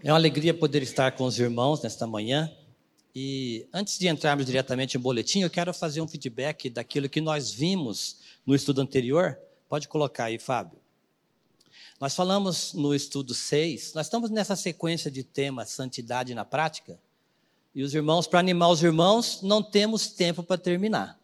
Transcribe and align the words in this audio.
É 0.00 0.12
uma 0.12 0.16
alegria 0.16 0.54
poder 0.54 0.80
estar 0.80 1.10
com 1.16 1.24
os 1.24 1.40
irmãos 1.40 1.82
nesta 1.82 2.06
manhã. 2.06 2.48
E 3.12 3.66
antes 3.72 3.98
de 3.98 4.06
entrarmos 4.06 4.46
diretamente 4.46 4.96
no 4.96 5.02
boletim, 5.02 5.40
eu 5.40 5.50
quero 5.50 5.74
fazer 5.74 6.00
um 6.00 6.06
feedback 6.06 6.70
daquilo 6.70 7.08
que 7.08 7.20
nós 7.20 7.50
vimos 7.50 8.18
no 8.46 8.54
estudo 8.54 8.80
anterior. 8.80 9.36
Pode 9.68 9.88
colocar 9.88 10.26
aí, 10.26 10.38
Fábio. 10.38 10.78
Nós 12.00 12.14
falamos 12.14 12.74
no 12.74 12.94
estudo 12.94 13.34
6, 13.34 13.92
nós 13.94 14.06
estamos 14.06 14.30
nessa 14.30 14.54
sequência 14.54 15.10
de 15.10 15.24
temas 15.24 15.70
santidade 15.70 16.32
na 16.32 16.44
prática. 16.44 16.96
E 17.74 17.82
os 17.82 17.92
irmãos, 17.92 18.28
para 18.28 18.38
animar 18.38 18.68
os 18.68 18.84
irmãos, 18.84 19.42
não 19.42 19.60
temos 19.60 20.06
tempo 20.06 20.44
para 20.44 20.56
terminar. 20.56 21.18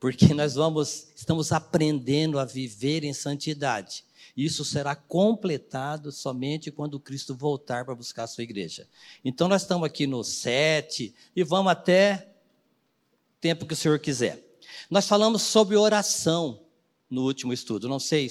Porque 0.00 0.32
nós 0.32 0.54
vamos, 0.54 1.08
estamos 1.14 1.52
aprendendo 1.52 2.38
a 2.38 2.46
viver 2.46 3.04
em 3.04 3.12
santidade. 3.12 4.02
Isso 4.36 4.64
será 4.64 4.96
completado 4.96 6.10
somente 6.10 6.70
quando 6.70 6.98
Cristo 6.98 7.34
voltar 7.34 7.84
para 7.84 7.94
buscar 7.94 8.24
a 8.24 8.26
sua 8.26 8.44
igreja. 8.44 8.88
Então, 9.24 9.46
nós 9.46 9.62
estamos 9.62 9.86
aqui 9.86 10.06
no 10.06 10.24
7 10.24 11.14
e 11.36 11.44
vamos 11.44 11.70
até 11.70 12.34
o 13.36 13.40
tempo 13.40 13.66
que 13.66 13.74
o 13.74 13.76
Senhor 13.76 13.98
quiser. 13.98 14.42
Nós 14.90 15.06
falamos 15.06 15.42
sobre 15.42 15.76
oração 15.76 16.62
no 17.10 17.24
último 17.24 17.52
estudo. 17.52 17.88
Não 17.88 17.98
sei 18.00 18.30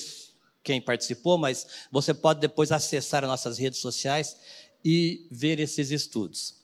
quem 0.63 0.81
participou, 0.81 1.37
mas 1.37 1.67
você 1.91 2.13
pode 2.13 2.39
depois 2.39 2.71
acessar 2.71 3.23
as 3.23 3.29
nossas 3.29 3.57
redes 3.59 3.79
sociais 3.79 4.37
e 4.83 5.27
ver 5.29 5.59
esses 5.59 5.91
estudos. 5.91 6.55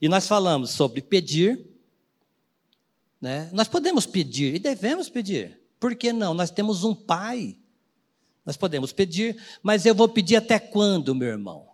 E 0.00 0.08
nós 0.08 0.26
falamos 0.26 0.70
sobre 0.70 1.00
pedir. 1.00 1.64
Né? 3.20 3.48
Nós 3.52 3.68
podemos 3.68 4.04
pedir 4.06 4.54
e 4.54 4.58
devemos 4.58 5.08
pedir. 5.08 5.60
Por 5.78 5.94
que 5.94 6.12
não? 6.12 6.34
Nós 6.34 6.50
temos 6.50 6.82
um 6.82 6.94
Pai 6.94 7.56
nós 8.50 8.56
podemos 8.56 8.92
pedir, 8.92 9.40
mas 9.62 9.86
eu 9.86 9.94
vou 9.94 10.08
pedir 10.08 10.34
até 10.34 10.58
quando, 10.58 11.14
meu 11.14 11.28
irmão? 11.28 11.68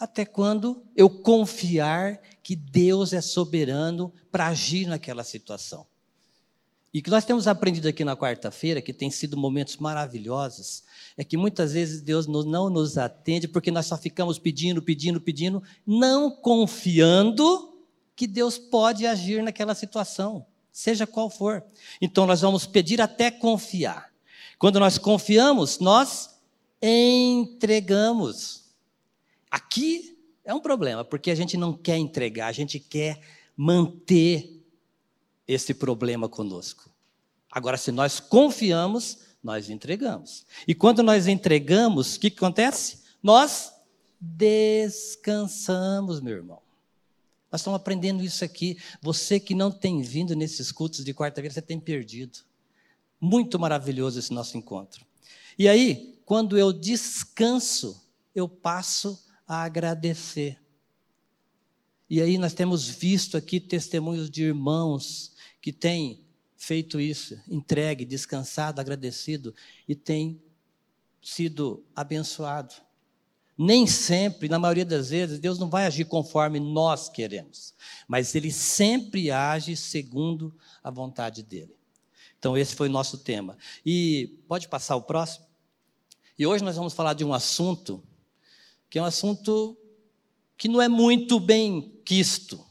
Até 0.00 0.24
quando 0.24 0.82
eu 0.96 1.10
confiar 1.10 2.18
que 2.42 2.56
Deus 2.56 3.12
é 3.12 3.20
soberano 3.20 4.10
para 4.32 4.46
agir 4.46 4.86
naquela 4.86 5.22
situação. 5.22 5.86
E 6.94 7.02
que 7.02 7.10
nós 7.10 7.26
temos 7.26 7.46
aprendido 7.46 7.88
aqui 7.88 8.06
na 8.06 8.16
quarta-feira, 8.16 8.80
que 8.80 8.90
tem 8.90 9.10
sido 9.10 9.36
momentos 9.36 9.76
maravilhosos, 9.76 10.82
é 11.14 11.22
que 11.22 11.36
muitas 11.36 11.74
vezes 11.74 12.00
Deus 12.00 12.26
não 12.26 12.70
nos 12.70 12.96
atende 12.96 13.46
porque 13.46 13.70
nós 13.70 13.84
só 13.84 13.98
ficamos 13.98 14.38
pedindo, 14.38 14.80
pedindo, 14.80 15.20
pedindo, 15.20 15.62
não 15.86 16.30
confiando 16.30 17.76
que 18.16 18.26
Deus 18.26 18.56
pode 18.56 19.06
agir 19.06 19.42
naquela 19.42 19.74
situação, 19.74 20.46
seja 20.72 21.06
qual 21.06 21.28
for. 21.28 21.62
Então 22.00 22.24
nós 22.24 22.40
vamos 22.40 22.64
pedir 22.64 22.98
até 22.98 23.30
confiar. 23.30 24.15
Quando 24.58 24.80
nós 24.80 24.98
confiamos, 24.98 25.78
nós 25.78 26.36
entregamos. 26.80 28.64
Aqui 29.50 30.18
é 30.44 30.54
um 30.54 30.60
problema, 30.60 31.04
porque 31.04 31.30
a 31.30 31.34
gente 31.34 31.56
não 31.56 31.72
quer 31.72 31.96
entregar, 31.96 32.48
a 32.48 32.52
gente 32.52 32.78
quer 32.78 33.20
manter 33.56 34.62
esse 35.46 35.74
problema 35.74 36.28
conosco. 36.28 36.90
Agora, 37.50 37.76
se 37.76 37.92
nós 37.92 38.20
confiamos, 38.20 39.18
nós 39.42 39.70
entregamos. 39.70 40.44
E 40.66 40.74
quando 40.74 41.02
nós 41.02 41.26
entregamos, 41.26 42.16
o 42.16 42.20
que 42.20 42.28
acontece? 42.28 43.00
Nós 43.22 43.72
descansamos, 44.20 46.20
meu 46.20 46.36
irmão. 46.36 46.60
Nós 47.50 47.60
estamos 47.60 47.78
aprendendo 47.78 48.22
isso 48.22 48.44
aqui. 48.44 48.76
Você 49.00 49.38
que 49.38 49.54
não 49.54 49.70
tem 49.70 50.02
vindo 50.02 50.34
nesses 50.34 50.72
cultos 50.72 51.04
de 51.04 51.14
quarta-feira, 51.14 51.54
você 51.54 51.62
tem 51.62 51.78
perdido. 51.78 52.40
Muito 53.20 53.58
maravilhoso 53.58 54.18
esse 54.18 54.32
nosso 54.32 54.56
encontro. 54.56 55.04
E 55.58 55.68
aí, 55.68 56.20
quando 56.24 56.58
eu 56.58 56.72
descanso, 56.72 58.02
eu 58.34 58.48
passo 58.48 59.24
a 59.46 59.62
agradecer. 59.62 60.60
E 62.08 62.20
aí 62.20 62.38
nós 62.38 62.54
temos 62.54 62.88
visto 62.88 63.36
aqui 63.36 63.58
testemunhos 63.58 64.30
de 64.30 64.44
irmãos 64.44 65.32
que 65.60 65.72
têm 65.72 66.24
feito 66.56 67.00
isso, 67.00 67.38
entregue, 67.48 68.04
descansado, 68.04 68.80
agradecido 68.80 69.54
e 69.88 69.94
têm 69.94 70.42
sido 71.22 71.84
abençoado. 71.94 72.74
Nem 73.58 73.86
sempre, 73.86 74.48
na 74.48 74.58
maioria 74.58 74.84
das 74.84 75.10
vezes, 75.10 75.38
Deus 75.38 75.58
não 75.58 75.70
vai 75.70 75.86
agir 75.86 76.04
conforme 76.04 76.60
nós 76.60 77.08
queremos, 77.08 77.74
mas 78.06 78.34
Ele 78.34 78.52
sempre 78.52 79.30
age 79.30 79.76
segundo 79.76 80.54
a 80.82 80.90
vontade 80.90 81.42
dEle. 81.42 81.75
Então, 82.38 82.56
esse 82.56 82.74
foi 82.74 82.88
o 82.88 82.92
nosso 82.92 83.18
tema. 83.18 83.56
E 83.84 84.38
pode 84.46 84.68
passar 84.68 84.96
o 84.96 85.02
próximo? 85.02 85.46
E 86.38 86.46
hoje 86.46 86.62
nós 86.62 86.76
vamos 86.76 86.92
falar 86.92 87.14
de 87.14 87.24
um 87.24 87.32
assunto 87.32 88.02
que 88.88 88.98
é 88.98 89.02
um 89.02 89.06
assunto 89.06 89.76
que 90.56 90.68
não 90.68 90.80
é 90.80 90.88
muito 90.88 91.40
bem 91.40 92.00
quisto. 92.04 92.64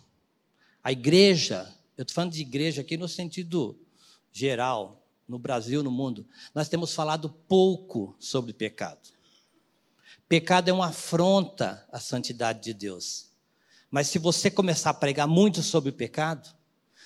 A 0.83 0.91
igreja, 0.91 1.73
eu 1.97 2.03
estou 2.03 2.15
falando 2.15 2.31
de 2.31 2.41
igreja 2.41 2.81
aqui 2.81 2.95
no 2.95 3.07
sentido 3.07 3.77
geral, 4.31 5.03
no 5.27 5.39
Brasil, 5.39 5.81
no 5.81 5.91
mundo, 5.91 6.27
nós 6.53 6.69
temos 6.69 6.93
falado 6.93 7.29
pouco 7.29 8.15
sobre 8.19 8.53
pecado. 8.53 9.09
Pecado 10.27 10.69
é 10.69 10.73
uma 10.73 10.87
afronta 10.87 11.85
à 11.91 11.99
santidade 11.99 12.61
de 12.61 12.73
Deus. 12.73 13.31
Mas 13.89 14.07
se 14.07 14.19
você 14.19 14.49
começar 14.49 14.91
a 14.91 14.93
pregar 14.93 15.27
muito 15.27 15.61
sobre 15.61 15.91
pecado, 15.91 16.54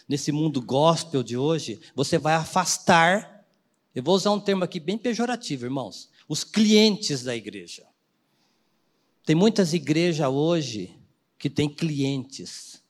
nesse 0.10 0.32
mundo 0.32 0.60
gospel 0.60 1.22
de 1.22 1.38
hoje, 1.38 1.80
você 1.94 2.18
vai 2.18 2.34
afastar, 2.34 3.46
eu 3.94 4.02
vou 4.02 4.16
usar 4.16 4.32
um 4.32 4.40
termo 4.40 4.64
aqui 4.64 4.80
bem 4.80 4.98
pejorativo, 4.98 5.66
irmãos, 5.66 6.10
os 6.28 6.44
clientes 6.44 7.24
da 7.24 7.36
igreja. 7.36 7.86
Tem 9.24 9.36
muitas 9.36 9.72
igrejas 9.72 10.28
hoje 10.28 11.00
que 11.38 11.48
têm 11.48 11.70
clientes, 11.70 12.82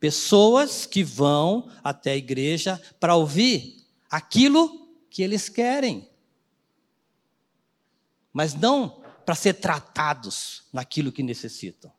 pessoas 0.00 0.84
que 0.84 1.04
vão 1.04 1.70
até 1.82 2.10
a 2.10 2.16
igreja 2.16 2.82
para 2.98 3.14
ouvir 3.14 3.86
aquilo 4.10 4.90
que 5.08 5.22
eles 5.22 5.48
querem, 5.48 6.10
mas 8.32 8.52
não 8.52 9.00
para 9.24 9.36
ser 9.36 9.54
tratados 9.54 10.64
naquilo 10.72 11.12
que 11.12 11.22
necessitam. 11.22 11.92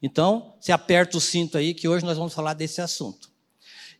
Então, 0.00 0.54
se 0.60 0.70
aperta 0.70 1.18
o 1.18 1.20
cinto 1.20 1.58
aí, 1.58 1.74
que 1.74 1.88
hoje 1.88 2.06
nós 2.06 2.16
vamos 2.16 2.32
falar 2.32 2.54
desse 2.54 2.80
assunto. 2.80 3.29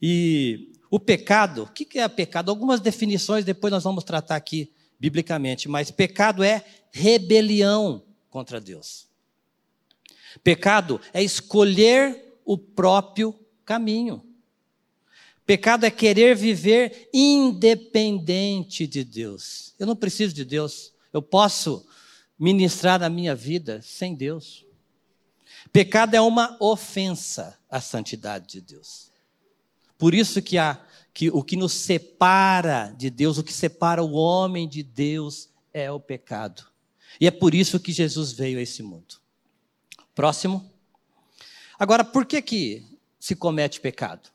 E 0.00 0.72
o 0.90 0.98
pecado, 0.98 1.64
o 1.64 1.66
que 1.66 1.98
é 1.98 2.08
pecado? 2.08 2.50
Algumas 2.50 2.80
definições 2.80 3.44
depois 3.44 3.72
nós 3.72 3.84
vamos 3.84 4.04
tratar 4.04 4.36
aqui 4.36 4.72
biblicamente, 4.98 5.68
mas 5.68 5.90
pecado 5.90 6.42
é 6.42 6.64
rebelião 6.90 8.02
contra 8.28 8.60
Deus. 8.60 9.08
Pecado 10.42 11.00
é 11.12 11.22
escolher 11.22 12.34
o 12.44 12.56
próprio 12.56 13.38
caminho. 13.64 14.24
Pecado 15.46 15.84
é 15.84 15.90
querer 15.90 16.36
viver 16.36 17.08
independente 17.12 18.86
de 18.86 19.02
Deus. 19.02 19.74
Eu 19.78 19.86
não 19.86 19.96
preciso 19.96 20.32
de 20.34 20.44
Deus. 20.44 20.92
Eu 21.12 21.20
posso 21.20 21.86
ministrar 22.38 23.02
a 23.02 23.10
minha 23.10 23.34
vida 23.34 23.82
sem 23.82 24.14
Deus. 24.14 24.64
Pecado 25.72 26.14
é 26.14 26.20
uma 26.20 26.56
ofensa 26.60 27.58
à 27.68 27.80
santidade 27.80 28.46
de 28.48 28.60
Deus. 28.60 29.09
Por 30.00 30.14
isso 30.14 30.40
que, 30.40 30.56
que 31.12 31.28
o 31.28 31.42
que 31.42 31.56
nos 31.56 31.72
separa 31.72 32.94
de 32.96 33.10
Deus, 33.10 33.36
o 33.36 33.44
que 33.44 33.52
separa 33.52 34.02
o 34.02 34.12
homem 34.12 34.66
de 34.66 34.82
Deus 34.82 35.50
é 35.74 35.92
o 35.92 36.00
pecado. 36.00 36.64
E 37.20 37.26
é 37.26 37.30
por 37.30 37.54
isso 37.54 37.78
que 37.78 37.92
Jesus 37.92 38.32
veio 38.32 38.58
a 38.58 38.62
esse 38.62 38.82
mundo. 38.82 39.20
Próximo. 40.14 40.72
Agora, 41.78 42.02
por 42.02 42.24
que 42.24 42.40
que 42.40 42.86
se 43.18 43.36
comete 43.36 43.78
pecado? 43.78 44.30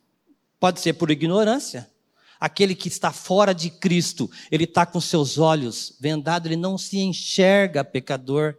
Pode 0.59 0.79
ser 0.79 0.93
por 0.93 1.09
ignorância. 1.09 1.89
Aquele 2.39 2.75
que 2.75 2.87
está 2.87 3.11
fora 3.11 3.51
de 3.51 3.71
Cristo, 3.71 4.29
ele 4.51 4.65
está 4.65 4.85
com 4.85 5.01
seus 5.01 5.39
olhos 5.39 5.95
vendados, 5.99 6.45
ele 6.45 6.61
não 6.61 6.77
se 6.77 6.99
enxerga 6.99 7.83
pecador. 7.83 8.55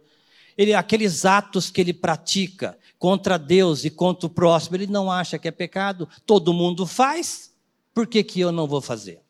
Ele, 0.57 0.73
aqueles 0.73 1.23
atos 1.23 1.69
que 1.69 1.79
ele 1.79 1.93
pratica, 1.93 2.77
contra 2.99 3.37
Deus 3.37 3.85
e 3.85 3.89
contra 3.89 4.27
o 4.27 4.29
próximo, 4.29 4.75
ele 4.75 4.87
não 4.87 5.11
acha 5.11 5.37
que 5.37 5.47
é 5.47 5.51
pecado, 5.51 6.07
todo 6.25 6.53
mundo 6.53 6.85
faz, 6.85 7.53
por 7.93 8.07
que, 8.07 8.23
que 8.23 8.39
eu 8.39 8.51
não 8.51 8.67
vou 8.67 8.81
fazer? 8.81 9.21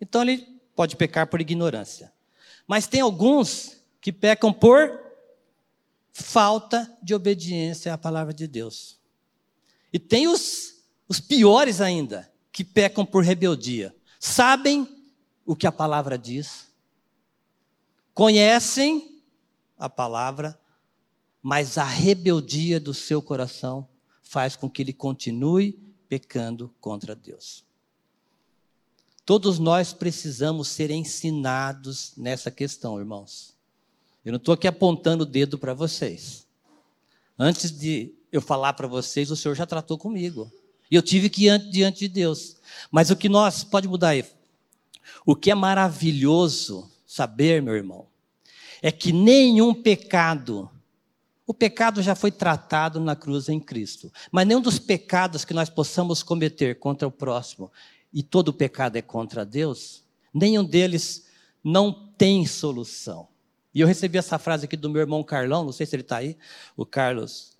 Então 0.00 0.22
ele 0.22 0.46
pode 0.74 0.96
pecar 0.96 1.26
por 1.26 1.40
ignorância. 1.40 2.12
Mas 2.66 2.86
tem 2.86 3.00
alguns 3.00 3.76
que 4.00 4.12
pecam 4.12 4.52
por 4.52 5.00
falta 6.12 6.90
de 7.02 7.14
obediência 7.14 7.92
à 7.92 7.98
palavra 7.98 8.34
de 8.34 8.46
Deus. 8.46 8.98
E 9.92 9.98
tem 9.98 10.28
os, 10.28 10.82
os 11.08 11.20
piores 11.20 11.80
ainda, 11.80 12.30
que 12.50 12.64
pecam 12.64 13.04
por 13.04 13.24
rebeldia. 13.24 13.94
Sabem 14.18 14.86
o 15.44 15.56
que 15.56 15.66
a 15.66 15.72
palavra 15.72 16.18
diz, 16.18 16.68
conhecem 18.14 19.22
a 19.78 19.88
palavra, 19.88 20.58
mas 21.42 21.76
a 21.76 21.84
rebeldia 21.84 22.78
do 22.78 22.94
seu 22.94 23.20
coração 23.20 23.88
faz 24.22 24.54
com 24.54 24.70
que 24.70 24.80
ele 24.80 24.92
continue 24.92 25.78
pecando 26.08 26.72
contra 26.80 27.14
Deus. 27.14 27.64
Todos 29.24 29.58
nós 29.58 29.92
precisamos 29.92 30.68
ser 30.68 30.90
ensinados 30.90 32.12
nessa 32.16 32.50
questão, 32.50 32.98
irmãos. 32.98 33.54
Eu 34.24 34.32
não 34.32 34.36
estou 34.36 34.54
aqui 34.54 34.68
apontando 34.68 35.24
o 35.24 35.26
dedo 35.26 35.58
para 35.58 35.74
vocês. 35.74 36.46
Antes 37.38 37.70
de 37.70 38.14
eu 38.30 38.40
falar 38.40 38.72
para 38.74 38.86
vocês, 38.86 39.30
o 39.30 39.36
Senhor 39.36 39.54
já 39.54 39.66
tratou 39.66 39.98
comigo. 39.98 40.50
E 40.90 40.94
eu 40.94 41.02
tive 41.02 41.28
que 41.28 41.46
ir 41.46 41.58
diante 41.70 42.00
de 42.00 42.08
Deus. 42.08 42.56
Mas 42.90 43.10
o 43.10 43.16
que 43.16 43.28
nós, 43.28 43.64
pode 43.64 43.88
mudar 43.88 44.10
aí. 44.10 44.24
O 45.24 45.34
que 45.34 45.50
é 45.50 45.54
maravilhoso 45.54 46.90
saber, 47.06 47.62
meu 47.62 47.74
irmão, 47.74 48.06
é 48.80 48.90
que 48.90 49.12
nenhum 49.12 49.74
pecado, 49.74 50.70
o 51.52 51.54
pecado 51.54 52.00
já 52.00 52.14
foi 52.14 52.30
tratado 52.30 52.98
na 52.98 53.14
cruz 53.14 53.50
em 53.50 53.60
Cristo, 53.60 54.10
mas 54.30 54.46
nenhum 54.46 54.62
dos 54.62 54.78
pecados 54.78 55.44
que 55.44 55.52
nós 55.52 55.68
possamos 55.68 56.22
cometer 56.22 56.78
contra 56.78 57.06
o 57.06 57.10
próximo, 57.10 57.70
e 58.10 58.22
todo 58.22 58.54
pecado 58.54 58.96
é 58.96 59.02
contra 59.02 59.44
Deus, 59.44 60.02
nenhum 60.32 60.64
deles 60.64 61.26
não 61.62 61.92
tem 62.16 62.46
solução. 62.46 63.28
E 63.74 63.82
eu 63.82 63.86
recebi 63.86 64.16
essa 64.16 64.38
frase 64.38 64.64
aqui 64.64 64.78
do 64.78 64.88
meu 64.88 65.02
irmão 65.02 65.22
Carlão, 65.22 65.62
não 65.62 65.72
sei 65.72 65.84
se 65.84 65.94
ele 65.94 66.00
está 66.00 66.16
aí, 66.16 66.38
o 66.74 66.86
Carlos. 66.86 67.52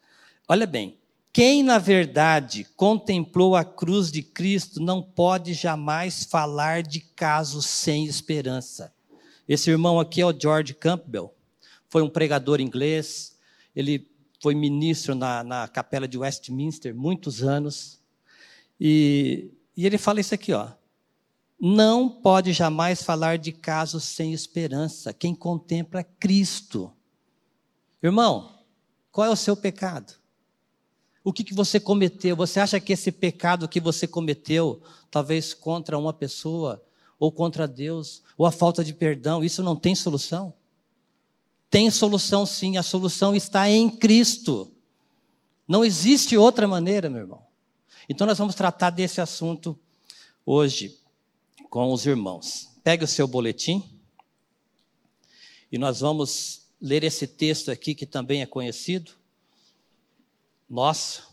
Olha 0.49 0.67
bem, 0.67 0.97
quem 1.31 1.63
na 1.63 1.77
verdade 1.77 2.67
contemplou 2.75 3.55
a 3.55 3.63
cruz 3.63 4.11
de 4.11 4.23
Cristo 4.23 4.81
não 4.81 5.03
pode 5.03 5.53
jamais 5.53 6.25
falar 6.25 6.83
de 6.83 7.01
casos 7.01 7.67
sem 7.67 8.07
esperança. 8.07 8.91
Esse 9.47 9.71
irmão 9.71 10.01
aqui 10.01 10.23
é 10.23 10.27
o 10.27 10.33
George 10.33 10.73
Campbell, 10.73 11.35
foi 11.91 12.01
um 12.01 12.09
pregador 12.09 12.59
inglês, 12.59 13.33
ele 13.75 14.11
foi 14.41 14.55
ministro 14.55 15.15
na, 15.15 15.43
na 15.43 15.69
capela 15.69 16.09
de 16.09 16.19
Westminster 16.19 16.95
muitos 16.95 17.43
anos, 17.43 18.01
e, 18.81 19.51
e 19.77 19.87
ele 19.87 19.99
fala 19.99 20.21
isso 20.21 20.35
aqui, 20.35 20.53
ó 20.53 20.73
não 21.65 22.09
pode 22.09 22.53
jamais 22.53 23.05
falar 23.05 23.39
de 23.39 23.53
casos 23.53 24.03
sem 24.03 24.33
esperança. 24.33 25.13
Quem 25.13 25.33
contempla 25.33 26.03
Cristo. 26.03 26.93
Irmão, 28.03 28.59
qual 29.13 29.29
é 29.29 29.31
o 29.31 29.37
seu 29.37 29.57
pecado? 29.57 30.13
O 31.23 31.33
que, 31.33 31.45
que 31.45 31.55
você 31.55 31.79
cometeu? 31.79 32.35
Você 32.35 32.59
acha 32.59 32.81
que 32.81 32.93
esse 32.93 33.13
pecado 33.13 33.69
que 33.69 33.79
você 33.79 34.09
cometeu, 34.09 34.83
talvez 35.09 35.55
contra 35.55 35.97
uma 35.97 36.13
pessoa, 36.13 36.85
ou 37.17 37.31
contra 37.31 37.69
Deus, 37.69 38.25
ou 38.37 38.45
a 38.45 38.51
falta 38.51 38.83
de 38.83 38.93
perdão, 38.93 39.45
isso 39.45 39.63
não 39.63 39.77
tem 39.77 39.95
solução? 39.95 40.53
Tem 41.73 41.91
solução 41.91 42.45
sim, 42.45 42.77
a 42.77 42.83
solução 42.83 43.35
está 43.35 43.67
em 43.67 43.89
Cristo. 43.89 44.71
Não 45.67 45.83
existe 45.83 46.37
outra 46.37 46.69
maneira, 46.69 47.09
meu 47.09 47.23
irmão. 47.23 47.47
Então 48.07 48.27
nós 48.27 48.37
vamos 48.37 48.55
tratar 48.55 48.91
desse 48.91 49.23
assunto 49.23 49.81
hoje 50.45 51.01
com 51.71 51.91
os 51.91 52.05
irmãos. 52.05 52.69
Pegue 52.85 53.05
o 53.05 53.09
seu 53.09 53.27
boletim 53.27 53.83
e 55.73 55.79
nós 55.79 56.01
vamos 56.01 56.67
ler 56.79 57.05
esse 57.05 57.27
texto 57.27 57.71
aqui 57.71 57.95
que 57.95 58.05
também 58.05 58.43
é 58.43 58.47
conhecido. 58.47 59.13
Nosso. 60.69 61.27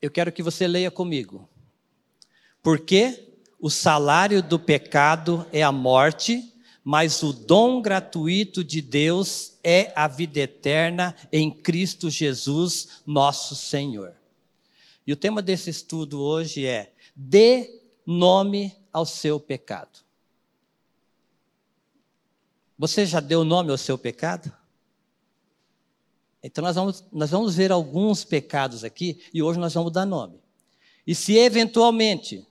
Eu 0.00 0.12
quero 0.12 0.30
que 0.30 0.44
você 0.44 0.68
leia 0.68 0.92
comigo. 0.92 1.48
Porque 2.62 3.34
o 3.58 3.68
salário 3.68 4.40
do 4.40 4.60
pecado 4.60 5.44
é 5.52 5.60
a 5.60 5.72
morte, 5.72 6.53
mas 6.84 7.22
o 7.22 7.32
dom 7.32 7.80
gratuito 7.80 8.62
de 8.62 8.82
Deus 8.82 9.58
é 9.64 9.90
a 9.96 10.06
vida 10.06 10.40
eterna 10.40 11.16
em 11.32 11.50
Cristo 11.50 12.10
Jesus, 12.10 13.00
nosso 13.06 13.56
Senhor. 13.56 14.14
E 15.06 15.12
o 15.12 15.16
tema 15.16 15.40
desse 15.40 15.70
estudo 15.70 16.20
hoje 16.20 16.66
é 16.66 16.92
Dê 17.16 17.80
nome 18.04 18.76
ao 18.92 19.06
seu 19.06 19.40
pecado. 19.40 20.00
Você 22.78 23.06
já 23.06 23.20
deu 23.20 23.44
nome 23.44 23.70
ao 23.70 23.78
seu 23.78 23.96
pecado? 23.96 24.52
Então 26.42 26.62
nós 26.62 26.76
vamos, 26.76 27.04
nós 27.10 27.30
vamos 27.30 27.54
ver 27.54 27.72
alguns 27.72 28.24
pecados 28.24 28.84
aqui 28.84 29.22
e 29.32 29.42
hoje 29.42 29.58
nós 29.58 29.72
vamos 29.72 29.90
dar 29.90 30.04
nome. 30.04 30.38
E 31.06 31.14
se 31.14 31.38
eventualmente 31.38 32.46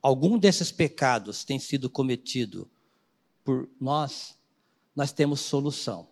algum 0.00 0.38
desses 0.38 0.72
pecados 0.72 1.44
tem 1.44 1.58
sido 1.58 1.90
cometido 1.90 2.70
por 3.44 3.68
nós, 3.80 4.38
nós 4.96 5.12
temos 5.12 5.40
solução. 5.40 6.08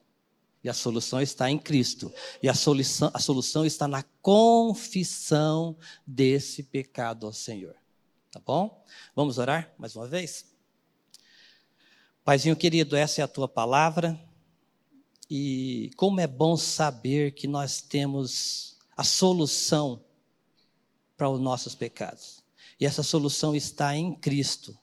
E 0.62 0.68
a 0.68 0.74
solução 0.74 1.20
está 1.20 1.50
em 1.50 1.58
Cristo. 1.58 2.12
E 2.40 2.48
a 2.48 2.54
solução, 2.54 3.10
a 3.12 3.18
solução 3.18 3.66
está 3.66 3.88
na 3.88 4.04
confissão 4.20 5.76
desse 6.06 6.62
pecado 6.62 7.26
ao 7.26 7.32
Senhor. 7.32 7.74
Tá 8.30 8.40
bom? 8.44 8.84
Vamos 9.14 9.38
orar 9.38 9.74
mais 9.76 9.96
uma 9.96 10.06
vez? 10.06 10.46
Paizinho 12.24 12.54
querido, 12.54 12.94
essa 12.94 13.20
é 13.20 13.24
a 13.24 13.28
tua 13.28 13.48
palavra. 13.48 14.18
E 15.28 15.90
como 15.96 16.20
é 16.20 16.26
bom 16.26 16.56
saber 16.56 17.32
que 17.32 17.48
nós 17.48 17.80
temos 17.80 18.78
a 18.96 19.02
solução 19.02 20.04
para 21.16 21.28
os 21.28 21.40
nossos 21.40 21.74
pecados. 21.74 22.42
E 22.78 22.86
essa 22.86 23.02
solução 23.02 23.54
está 23.54 23.96
em 23.96 24.14
Cristo. 24.14 24.78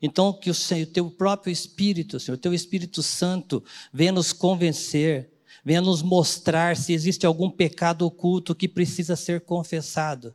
Então, 0.00 0.32
que 0.32 0.50
o 0.50 0.54
Senhor, 0.54 0.86
teu 0.86 1.10
próprio 1.10 1.50
Espírito, 1.50 2.20
Senhor, 2.20 2.36
teu 2.36 2.52
Espírito 2.52 3.02
Santo, 3.02 3.62
venha 3.92 4.12
nos 4.12 4.32
convencer, 4.32 5.30
venha 5.64 5.80
nos 5.80 6.02
mostrar 6.02 6.76
se 6.76 6.92
existe 6.92 7.26
algum 7.26 7.50
pecado 7.50 8.06
oculto 8.06 8.54
que 8.54 8.68
precisa 8.68 9.16
ser 9.16 9.40
confessado. 9.40 10.34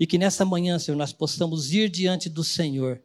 E 0.00 0.06
que 0.06 0.18
nessa 0.18 0.44
manhã, 0.44 0.78
Senhor, 0.78 0.96
nós 0.96 1.12
possamos 1.12 1.72
ir 1.72 1.88
diante 1.88 2.28
do 2.28 2.42
Senhor, 2.42 3.00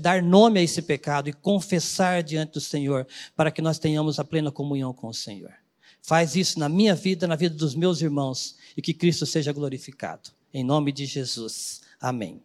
dar 0.00 0.22
nome 0.22 0.60
a 0.60 0.62
esse 0.62 0.82
pecado 0.82 1.28
e 1.28 1.32
confessar 1.32 2.22
diante 2.22 2.52
do 2.52 2.60
Senhor, 2.60 3.06
para 3.34 3.50
que 3.50 3.62
nós 3.62 3.78
tenhamos 3.78 4.18
a 4.18 4.24
plena 4.24 4.50
comunhão 4.50 4.92
com 4.92 5.08
o 5.08 5.14
Senhor. 5.14 5.52
Faz 6.02 6.36
isso 6.36 6.58
na 6.58 6.68
minha 6.68 6.94
vida, 6.94 7.26
na 7.26 7.36
vida 7.36 7.54
dos 7.54 7.74
meus 7.74 8.02
irmãos, 8.02 8.56
e 8.76 8.82
que 8.82 8.92
Cristo 8.92 9.24
seja 9.24 9.52
glorificado. 9.52 10.30
Em 10.52 10.64
nome 10.64 10.92
de 10.92 11.06
Jesus. 11.06 11.80
Amém. 12.00 12.42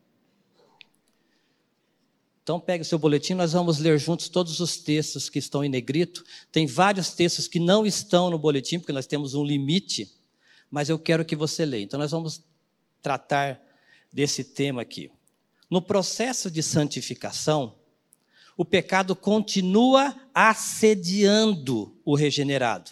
Então, 2.48 2.62
pegue 2.62 2.82
o 2.82 2.86
seu 2.86 2.98
boletim, 2.98 3.34
nós 3.34 3.52
vamos 3.52 3.78
ler 3.78 4.00
juntos 4.00 4.30
todos 4.30 4.62
os 4.62 4.78
textos 4.78 5.30
que 5.30 5.38
estão 5.38 5.66
em 5.66 5.68
negrito. 5.68 6.24
Tem 6.50 6.66
vários 6.66 7.10
textos 7.10 7.46
que 7.46 7.60
não 7.60 7.86
estão 7.86 8.30
no 8.30 8.40
boletim, 8.40 8.80
porque 8.80 8.94
nós 8.94 9.06
temos 9.06 9.34
um 9.34 9.44
limite, 9.44 10.10
mas 10.72 10.88
eu 10.88 10.98
quero 10.98 11.26
que 11.26 11.36
você 11.36 11.66
leia. 11.66 11.84
Então, 11.84 12.00
nós 12.00 12.12
vamos 12.12 12.42
tratar 13.02 13.62
desse 14.14 14.46
tema 14.46 14.82
aqui. 14.82 15.12
No 15.70 15.82
processo 15.82 16.50
de 16.50 16.64
santificação, 16.64 17.76
o 18.56 18.64
pecado 18.64 19.14
continua 19.14 20.16
assediando 20.34 22.00
o 22.06 22.16
regenerado. 22.16 22.92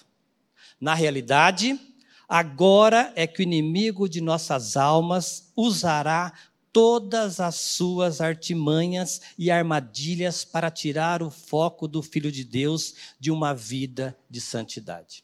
Na 0.81 0.93
realidade, 0.93 1.79
agora 2.27 3.13
é 3.15 3.25
que 3.25 3.39
o 3.39 3.43
inimigo 3.43 4.09
de 4.09 4.19
nossas 4.19 4.75
almas 4.75 5.49
usará 5.55 6.33
todas 6.75 7.39
as 7.39 7.55
suas 7.55 8.19
artimanhas 8.19 9.21
e 9.37 9.49
armadilhas 9.49 10.43
para 10.43 10.69
tirar 10.69 11.23
o 11.23 11.29
foco 11.29 11.87
do 11.87 12.01
Filho 12.01 12.29
de 12.29 12.43
Deus 12.43 12.95
de 13.17 13.31
uma 13.31 13.55
vida 13.55 14.13
de 14.29 14.41
santidade. 14.41 15.23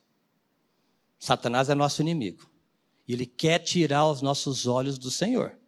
Satanás 1.20 1.67
é 1.67 1.75
nosso 1.75 2.01
inimigo. 2.01 2.50
Ele 3.05 3.25
quer 3.25 3.60
tirar 3.60 4.08
os 4.08 4.22
nossos 4.22 4.65
olhos 4.65 4.98
do 4.98 5.12
Senhor. 5.12 5.60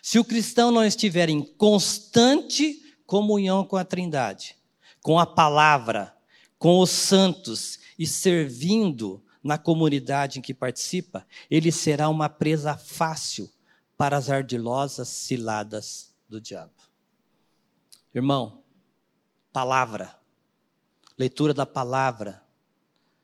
Se 0.00 0.20
o 0.20 0.24
cristão 0.24 0.70
não 0.70 0.84
estiver 0.84 1.28
em 1.28 1.42
constante 1.42 2.80
comunhão 3.04 3.64
com 3.64 3.76
a 3.76 3.84
Trindade, 3.84 4.54
com 5.02 5.18
a 5.18 5.26
palavra, 5.26 6.14
com 6.60 6.78
os 6.78 6.90
santos 6.90 7.80
e 7.98 8.06
servindo 8.06 9.20
na 9.42 9.58
comunidade 9.58 10.38
em 10.38 10.42
que 10.42 10.54
participa, 10.54 11.26
ele 11.50 11.72
será 11.72 12.08
uma 12.08 12.28
presa 12.28 12.76
fácil 12.76 13.50
para 13.98 14.16
as 14.16 14.30
ardilosas 14.30 15.08
ciladas 15.08 16.14
do 16.28 16.40
diabo. 16.40 16.72
Irmão, 18.14 18.62
palavra, 19.52 20.16
leitura 21.18 21.52
da 21.52 21.66
palavra, 21.66 22.40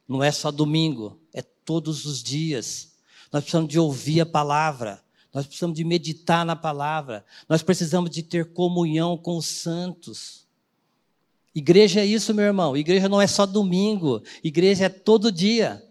não 0.07 0.23
é 0.23 0.33
só 0.33 0.51
domingo, 0.51 1.21
é 1.33 1.41
todos 1.41 2.05
os 2.05 2.21
dias. 2.21 2.97
Nós 3.33 3.45
precisamos 3.45 3.71
de 3.71 3.79
ouvir 3.79 4.21
a 4.21 4.27
palavra, 4.27 5.01
nós 5.33 5.47
precisamos 5.47 5.77
de 5.77 5.85
meditar 5.85 6.45
na 6.45 6.57
palavra, 6.57 7.25
nós 7.49 7.63
precisamos 7.63 8.11
de 8.11 8.25
ter 8.25 8.53
comunhão 8.53 9.17
com 9.17 9.37
os 9.37 9.47
santos. 9.47 10.45
Igreja 11.55 12.01
é 12.01 12.07
isso, 12.07 12.35
meu 12.35 12.47
irmão. 12.47 12.77
Igreja 12.77 13.09
não 13.09 13.21
é 13.21 13.29
só 13.29 13.47
domingo, 13.47 14.25
igreja 14.43 14.87
é 14.87 14.89
todo 14.89 15.31
dia. 15.31 15.89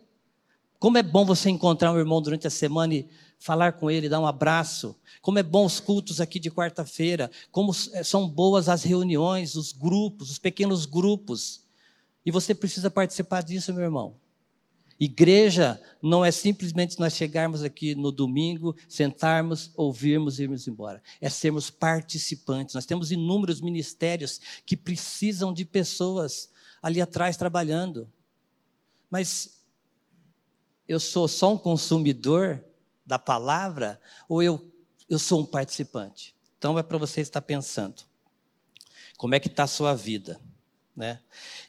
Como 0.77 0.97
é 0.97 1.03
bom 1.03 1.23
você 1.23 1.49
encontrar 1.49 1.93
um 1.93 1.97
irmão 1.97 2.21
durante 2.21 2.45
a 2.45 2.49
semana 2.49 2.93
e 2.93 3.09
falar 3.43 3.73
com 3.73 3.91
ele, 3.91 4.07
dar 4.07 4.21
um 4.21 4.25
abraço. 4.25 4.95
Como 5.21 5.37
é 5.37 5.43
bom 5.43 5.65
os 5.65 5.77
cultos 5.77 6.21
aqui 6.21 6.39
de 6.39 6.49
quarta-feira, 6.49 7.29
como 7.51 7.73
é, 7.91 8.01
são 8.01 8.25
boas 8.27 8.69
as 8.69 8.83
reuniões, 8.83 9.55
os 9.55 9.73
grupos, 9.73 10.31
os 10.31 10.39
pequenos 10.39 10.85
grupos. 10.85 11.61
E 12.25 12.31
você 12.31 12.55
precisa 12.55 12.89
participar 12.89 13.43
disso, 13.43 13.73
meu 13.73 13.83
irmão. 13.83 14.15
Igreja 14.97 15.81
não 16.01 16.23
é 16.23 16.31
simplesmente 16.31 16.97
nós 16.97 17.17
chegarmos 17.17 17.63
aqui 17.63 17.93
no 17.95 18.13
domingo, 18.13 18.77
sentarmos, 18.87 19.71
ouvirmos 19.75 20.39
e 20.39 20.43
irmos 20.43 20.65
embora. 20.65 21.03
É 21.19 21.27
sermos 21.29 21.69
participantes. 21.69 22.73
Nós 22.73 22.85
temos 22.85 23.11
inúmeros 23.11 23.59
ministérios 23.59 24.39
que 24.65 24.77
precisam 24.77 25.51
de 25.51 25.65
pessoas 25.65 26.49
ali 26.81 27.01
atrás 27.01 27.35
trabalhando. 27.35 28.09
Mas 29.11 29.61
eu 30.87 30.97
sou 30.97 31.27
só 31.27 31.51
um 31.51 31.57
consumidor 31.57 32.63
da 33.05 33.19
palavra 33.19 33.99
ou 34.27 34.41
eu, 34.41 34.71
eu 35.09 35.19
sou 35.19 35.41
um 35.41 35.45
participante? 35.45 36.35
Então 36.57 36.77
é 36.79 36.83
para 36.83 36.97
você 36.97 37.21
estar 37.21 37.41
pensando. 37.41 38.03
Como 39.17 39.35
é 39.35 39.39
que 39.39 39.47
está 39.47 39.63
a 39.63 39.67
sua 39.67 39.93
vida? 39.93 40.39
Né? 40.95 41.19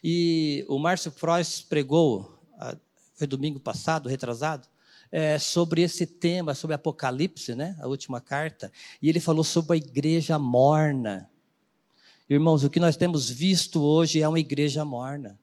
E 0.03 0.65
o 0.67 0.77
Márcio 0.77 1.11
Preuss 1.11 1.61
pregou, 1.61 2.39
foi 3.15 3.27
domingo 3.27 3.59
passado, 3.59 4.09
retrasado, 4.09 4.67
é, 5.11 5.39
sobre 5.39 5.81
esse 5.81 6.05
tema, 6.05 6.53
sobre 6.53 6.75
Apocalipse, 6.75 7.55
né? 7.55 7.75
a 7.79 7.87
última 7.87 8.19
carta, 8.19 8.71
e 9.01 9.09
ele 9.09 9.19
falou 9.19 9.43
sobre 9.43 9.73
a 9.73 9.77
igreja 9.77 10.37
morna. 10.37 11.29
Irmãos, 12.29 12.63
o 12.63 12.69
que 12.69 12.79
nós 12.79 12.97
temos 12.97 13.29
visto 13.29 13.81
hoje 13.81 14.21
é 14.21 14.27
uma 14.27 14.39
igreja 14.39 14.83
morna. 14.83 15.39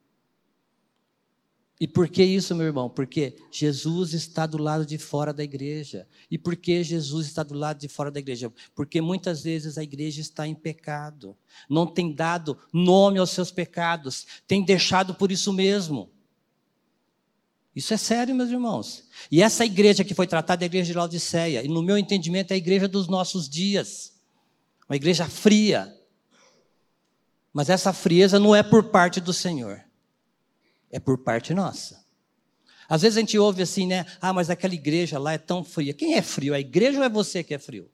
E 1.83 1.89
por 1.89 2.09
que 2.09 2.23
isso, 2.23 2.55
meu 2.55 2.67
irmão? 2.67 2.89
Porque 2.89 3.35
Jesus 3.51 4.15
está 4.15 4.47
do 4.47 4.57
lado 4.57 4.87
de 4.87 4.97
fora 4.99 5.33
da 5.33 5.43
igreja. 5.43 6.07
E 6.31 6.39
por 6.39 6.55
que 6.55 6.85
Jesus 6.85 7.27
está 7.27 7.43
do 7.43 7.55
lado 7.55 7.81
de 7.81 7.89
fora 7.89 8.09
da 8.09 8.21
igreja? 8.21 8.53
Porque 8.73 9.01
muitas 9.01 9.43
vezes 9.43 9.77
a 9.77 9.83
igreja 9.83 10.21
está 10.21 10.47
em 10.47 10.55
pecado, 10.55 11.37
não 11.69 11.85
tem 11.85 12.15
dado 12.15 12.57
nome 12.73 13.19
aos 13.19 13.31
seus 13.31 13.51
pecados, 13.51 14.29
tem 14.47 14.65
deixado 14.65 15.13
por 15.13 15.33
isso 15.33 15.53
mesmo. 15.53 16.09
Isso 17.75 17.93
é 17.93 17.97
sério, 17.97 18.33
meus 18.33 18.51
irmãos. 18.51 19.03
E 19.29 19.43
essa 19.43 19.65
igreja 19.65 20.05
que 20.05 20.15
foi 20.15 20.29
tratada 20.29 20.65
é 20.65 20.67
a 20.67 20.71
igreja 20.71 20.93
de 20.93 20.97
Laodiceia, 20.97 21.65
e 21.65 21.69
no 21.69 21.83
meu 21.83 21.99
entendimento 21.99 22.53
é 22.53 22.55
a 22.55 22.59
igreja 22.59 22.87
dos 22.87 23.09
nossos 23.09 23.49
dias. 23.49 24.13
Uma 24.89 24.95
igreja 24.95 25.27
fria. 25.27 25.93
Mas 27.53 27.69
essa 27.69 27.93
frieza 27.93 28.39
não 28.39 28.55
é 28.55 28.63
por 28.63 28.85
parte 28.85 29.21
do 29.21 29.33
Senhor 29.33 29.83
é 30.93 31.01
por 31.01 31.19
parte 31.19 31.55
nossa. 31.55 32.05
Às 32.89 33.03
vezes 33.03 33.17
a 33.17 33.21
gente 33.21 33.39
ouve 33.39 33.63
assim, 33.63 33.87
né? 33.87 34.05
Ah, 34.21 34.33
mas 34.33 34.51
aquela 34.51 34.75
igreja 34.75 35.19
lá 35.19 35.33
é 35.33 35.39
tão 35.39 35.65
fria. 35.65 35.95
Quem 35.95 36.15
é 36.15 36.23
frio? 36.23 36.55
A 36.55 36.61
igreja 36.61 36.99
ou 36.99 37.05
é 37.05 37.09
você 37.09 37.43
que 37.43 37.55
é 37.55 37.59
frio? 37.59 37.91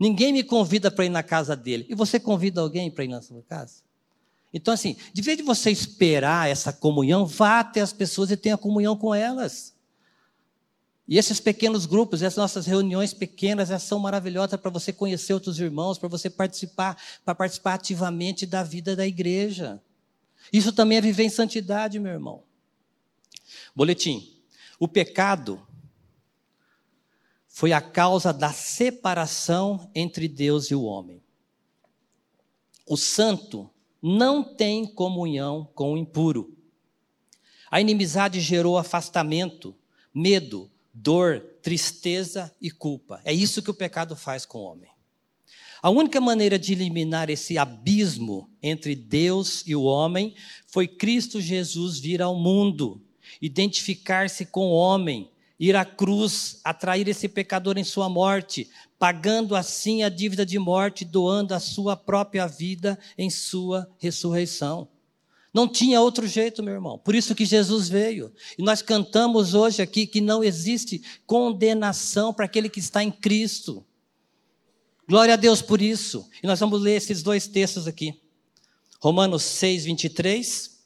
Ninguém 0.00 0.32
me 0.32 0.42
convida 0.42 0.90
para 0.90 1.04
ir 1.04 1.10
na 1.10 1.22
casa 1.22 1.54
dele. 1.54 1.84
E 1.88 1.94
você 1.94 2.18
convida 2.18 2.60
alguém 2.60 2.90
para 2.90 3.04
ir 3.04 3.08
na 3.08 3.20
sua 3.20 3.42
casa? 3.42 3.82
Então, 4.54 4.72
assim, 4.72 4.96
de 5.12 5.20
vez 5.20 5.36
de 5.36 5.42
você 5.42 5.70
esperar 5.70 6.48
essa 6.48 6.72
comunhão, 6.72 7.26
vá 7.26 7.60
até 7.60 7.80
as 7.82 7.92
pessoas 7.92 8.30
e 8.30 8.36
tenha 8.36 8.56
comunhão 8.56 8.96
com 8.96 9.14
elas. 9.14 9.74
E 11.06 11.18
esses 11.18 11.40
pequenos 11.40 11.84
grupos, 11.84 12.22
essas 12.22 12.36
nossas 12.36 12.66
reuniões 12.66 13.12
pequenas, 13.12 13.70
elas 13.70 13.82
são 13.82 13.98
maravilhosas 13.98 14.58
para 14.60 14.70
você 14.70 14.92
conhecer 14.92 15.34
outros 15.34 15.58
irmãos, 15.58 15.98
para 15.98 16.08
você 16.08 16.30
participar, 16.30 16.96
para 17.24 17.34
participar 17.34 17.74
ativamente 17.74 18.46
da 18.46 18.62
vida 18.62 18.94
da 18.94 19.06
igreja. 19.06 19.82
Isso 20.52 20.72
também 20.72 20.98
é 20.98 21.00
viver 21.00 21.24
em 21.24 21.30
santidade, 21.30 21.98
meu 21.98 22.12
irmão. 22.12 22.42
Boletim. 23.74 24.34
O 24.78 24.86
pecado 24.86 25.66
foi 27.46 27.72
a 27.72 27.80
causa 27.80 28.32
da 28.32 28.52
separação 28.52 29.90
entre 29.94 30.28
Deus 30.28 30.70
e 30.70 30.74
o 30.74 30.84
homem. 30.84 31.22
O 32.86 32.96
santo 32.96 33.68
não 34.00 34.42
tem 34.42 34.86
comunhão 34.86 35.68
com 35.74 35.92
o 35.92 35.96
impuro. 35.96 36.56
A 37.70 37.80
inimizade 37.80 38.40
gerou 38.40 38.78
afastamento, 38.78 39.76
medo, 40.14 40.70
dor, 40.94 41.40
tristeza 41.60 42.54
e 42.60 42.70
culpa. 42.70 43.20
É 43.24 43.32
isso 43.32 43.60
que 43.60 43.70
o 43.70 43.74
pecado 43.74 44.16
faz 44.16 44.46
com 44.46 44.58
o 44.58 44.64
homem. 44.64 44.90
A 45.82 45.90
única 45.90 46.20
maneira 46.20 46.58
de 46.58 46.72
eliminar 46.72 47.30
esse 47.30 47.56
abismo 47.56 48.50
entre 48.62 48.96
Deus 48.96 49.62
e 49.66 49.76
o 49.76 49.82
homem 49.82 50.34
foi 50.66 50.88
Cristo 50.88 51.40
Jesus 51.40 52.00
vir 52.00 52.20
ao 52.20 52.34
mundo, 52.34 53.00
identificar-se 53.40 54.46
com 54.46 54.66
o 54.66 54.74
homem, 54.74 55.30
ir 55.58 55.76
à 55.76 55.84
cruz, 55.84 56.60
atrair 56.64 57.06
esse 57.08 57.28
pecador 57.28 57.78
em 57.78 57.84
sua 57.84 58.08
morte, 58.08 58.68
pagando 58.98 59.54
assim 59.54 60.02
a 60.02 60.08
dívida 60.08 60.44
de 60.44 60.58
morte, 60.58 61.04
doando 61.04 61.54
a 61.54 61.60
sua 61.60 61.96
própria 61.96 62.46
vida 62.46 62.98
em 63.16 63.30
sua 63.30 63.88
ressurreição. 63.98 64.88
Não 65.52 65.66
tinha 65.66 66.00
outro 66.00 66.26
jeito, 66.26 66.62
meu 66.62 66.74
irmão. 66.74 66.98
Por 66.98 67.14
isso 67.14 67.34
que 67.34 67.44
Jesus 67.44 67.88
veio. 67.88 68.32
E 68.58 68.62
nós 68.62 68.82
cantamos 68.82 69.54
hoje 69.54 69.80
aqui 69.80 70.06
que 70.06 70.20
não 70.20 70.44
existe 70.44 71.02
condenação 71.26 72.34
para 72.34 72.44
aquele 72.44 72.68
que 72.68 72.80
está 72.80 73.02
em 73.02 73.10
Cristo. 73.10 73.84
Glória 75.08 75.34
a 75.34 75.36
Deus 75.38 75.62
por 75.62 75.80
isso. 75.80 76.28
E 76.42 76.46
nós 76.46 76.60
vamos 76.60 76.82
ler 76.82 76.96
esses 76.96 77.22
dois 77.22 77.46
textos 77.46 77.88
aqui. 77.88 78.20
Romanos 79.00 79.42
6, 79.42 79.86
23 79.86 80.78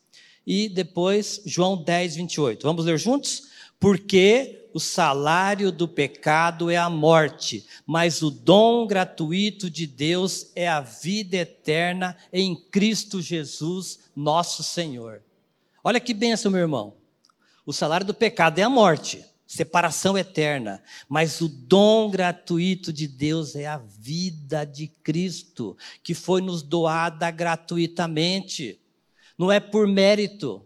e 0.47 0.69
depois 0.69 1.43
João 1.45 1.83
10, 1.83 2.17
28. 2.17 2.63
Vamos 2.63 2.85
ler 2.85 2.99
juntos? 2.99 3.49
Porque 3.81 4.69
o 4.73 4.79
salário 4.79 5.73
do 5.73 5.89
pecado 5.89 6.71
é 6.71 6.77
a 6.77 6.89
morte, 6.89 7.67
mas 7.85 8.23
o 8.23 8.31
dom 8.31 8.87
gratuito 8.87 9.69
de 9.69 9.89
Deus 9.89 10.53
é 10.55 10.69
a 10.69 10.81
vida 10.81 11.39
eterna 11.39 12.17
em 12.33 12.55
Cristo 12.55 13.21
Jesus, 13.21 13.99
nosso 14.15 14.63
Senhor. 14.63 15.21
Olha 15.83 15.99
que 15.99 16.15
benção, 16.15 16.53
meu 16.53 16.61
irmão. 16.61 16.95
O 17.67 17.73
salário 17.73 18.07
do 18.07 18.15
pecado 18.15 18.61
é 18.61 18.63
a 18.63 18.71
morte, 18.71 19.25
separação 19.55 20.17
eterna, 20.17 20.83
mas 21.07 21.43
o 21.43 21.49
dom 21.49 22.11
gratuito 22.11 22.91
de 22.91 23.07
Deus 23.07 23.55
é 23.55 23.67
a 23.67 23.77
vida 23.77 24.65
de 24.65 24.87
Cristo, 24.87 25.77
que 26.03 26.15
foi 26.15 26.41
nos 26.41 26.63
doada 26.63 27.31
gratuitamente. 27.31 28.81
Não 29.37 29.53
é 29.53 29.61
por 29.61 29.87
mérito, 29.87 30.65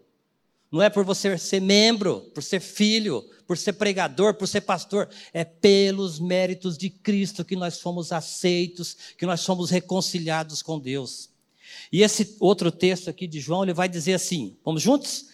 não 0.71 0.81
é 0.81 0.89
por 0.89 1.03
você 1.03 1.37
ser 1.37 1.59
membro, 1.59 2.21
por 2.33 2.41
ser 2.41 2.61
filho, 2.61 3.29
por 3.45 3.57
ser 3.57 3.73
pregador, 3.73 4.35
por 4.35 4.47
ser 4.47 4.61
pastor, 4.61 5.09
é 5.33 5.43
pelos 5.43 6.17
méritos 6.17 6.77
de 6.77 6.89
Cristo 6.89 7.43
que 7.43 7.57
nós 7.57 7.81
fomos 7.81 8.13
aceitos, 8.13 8.95
que 9.17 9.25
nós 9.25 9.43
fomos 9.43 9.69
reconciliados 9.69 10.61
com 10.61 10.79
Deus. 10.79 11.29
E 11.91 12.03
esse 12.03 12.37
outro 12.39 12.71
texto 12.71 13.09
aqui 13.09 13.27
de 13.27 13.41
João, 13.41 13.63
ele 13.63 13.73
vai 13.73 13.89
dizer 13.89 14.13
assim: 14.13 14.55
vamos 14.63 14.81
juntos? 14.81 15.25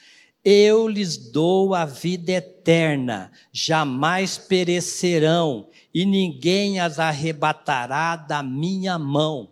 Eu 0.44 0.90
lhes 0.90 1.16
dou 1.18 1.74
a 1.74 1.86
vida 1.86 2.34
eterna, 2.34 3.32
jamais 3.52 4.38
perecerão, 4.38 5.70
e 5.94 6.06
ninguém 6.06 6.80
as 6.80 7.00
arrebatará 7.00 8.16
da 8.18 8.44
minha 8.44 9.00
mão. 9.00 9.52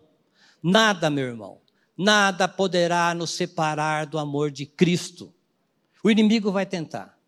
Nada, 0.62 1.08
meu 1.08 1.24
irmão, 1.24 1.60
nada 1.96 2.46
poderá 2.46 3.14
nos 3.14 3.30
separar 3.30 4.06
do 4.06 4.18
amor 4.18 4.50
de 4.50 4.66
Cristo. 4.66 5.32
O 6.04 6.10
inimigo 6.10 6.52
vai 6.52 6.66
tentar. 6.66 7.18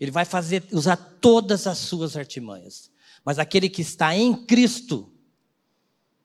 Ele 0.00 0.10
vai 0.10 0.24
fazer 0.24 0.66
usar 0.72 0.96
todas 0.96 1.66
as 1.66 1.78
suas 1.78 2.16
artimanhas. 2.16 2.90
Mas 3.24 3.38
aquele 3.38 3.68
que 3.68 3.82
está 3.82 4.16
em 4.16 4.34
Cristo, 4.34 5.12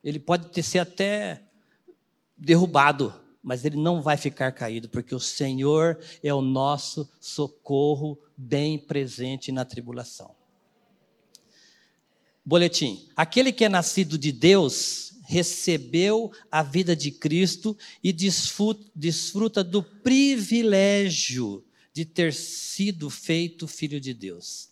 ele 0.04 0.20
pode 0.20 0.50
ter 0.50 0.64
ser 0.64 0.80
até 0.80 1.44
derrubado, 2.38 3.14
mas 3.44 3.66
ele 3.66 3.76
não 3.76 4.02
vai 4.02 4.16
ficar 4.16 4.52
caído, 4.54 4.88
porque 4.88 5.14
o 5.14 5.20
Senhor 5.20 6.00
é 6.24 6.34
o 6.34 6.42
nosso 6.42 7.10
socorro 7.20 8.18
bem 8.38 8.80
presente 8.80 9.52
na 9.52 9.66
tribulação. 9.66 10.34
Boletim: 12.46 13.10
aquele 13.16 13.52
que 13.52 13.66
é 13.66 13.70
nascido 13.70 14.18
de 14.18 14.32
Deus 14.32 15.14
recebeu 15.26 16.32
a 16.52 16.64
vida 16.64 16.96
de 16.96 17.12
Cristo 17.12 17.78
e 18.04 18.14
desfruta 18.14 19.64
do 19.64 19.82
privilégio 19.84 21.64
de 21.94 22.06
ter 22.06 22.34
sido 22.34 23.10
feito 23.10 23.68
filho 23.68 24.00
de 24.00 24.14
Deus. 24.14 24.70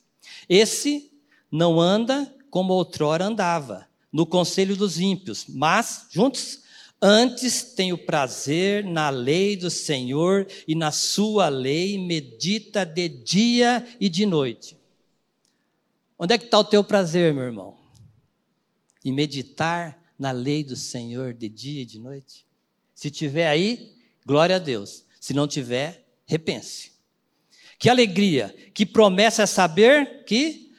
Esse 0.50 1.12
não 1.51 1.80
anda 1.80 2.34
como 2.50 2.74
outrora 2.74 3.25
andava, 3.25 3.88
no 4.12 4.25
conselho 4.25 4.75
dos 4.75 5.00
ímpios, 5.00 5.46
mas, 5.48 6.08
juntos, 6.10 6.63
Antes 7.01 7.63
tenho 7.63 7.98
prazer 7.98 8.86
na 8.86 9.10
lei 9.10 9.58
do 9.58 9.72
Senhor 9.72 10.48
e 10.67 10.75
na 10.75 10.91
sua 10.91 11.50
lei 11.50 11.98
medita 11.98 12.86
de 12.86 13.10
dia 13.10 13.84
e 14.00 14.08
de 14.08 14.24
noite. 14.25 14.77
Onde 16.20 16.36
é 16.36 16.38
que 16.38 16.46
está 16.46 16.60
o 16.60 16.63
teu 16.63 16.84
prazer, 16.84 17.34
meu 17.34 17.43
irmão? 17.43 17.75
Em 19.03 19.12
meditar 19.12 20.00
na 20.20 20.29
lei 20.29 20.63
do 20.63 20.75
Senhor 20.75 21.34
de 21.34 21.50
dia 21.50 21.81
e 21.81 21.86
de 21.86 21.98
noite? 21.98 22.46
Se 22.93 23.10
tiver 23.10 23.48
aí, 23.48 23.96
glória 24.24 24.58
a 24.58 24.60
Deus. 24.60 25.03
Se 25.20 25.34
não 25.34 25.48
tiver, 25.48 26.05
repense. 26.27 26.91
Que 27.79 27.89
alegria, 27.89 28.55
que 28.75 28.86
promessa 28.86 29.41
é 29.41 29.48
saber 29.48 30.24
que 30.25 30.71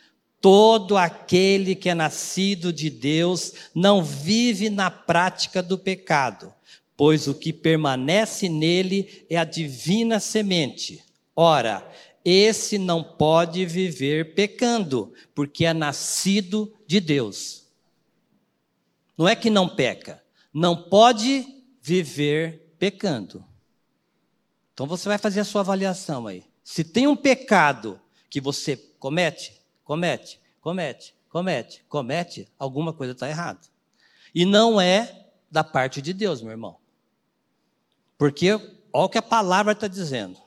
Todo 0.43 0.97
aquele 0.97 1.77
que 1.77 1.89
é 1.89 1.95
nascido 1.95 2.73
de 2.73 2.91
Deus 2.91 3.53
não 3.73 4.03
vive 4.03 4.69
na 4.69 4.91
prática 4.91 5.63
do 5.63 5.79
pecado, 5.79 6.53
pois 6.97 7.29
o 7.29 7.35
que 7.35 7.53
permanece 7.53 8.49
nele 8.49 9.25
é 9.31 9.37
a 9.37 9.45
divina 9.45 10.19
semente. 10.19 11.05
Ora, 11.37 11.89
esse 12.25 12.77
não 12.77 13.05
pode 13.05 13.65
viver 13.65 14.35
pecando, 14.35 15.15
porque 15.33 15.65
é 15.65 15.73
nascido 15.73 16.75
de 16.89 16.99
Deus. 16.99 17.69
Não 19.17 19.29
é 19.29 19.37
que 19.37 19.49
não 19.49 19.69
peca, 19.69 20.21
não 20.53 20.77
pode 20.77 21.47
viver 21.81 22.75
pecando. 22.81 23.45
Então 24.75 24.89
você 24.89 25.09
vai 25.09 25.19
fazer 25.19 25.39
a 25.39 25.45
sua 25.45 25.61
avaliação 25.61 26.27
aí. 26.27 26.43
Se 26.65 26.83
tem 26.83 27.07
um 27.07 27.15
pecado 27.15 28.01
que 28.29 28.41
você 28.41 28.77
comete, 28.99 29.62
comete, 29.85 30.41
comete, 30.61 31.15
comete, 31.29 31.85
comete, 31.89 32.49
alguma 32.59 32.93
coisa 32.93 33.13
está 33.13 33.29
errada. 33.29 33.61
E 34.35 34.45
não 34.45 34.81
é 34.81 35.29
da 35.51 35.63
parte 35.63 36.01
de 36.01 36.13
Deus, 36.13 36.41
meu 36.41 36.51
irmão. 36.51 36.79
Porque 38.17 38.53
olha 38.53 38.71
o 38.93 39.09
que 39.09 39.19
a 39.19 39.23
palavra 39.23 39.73
está 39.73 39.87
dizendo. 39.87 40.39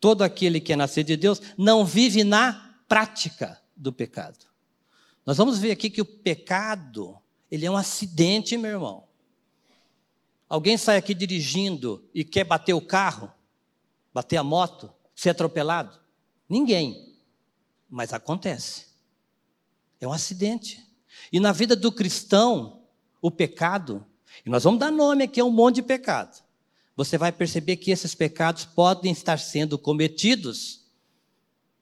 Todo 0.00 0.22
aquele 0.22 0.60
que 0.60 0.72
é 0.72 0.76
nascido 0.76 1.06
de 1.06 1.16
Deus 1.16 1.40
não 1.56 1.84
vive 1.84 2.24
na 2.24 2.80
prática 2.88 3.60
do 3.76 3.92
pecado. 3.92 4.46
Nós 5.24 5.36
vamos 5.36 5.58
ver 5.58 5.72
aqui 5.72 5.90
que 5.90 6.00
o 6.00 6.04
pecado, 6.04 7.18
ele 7.50 7.66
é 7.66 7.70
um 7.70 7.76
acidente, 7.76 8.56
meu 8.56 8.70
irmão. 8.70 9.04
Alguém 10.48 10.76
sai 10.76 10.96
aqui 10.96 11.12
dirigindo 11.12 12.08
e 12.14 12.24
quer 12.24 12.44
bater 12.44 12.72
o 12.72 12.80
carro, 12.80 13.32
bater 14.14 14.36
a 14.36 14.44
moto, 14.44 14.92
ser 15.14 15.30
atropelado? 15.30 15.98
Ninguém. 16.48 17.15
Mas 17.88 18.12
acontece. 18.12 18.86
É 20.00 20.06
um 20.06 20.12
acidente. 20.12 20.84
E 21.32 21.40
na 21.40 21.52
vida 21.52 21.74
do 21.74 21.90
cristão, 21.90 22.82
o 23.20 23.30
pecado, 23.30 24.04
e 24.44 24.50
nós 24.50 24.64
vamos 24.64 24.80
dar 24.80 24.90
nome 24.90 25.24
aqui 25.24 25.40
a 25.40 25.44
um 25.44 25.50
monte 25.50 25.76
de 25.76 25.82
pecado. 25.82 26.42
Você 26.94 27.18
vai 27.18 27.30
perceber 27.30 27.76
que 27.76 27.90
esses 27.90 28.14
pecados 28.14 28.64
podem 28.64 29.12
estar 29.12 29.38
sendo 29.38 29.78
cometidos, 29.78 30.84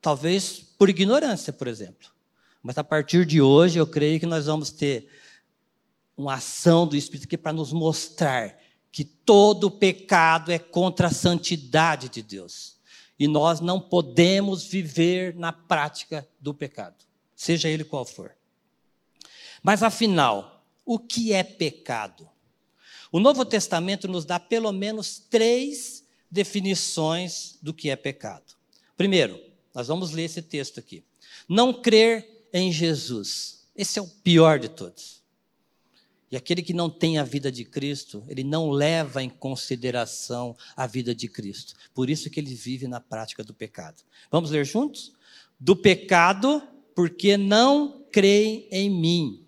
talvez 0.00 0.60
por 0.76 0.88
ignorância, 0.88 1.52
por 1.52 1.68
exemplo. 1.68 2.10
Mas 2.62 2.78
a 2.78 2.84
partir 2.84 3.24
de 3.26 3.40
hoje, 3.40 3.78
eu 3.78 3.86
creio 3.86 4.18
que 4.18 4.26
nós 4.26 4.46
vamos 4.46 4.70
ter 4.70 5.08
uma 6.16 6.34
ação 6.34 6.86
do 6.86 6.96
Espírito 6.96 7.26
aqui 7.26 7.36
para 7.36 7.52
nos 7.52 7.72
mostrar 7.72 8.58
que 8.90 9.04
todo 9.04 9.70
pecado 9.70 10.52
é 10.52 10.58
contra 10.58 11.08
a 11.08 11.12
santidade 11.12 12.08
de 12.08 12.22
Deus. 12.22 12.73
E 13.18 13.28
nós 13.28 13.60
não 13.60 13.80
podemos 13.80 14.64
viver 14.64 15.34
na 15.34 15.52
prática 15.52 16.28
do 16.40 16.52
pecado, 16.52 17.04
seja 17.34 17.68
ele 17.68 17.84
qual 17.84 18.04
for. 18.04 18.34
Mas 19.62 19.82
afinal, 19.82 20.64
o 20.84 20.98
que 20.98 21.32
é 21.32 21.42
pecado? 21.42 22.28
O 23.10 23.20
Novo 23.20 23.44
Testamento 23.44 24.08
nos 24.08 24.24
dá 24.24 24.38
pelo 24.40 24.72
menos 24.72 25.18
três 25.18 26.04
definições 26.30 27.56
do 27.62 27.72
que 27.72 27.88
é 27.88 27.96
pecado. 27.96 28.54
Primeiro, 28.96 29.40
nós 29.72 29.88
vamos 29.88 30.10
ler 30.10 30.24
esse 30.24 30.42
texto 30.42 30.78
aqui. 30.78 31.04
Não 31.48 31.72
crer 31.72 32.48
em 32.52 32.70
Jesus. 32.70 33.66
Esse 33.74 33.98
é 33.98 34.02
o 34.02 34.06
pior 34.06 34.58
de 34.58 34.68
todos. 34.68 35.23
E 36.30 36.36
aquele 36.36 36.62
que 36.62 36.72
não 36.72 36.90
tem 36.90 37.18
a 37.18 37.24
vida 37.24 37.50
de 37.50 37.64
Cristo, 37.64 38.24
ele 38.28 38.42
não 38.42 38.70
leva 38.70 39.22
em 39.22 39.28
consideração 39.28 40.56
a 40.76 40.86
vida 40.86 41.14
de 41.14 41.28
Cristo. 41.28 41.74
Por 41.94 42.10
isso 42.10 42.28
que 42.30 42.40
ele 42.40 42.54
vive 42.54 42.88
na 42.88 43.00
prática 43.00 43.44
do 43.44 43.54
pecado. 43.54 44.02
Vamos 44.30 44.50
ler 44.50 44.64
juntos? 44.64 45.12
Do 45.60 45.76
pecado, 45.76 46.62
porque 46.94 47.36
não 47.36 48.04
creem 48.10 48.66
em 48.70 48.90
mim. 48.90 49.46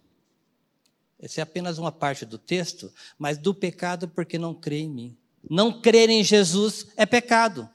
Essa 1.18 1.40
é 1.40 1.42
apenas 1.42 1.78
uma 1.78 1.90
parte 1.90 2.24
do 2.24 2.38
texto, 2.38 2.92
mas 3.18 3.38
do 3.38 3.54
pecado, 3.54 4.06
porque 4.08 4.38
não 4.38 4.54
creem 4.54 4.86
em 4.86 4.90
mim. 4.90 5.16
Não 5.48 5.80
crer 5.80 6.10
em 6.10 6.22
Jesus 6.22 6.88
é 6.96 7.06
pecado. 7.06 7.68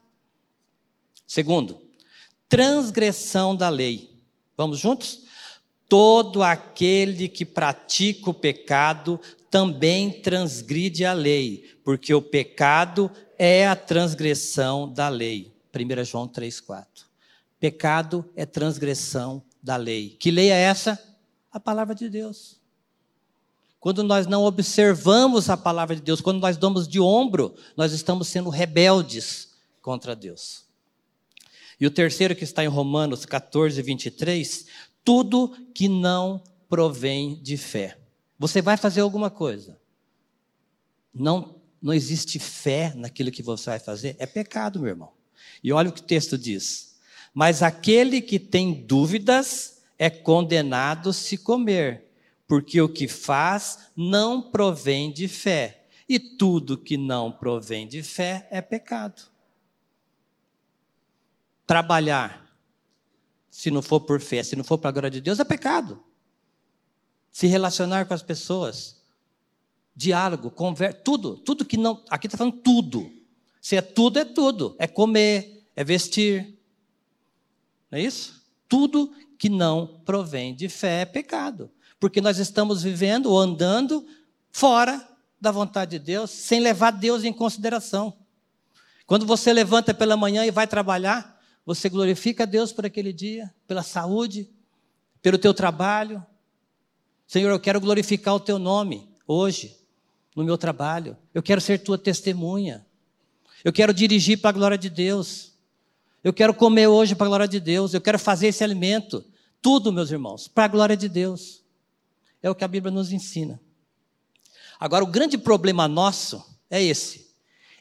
Segundo, 1.25 1.81
transgressão 2.47 3.55
da 3.55 3.69
lei. 3.69 4.11
Vamos 4.57 4.79
juntos? 4.79 5.23
Todo 5.91 6.41
aquele 6.41 7.27
que 7.27 7.43
pratica 7.43 8.29
o 8.29 8.33
pecado 8.33 9.19
também 9.49 10.21
transgride 10.21 11.03
a 11.03 11.11
lei, 11.11 11.69
porque 11.83 12.13
o 12.13 12.21
pecado 12.21 13.11
é 13.37 13.67
a 13.67 13.75
transgressão 13.75 14.89
da 14.89 15.09
lei. 15.09 15.53
1 15.75 16.05
João 16.05 16.29
3,4. 16.29 16.85
Pecado 17.59 18.23
é 18.37 18.45
transgressão 18.45 19.43
da 19.61 19.75
lei. 19.75 20.15
Que 20.17 20.31
lei 20.31 20.49
é 20.49 20.61
essa? 20.61 20.97
A 21.51 21.59
palavra 21.59 21.93
de 21.93 22.09
Deus. 22.09 22.61
Quando 23.77 24.01
nós 24.01 24.25
não 24.25 24.45
observamos 24.45 25.49
a 25.49 25.57
palavra 25.57 25.93
de 25.93 26.01
Deus, 26.01 26.21
quando 26.21 26.39
nós 26.39 26.55
damos 26.55 26.87
de 26.87 27.01
ombro, 27.01 27.53
nós 27.75 27.91
estamos 27.91 28.29
sendo 28.29 28.49
rebeldes 28.49 29.55
contra 29.81 30.15
Deus. 30.15 30.63
E 31.81 31.85
o 31.85 31.91
terceiro 31.91 32.33
que 32.33 32.43
está 32.43 32.63
em 32.63 32.67
Romanos 32.67 33.25
14, 33.25 33.81
23, 33.81 34.67
tudo 35.03 35.49
que 35.73 35.87
não 35.87 36.43
provém 36.69 37.35
de 37.41 37.57
fé. 37.57 37.97
Você 38.39 38.61
vai 38.61 38.77
fazer 38.77 39.01
alguma 39.01 39.29
coisa. 39.29 39.79
Não, 41.13 41.61
não 41.81 41.93
existe 41.93 42.39
fé 42.39 42.93
naquilo 42.95 43.31
que 43.31 43.43
você 43.43 43.71
vai 43.71 43.79
fazer. 43.79 44.15
É 44.19 44.25
pecado, 44.25 44.79
meu 44.79 44.89
irmão. 44.89 45.11
E 45.63 45.71
olha 45.71 45.89
o 45.89 45.93
que 45.93 46.01
o 46.01 46.05
texto 46.05 46.37
diz. 46.37 46.99
Mas 47.33 47.61
aquele 47.61 48.21
que 48.21 48.39
tem 48.39 48.73
dúvidas 48.73 49.81
é 49.97 50.09
condenado 50.09 51.13
se 51.13 51.37
comer, 51.37 52.05
porque 52.47 52.81
o 52.81 52.89
que 52.89 53.07
faz 53.07 53.91
não 53.95 54.41
provém 54.41 55.11
de 55.11 55.27
fé. 55.27 55.85
E 56.09 56.19
tudo 56.19 56.77
que 56.77 56.97
não 56.97 57.31
provém 57.31 57.87
de 57.87 58.03
fé 58.03 58.47
é 58.51 58.61
pecado. 58.61 59.21
Trabalhar 61.65 62.50
se 63.51 63.69
não 63.69 63.81
for 63.81 63.99
por 63.99 64.21
fé, 64.21 64.41
se 64.41 64.55
não 64.55 64.63
for 64.63 64.77
para 64.77 64.89
a 64.89 64.93
glória 64.93 65.11
de 65.11 65.19
Deus, 65.19 65.37
é 65.37 65.43
pecado. 65.43 66.01
Se 67.29 67.47
relacionar 67.47 68.05
com 68.05 68.13
as 68.13 68.23
pessoas, 68.23 69.01
diálogo, 69.93 70.49
conversa, 70.49 70.97
tudo, 71.03 71.37
tudo 71.37 71.65
que 71.65 71.75
não. 71.75 72.01
Aqui 72.09 72.27
está 72.27 72.37
falando 72.37 72.57
tudo. 72.57 73.11
Se 73.61 73.75
é 73.75 73.81
tudo, 73.81 74.17
é 74.17 74.25
tudo. 74.25 74.75
É 74.79 74.87
comer, 74.87 75.67
é 75.75 75.83
vestir. 75.83 76.57
Não 77.91 77.99
é 77.99 78.01
isso? 78.01 78.41
Tudo 78.69 79.13
que 79.37 79.49
não 79.49 80.01
provém 80.05 80.55
de 80.55 80.69
fé 80.69 81.01
é 81.01 81.05
pecado. 81.05 81.69
Porque 81.99 82.21
nós 82.21 82.37
estamos 82.39 82.81
vivendo 82.81 83.25
ou 83.27 83.37
andando 83.37 84.07
fora 84.49 85.07
da 85.39 85.51
vontade 85.51 85.91
de 85.91 85.99
Deus, 85.99 86.31
sem 86.31 86.61
levar 86.61 86.91
Deus 86.91 87.23
em 87.23 87.33
consideração. 87.33 88.13
Quando 89.05 89.25
você 89.25 89.51
levanta 89.51 89.93
pela 89.93 90.15
manhã 90.15 90.45
e 90.45 90.51
vai 90.51 90.67
trabalhar, 90.67 91.30
você 91.73 91.87
glorifica 91.89 92.43
a 92.43 92.45
Deus 92.45 92.73
por 92.73 92.85
aquele 92.85 93.13
dia, 93.13 93.53
pela 93.65 93.81
saúde, 93.81 94.49
pelo 95.21 95.37
teu 95.37 95.53
trabalho. 95.53 96.25
Senhor, 97.25 97.49
eu 97.49 97.59
quero 97.59 97.79
glorificar 97.79 98.35
o 98.35 98.39
teu 98.39 98.59
nome 98.59 99.09
hoje, 99.25 99.77
no 100.35 100.43
meu 100.43 100.57
trabalho. 100.57 101.17
Eu 101.33 101.41
quero 101.41 101.61
ser 101.61 101.79
tua 101.79 101.97
testemunha. 101.97 102.85
Eu 103.63 103.71
quero 103.71 103.93
dirigir 103.93 104.39
para 104.39 104.49
a 104.49 104.53
glória 104.53 104.77
de 104.77 104.89
Deus. 104.89 105.53
Eu 106.21 106.33
quero 106.33 106.53
comer 106.53 106.87
hoje 106.87 107.15
para 107.15 107.25
a 107.25 107.29
glória 107.29 107.47
de 107.47 107.59
Deus. 107.59 107.93
Eu 107.93 108.01
quero 108.01 108.19
fazer 108.19 108.47
esse 108.47 108.63
alimento. 108.63 109.23
Tudo, 109.61 109.93
meus 109.93 110.11
irmãos, 110.11 110.47
para 110.47 110.65
a 110.65 110.67
glória 110.67 110.97
de 110.97 111.07
Deus. 111.07 111.63
É 112.43 112.49
o 112.49 112.55
que 112.55 112.65
a 112.65 112.67
Bíblia 112.67 112.91
nos 112.91 113.13
ensina. 113.13 113.61
Agora, 114.77 115.03
o 115.03 115.07
grande 115.07 115.37
problema 115.37 115.87
nosso 115.87 116.43
é 116.69 116.83
esse: 116.83 117.31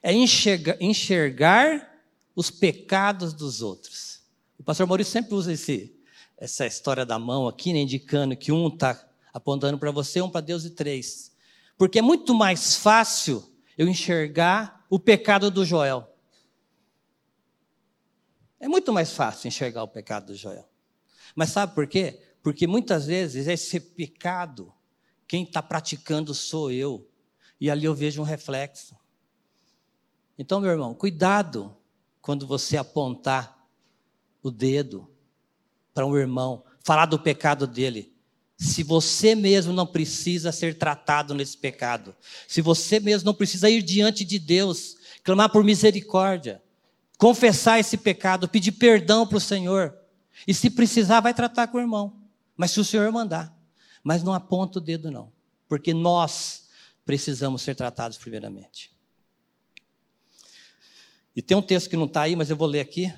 é 0.01 0.13
enxergar, 0.13 0.77
enxergar 0.81 1.90
os 2.35 2.51
pecados 2.51 3.33
dos 3.33 3.63
outros. 3.63 4.21
O 4.59 4.63
pastor 4.63 4.87
Maurício 4.87 5.13
sempre 5.13 5.35
usa 5.35 5.53
esse, 5.53 5.99
essa 6.37 6.67
história 6.67 7.05
da 7.05 7.19
mão 7.19 7.49
aqui, 7.49 7.73
né, 7.73 7.81
indicando 7.81 8.37
que 8.37 8.53
um 8.53 8.69
está 8.69 9.09
apontando 9.33 9.79
para 9.79 9.91
você, 9.91 10.21
um 10.21 10.31
para 10.31 10.41
Deus 10.41 10.65
e 10.65 10.71
três. 10.71 11.33
Porque 11.77 11.99
é 11.99 12.03
muito 12.03 12.35
mais 12.35 12.77
fácil 12.77 13.43
eu 13.77 13.89
enxergar 13.89 14.85
o 14.91 14.99
pecado 14.99 15.51
do 15.51 15.65
Joel. 15.65 16.07
É 18.59 18.69
muito 18.69 18.93
mais 18.93 19.13
fácil 19.13 19.49
enxergar 19.49 19.83
o 19.83 19.89
pecado 19.89 20.27
do 20.27 20.35
Joel. 20.35 20.69
Mas 21.35 21.51
sabe 21.51 21.75
por 21.75 21.87
quê? 21.87 22.21
Porque 22.43 22.67
muitas 22.67 23.07
vezes 23.07 23.47
esse 23.47 23.81
pecado, 23.81 24.73
quem 25.27 25.45
está 25.45 25.63
praticando 25.63 26.35
sou 26.35 26.71
eu. 26.71 27.09
E 27.59 27.71
ali 27.71 27.87
eu 27.87 27.95
vejo 27.95 28.21
um 28.21 28.25
reflexo. 28.25 28.95
Então, 30.39 30.61
meu 30.61 30.71
irmão, 30.71 30.95
cuidado 30.95 31.77
quando 32.21 32.47
você 32.47 32.77
apontar 32.77 33.59
o 34.43 34.51
dedo 34.51 35.09
para 35.93 36.07
um 36.07 36.17
irmão, 36.17 36.65
falar 36.83 37.07
do 37.07 37.19
pecado 37.19 37.67
dele, 37.67 38.13
se 38.57 38.83
você 38.83 39.35
mesmo 39.35 39.73
não 39.73 39.87
precisa 39.87 40.53
ser 40.53 40.77
tratado 40.77 41.35
nesse 41.35 41.57
pecado, 41.57 42.15
se 42.47 42.61
você 42.61 43.01
mesmo 43.01 43.27
não 43.27 43.35
precisa 43.35 43.71
ir 43.71 43.83
diante 43.83 44.25
de 44.25 44.39
Deus, 44.39 44.97
clamar 45.25 45.51
por 45.51 45.65
misericórdia, 45.65 46.63
confessar 47.17 47.81
esse 47.81 47.97
pecado, 47.97 48.49
pedir 48.49 48.73
perdão 48.73 49.27
para 49.27 49.39
o 49.39 49.41
Senhor, 49.41 49.97
e 50.47 50.53
se 50.53 50.71
precisar, 50.71 51.21
vai 51.21 51.35
tratar 51.35 51.69
com 51.69 51.79
o 51.79 51.81
irmão, 51.81 52.21
mas 52.57 52.71
se 52.71 52.81
o 52.81 52.85
Senhor 52.85 53.11
mandar, 53.11 53.55
mas 54.05 54.23
não 54.23 54.35
aponta 54.35 54.79
o 54.79 54.83
dedo, 54.83 55.11
não, 55.11 55.33
porque 55.69 55.95
nós 55.95 56.69
precisamos 57.05 57.63
ser 57.63 57.75
tratados 57.75 58.19
primeiramente. 58.19 58.93
E 61.35 61.41
tem 61.41 61.57
um 61.57 61.63
texto 61.63 61.89
que 61.89 61.97
não 61.97 62.07
está 62.07 62.23
aí, 62.23 62.35
mas 62.35 62.51
eu 62.51 62.57
vou 62.57 62.67
ler 62.67 62.81
aqui. 62.81 63.13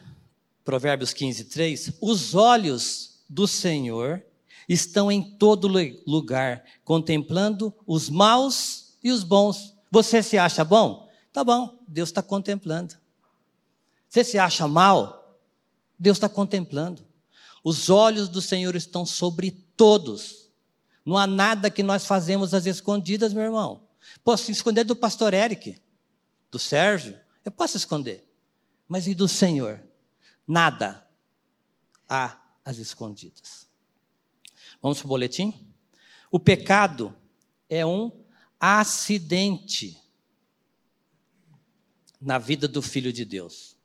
Provérbios 0.64 1.12
15, 1.12 1.44
3. 1.44 1.92
Os 2.00 2.34
olhos 2.34 3.22
do 3.28 3.48
Senhor 3.48 4.22
estão 4.68 5.10
em 5.10 5.22
todo 5.22 5.68
lugar, 6.06 6.64
contemplando 6.84 7.74
os 7.86 8.08
maus 8.08 8.96
e 9.02 9.10
os 9.10 9.24
bons. 9.24 9.74
Você 9.90 10.22
se 10.22 10.38
acha 10.38 10.64
bom? 10.64 11.08
Tá 11.32 11.42
bom, 11.42 11.78
Deus 11.88 12.10
está 12.10 12.22
contemplando. 12.22 12.94
Você 14.08 14.22
se 14.22 14.38
acha 14.38 14.68
mal? 14.68 15.38
Deus 15.98 16.16
está 16.16 16.28
contemplando. 16.28 17.04
Os 17.64 17.88
olhos 17.88 18.28
do 18.28 18.42
Senhor 18.42 18.76
estão 18.76 19.06
sobre 19.06 19.50
todos. 19.76 20.50
Não 21.04 21.16
há 21.16 21.26
nada 21.26 21.70
que 21.70 21.82
nós 21.82 22.04
fazemos 22.04 22.54
às 22.54 22.66
escondidas, 22.66 23.32
meu 23.32 23.42
irmão. 23.42 23.88
Posso 24.22 24.50
esconder 24.50 24.84
do 24.84 24.94
pastor 24.94 25.32
Eric, 25.32 25.80
do 26.50 26.58
Sérgio, 26.58 27.18
eu 27.44 27.50
posso 27.50 27.76
esconder. 27.76 28.28
Mas 28.88 29.06
e 29.06 29.14
do 29.14 29.26
Senhor? 29.26 29.82
Nada 30.46 31.06
há 32.08 32.38
às 32.64 32.78
escondidas. 32.78 33.66
Vamos 34.80 34.98
para 34.98 35.06
o 35.06 35.08
boletim? 35.08 35.54
O 36.30 36.38
pecado 36.38 37.14
é 37.68 37.84
um 37.86 38.12
acidente 38.60 39.98
na 42.20 42.38
vida 42.38 42.68
do 42.68 42.80
Filho 42.80 43.12
de 43.12 43.24
Deus. 43.24 43.76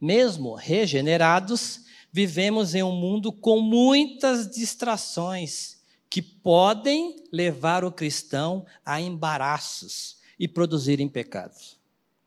Mesmo 0.00 0.54
regenerados, 0.54 1.84
vivemos 2.10 2.74
em 2.74 2.82
um 2.82 2.94
mundo 2.94 3.32
com 3.32 3.60
muitas 3.60 4.50
distrações 4.50 5.82
que 6.10 6.20
podem 6.20 7.24
levar 7.32 7.84
o 7.84 7.92
cristão 7.92 8.66
a 8.84 9.00
embaraços 9.00 10.21
e 10.42 10.48
produzirem 10.48 11.08
pecados. 11.08 11.78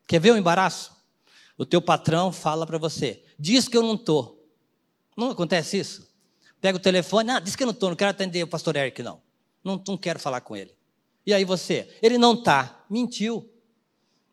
Quer 0.08 0.21
ver 0.21 0.32
o 0.32 0.38
embaraço? 0.38 0.95
O 1.58 1.65
teu 1.65 1.82
patrão 1.82 2.32
fala 2.32 2.65
para 2.65 2.78
você, 2.78 3.21
diz 3.38 3.67
que 3.67 3.75
eu 3.75 3.84
não 3.84 3.95
estou. 3.95 4.49
Não 5.17 5.32
acontece 5.32 5.78
isso? 5.78 6.10
Pega 6.62 6.78
o 6.78 6.82
telefone, 6.82 7.32
ah, 7.32 7.41
diz 7.41 7.58
que 7.58 7.63
eu 7.63 7.67
não 7.67 7.73
estou, 7.73 7.89
não 7.89 7.95
quero 7.97 8.12
atender 8.12 8.41
o 8.41 8.47
pastor 8.47 8.78
Eric, 8.78 9.04
não. 9.04 9.21
não. 9.62 9.84
Não 9.86 9.97
quero 9.97 10.17
falar 10.17 10.39
com 10.39 10.56
ele. 10.56 10.73
E 11.25 11.34
aí 11.34 11.43
você, 11.43 11.93
ele 12.01 12.17
não 12.17 12.36
está. 12.36 12.86
Mentiu. 12.89 13.51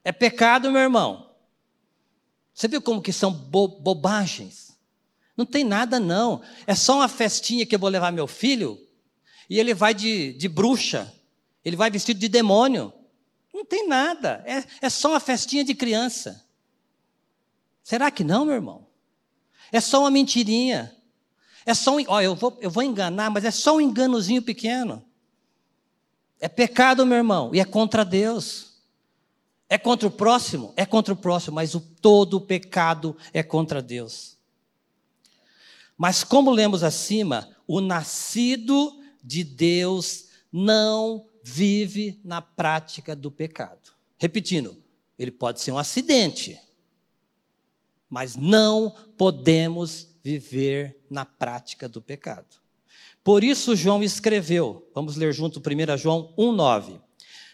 É 0.04 0.12
pecado, 0.12 0.70
meu 0.70 0.80
irmão. 0.80 1.34
Você 2.54 2.68
viu 2.68 2.80
como 2.80 3.02
que 3.02 3.12
são 3.12 3.32
bo 3.32 3.66
bobagens? 3.66 4.78
Não 5.36 5.44
tem 5.44 5.64
nada, 5.64 5.98
não. 5.98 6.40
É 6.68 6.76
só 6.76 6.98
uma 6.98 7.08
festinha 7.08 7.66
que 7.66 7.74
eu 7.74 7.80
vou 7.80 7.90
levar 7.90 8.12
meu 8.12 8.28
filho 8.28 8.78
e 9.50 9.58
ele 9.58 9.74
vai 9.74 9.92
de, 9.92 10.34
de 10.34 10.48
bruxa. 10.48 11.12
Ele 11.64 11.74
vai 11.74 11.90
vestido 11.90 12.20
de 12.20 12.28
demônio. 12.28 12.92
Não 13.62 13.66
tem 13.66 13.86
nada. 13.86 14.42
É, 14.44 14.86
é 14.86 14.90
só 14.90 15.10
uma 15.10 15.20
festinha 15.20 15.62
de 15.62 15.72
criança. 15.72 16.44
Será 17.80 18.10
que 18.10 18.24
não, 18.24 18.44
meu 18.44 18.56
irmão? 18.56 18.88
É 19.70 19.80
só 19.80 20.00
uma 20.00 20.10
mentirinha. 20.10 20.92
É 21.64 21.72
só 21.72 21.96
um. 21.96 22.04
Ó, 22.08 22.20
eu, 22.20 22.34
vou, 22.34 22.58
eu 22.60 22.68
vou 22.68 22.82
enganar, 22.82 23.30
mas 23.30 23.44
é 23.44 23.52
só 23.52 23.76
um 23.76 23.80
enganozinho 23.80 24.42
pequeno. 24.42 25.04
É 26.40 26.48
pecado, 26.48 27.06
meu 27.06 27.18
irmão, 27.18 27.54
e 27.54 27.60
é 27.60 27.64
contra 27.64 28.04
Deus. 28.04 28.80
É 29.68 29.78
contra 29.78 30.08
o 30.08 30.10
próximo? 30.10 30.74
É 30.76 30.84
contra 30.84 31.14
o 31.14 31.16
próximo, 31.16 31.54
mas 31.54 31.76
o 31.76 31.80
todo 31.80 32.38
o 32.38 32.40
pecado 32.40 33.16
é 33.32 33.44
contra 33.44 33.80
Deus. 33.80 34.36
Mas 35.96 36.24
como 36.24 36.50
lemos 36.50 36.82
acima, 36.82 37.48
o 37.64 37.80
nascido 37.80 39.00
de 39.22 39.44
Deus 39.44 40.30
não 40.52 41.24
vive 41.42 42.20
na 42.24 42.40
prática 42.40 43.14
do 43.16 43.30
pecado. 43.30 43.92
Repetindo, 44.18 44.76
ele 45.18 45.30
pode 45.30 45.60
ser 45.60 45.72
um 45.72 45.78
acidente, 45.78 46.58
mas 48.08 48.36
não 48.36 48.94
podemos 49.16 50.08
viver 50.22 51.00
na 51.10 51.24
prática 51.24 51.88
do 51.88 52.00
pecado. 52.00 52.56
Por 53.24 53.44
isso 53.44 53.76
João 53.76 54.02
escreveu, 54.02 54.90
vamos 54.94 55.16
ler 55.16 55.32
junto 55.32 55.60
1 55.60 55.96
João 55.96 56.34
1,9 56.36 57.00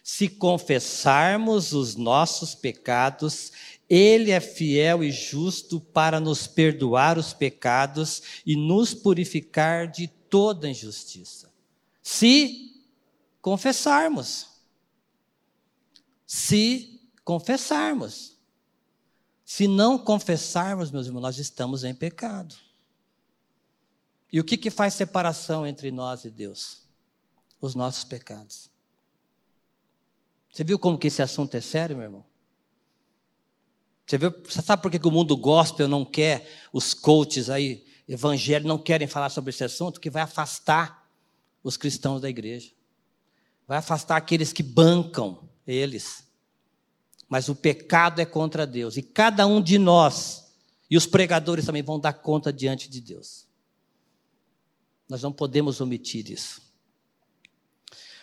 se 0.08 0.26
confessarmos 0.26 1.74
os 1.74 1.94
nossos 1.94 2.54
pecados, 2.54 3.52
Ele 3.90 4.30
é 4.30 4.40
fiel 4.40 5.04
e 5.04 5.10
justo 5.12 5.78
para 5.78 6.18
nos 6.18 6.46
perdoar 6.46 7.18
os 7.18 7.34
pecados 7.34 8.22
e 8.46 8.56
nos 8.56 8.94
purificar 8.94 9.86
de 9.86 10.08
toda 10.08 10.66
injustiça. 10.66 11.52
Se 12.02 12.67
confessarmos. 13.48 14.46
Se 16.26 17.00
confessarmos. 17.24 18.36
Se 19.42 19.66
não 19.66 19.98
confessarmos, 19.98 20.90
meus 20.90 21.06
irmãos, 21.06 21.22
nós 21.22 21.38
estamos 21.38 21.82
em 21.82 21.94
pecado. 21.94 22.54
E 24.30 24.38
o 24.38 24.44
que, 24.44 24.58
que 24.58 24.68
faz 24.68 24.92
separação 24.92 25.66
entre 25.66 25.90
nós 25.90 26.26
e 26.26 26.30
Deus? 26.30 26.82
Os 27.58 27.74
nossos 27.74 28.04
pecados. 28.04 28.70
Você 30.52 30.62
viu 30.62 30.78
como 30.78 30.98
que 30.98 31.06
esse 31.06 31.22
assunto 31.22 31.54
é 31.54 31.62
sério, 31.62 31.96
meu 31.96 32.04
irmão? 32.04 32.26
Você, 34.06 34.18
viu, 34.18 34.30
você 34.44 34.60
sabe 34.60 34.82
por 34.82 34.90
que, 34.90 34.98
que 34.98 35.08
o 35.08 35.10
mundo 35.10 35.34
gospel 35.38 35.88
não 35.88 36.04
quer, 36.04 36.46
os 36.70 36.92
coaches 36.92 37.48
aí, 37.48 37.86
evangelho, 38.06 38.68
não 38.68 38.78
querem 38.78 39.08
falar 39.08 39.30
sobre 39.30 39.48
esse 39.50 39.64
assunto? 39.64 39.98
Que 39.98 40.10
vai 40.10 40.22
afastar 40.22 41.10
os 41.62 41.78
cristãos 41.78 42.20
da 42.20 42.28
igreja. 42.28 42.76
Vai 43.68 43.76
afastar 43.76 44.16
aqueles 44.16 44.50
que 44.50 44.62
bancam 44.62 45.46
eles. 45.66 46.26
Mas 47.28 47.50
o 47.50 47.54
pecado 47.54 48.18
é 48.18 48.24
contra 48.24 48.66
Deus. 48.66 48.96
E 48.96 49.02
cada 49.02 49.46
um 49.46 49.60
de 49.60 49.76
nós, 49.76 50.50
e 50.90 50.96
os 50.96 51.06
pregadores 51.06 51.66
também 51.66 51.82
vão 51.82 52.00
dar 52.00 52.14
conta 52.14 52.50
diante 52.50 52.88
de 52.88 53.02
Deus. 53.02 53.46
Nós 55.06 55.22
não 55.22 55.30
podemos 55.30 55.82
omitir 55.82 56.30
isso. 56.30 56.62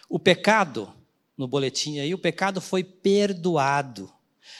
O 0.09 0.17
pecado 0.17 0.91
no 1.37 1.47
boletim 1.47 1.99
aí, 1.99 2.11
o 2.13 2.17
pecado 2.17 2.59
foi 2.59 2.83
perdoado. 2.83 4.11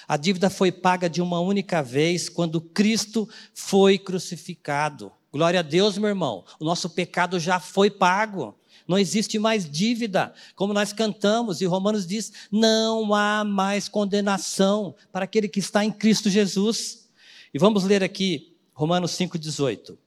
A 0.08 0.18
dívida 0.18 0.52
foi 0.52 0.72
paga 0.72 1.10
de 1.10 1.22
uma 1.22 1.40
única 1.40 1.82
vez 1.82 2.30
quando 2.30 2.62
Cristo 2.62 3.28
foi 3.56 3.98
crucificado. 3.98 5.12
Glória 5.32 5.62
a 5.62 5.64
Deus, 5.64 5.98
meu 5.98 6.10
irmão. 6.10 6.46
O 6.60 6.66
nosso 6.66 6.90
pecado 6.92 7.40
já 7.40 7.60
foi 7.60 7.90
pago. 7.90 8.56
Não 8.88 9.00
existe 9.00 9.40
mais 9.40 9.70
dívida, 9.70 10.34
como 10.56 10.74
nós 10.74 10.94
cantamos, 10.94 11.60
e 11.60 11.66
Romanos 11.66 12.06
diz: 12.06 12.32
não 12.52 13.14
há 13.14 13.44
mais 13.44 13.88
condenação 13.88 14.96
para 15.12 15.26
aquele 15.26 15.48
que 15.48 15.60
está 15.60 15.84
em 15.84 15.92
Cristo 15.92 16.30
Jesus. 16.30 17.10
E 17.54 17.58
vamos 17.58 17.84
ler 17.84 18.04
aqui 18.04 18.56
Romanos 18.74 19.12
5,18. 19.12 19.98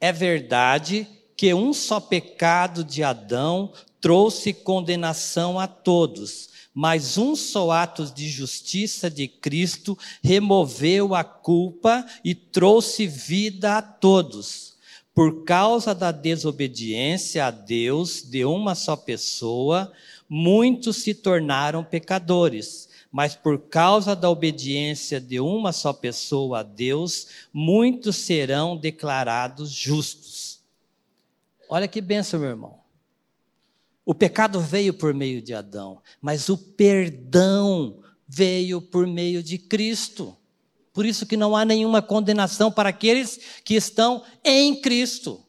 É 0.00 0.12
verdade 0.12 1.08
que 1.36 1.52
um 1.54 1.72
só 1.72 1.98
pecado 1.98 2.84
de 2.84 3.02
Adão 3.02 3.72
trouxe 4.00 4.52
condenação 4.52 5.58
a 5.58 5.66
todos, 5.66 6.50
mas 6.74 7.18
um 7.18 7.34
só 7.34 7.70
ato 7.70 8.04
de 8.06 8.28
justiça 8.28 9.10
de 9.10 9.26
Cristo 9.26 9.98
removeu 10.22 11.14
a 11.14 11.24
culpa 11.24 12.04
e 12.24 12.34
trouxe 12.34 13.06
vida 13.06 13.78
a 13.78 13.82
todos. 13.82 14.71
Por 15.14 15.44
causa 15.44 15.94
da 15.94 16.10
desobediência 16.10 17.46
a 17.46 17.50
Deus 17.50 18.22
de 18.22 18.44
uma 18.44 18.74
só 18.74 18.96
pessoa, 18.96 19.92
muitos 20.28 21.02
se 21.02 21.14
tornaram 21.14 21.84
pecadores. 21.84 22.88
Mas 23.10 23.34
por 23.34 23.58
causa 23.58 24.16
da 24.16 24.30
obediência 24.30 25.20
de 25.20 25.38
uma 25.38 25.70
só 25.70 25.92
pessoa 25.92 26.60
a 26.60 26.62
Deus, 26.62 27.26
muitos 27.52 28.16
serão 28.16 28.74
declarados 28.74 29.70
justos. 29.70 30.60
Olha 31.68 31.86
que 31.86 32.00
benção, 32.00 32.40
meu 32.40 32.48
irmão. 32.48 32.80
O 34.04 34.14
pecado 34.14 34.60
veio 34.60 34.94
por 34.94 35.12
meio 35.12 35.42
de 35.42 35.52
Adão, 35.52 36.00
mas 36.20 36.48
o 36.48 36.56
perdão 36.56 38.02
veio 38.26 38.80
por 38.80 39.06
meio 39.06 39.42
de 39.42 39.58
Cristo. 39.58 40.36
Por 40.92 41.06
isso 41.06 41.26
que 41.26 41.36
não 41.36 41.56
há 41.56 41.64
nenhuma 41.64 42.02
condenação 42.02 42.70
para 42.70 42.90
aqueles 42.90 43.38
que 43.64 43.74
estão 43.74 44.24
em 44.44 44.80
Cristo. 44.80 45.44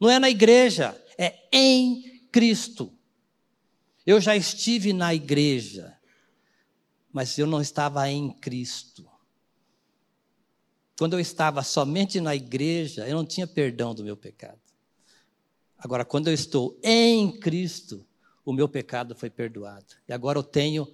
Não 0.00 0.10
é 0.10 0.18
na 0.18 0.28
igreja, 0.28 1.00
é 1.16 1.46
em 1.52 2.26
Cristo. 2.32 2.92
Eu 4.04 4.20
já 4.20 4.36
estive 4.36 4.92
na 4.92 5.14
igreja, 5.14 5.96
mas 7.12 7.38
eu 7.38 7.46
não 7.46 7.60
estava 7.60 8.08
em 8.10 8.32
Cristo. 8.32 9.08
Quando 10.98 11.14
eu 11.14 11.20
estava 11.20 11.62
somente 11.62 12.20
na 12.20 12.34
igreja, 12.34 13.06
eu 13.06 13.16
não 13.16 13.24
tinha 13.24 13.46
perdão 13.46 13.94
do 13.94 14.02
meu 14.02 14.16
pecado. 14.16 14.60
Agora, 15.78 16.04
quando 16.04 16.28
eu 16.28 16.34
estou 16.34 16.78
em 16.82 17.38
Cristo, 17.38 18.06
o 18.44 18.52
meu 18.52 18.68
pecado 18.68 19.14
foi 19.14 19.30
perdoado. 19.30 19.94
E 20.08 20.12
agora 20.12 20.38
eu 20.38 20.42
tenho 20.42 20.86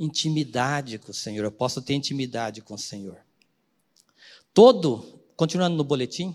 intimidade 0.00 0.98
com 0.98 1.10
o 1.10 1.14
Senhor, 1.14 1.44
eu 1.44 1.52
posso 1.52 1.82
ter 1.82 1.92
intimidade 1.92 2.62
com 2.62 2.72
o 2.72 2.78
Senhor. 2.78 3.18
Todo, 4.54 5.20
continuando 5.36 5.76
no 5.76 5.84
boletim, 5.84 6.34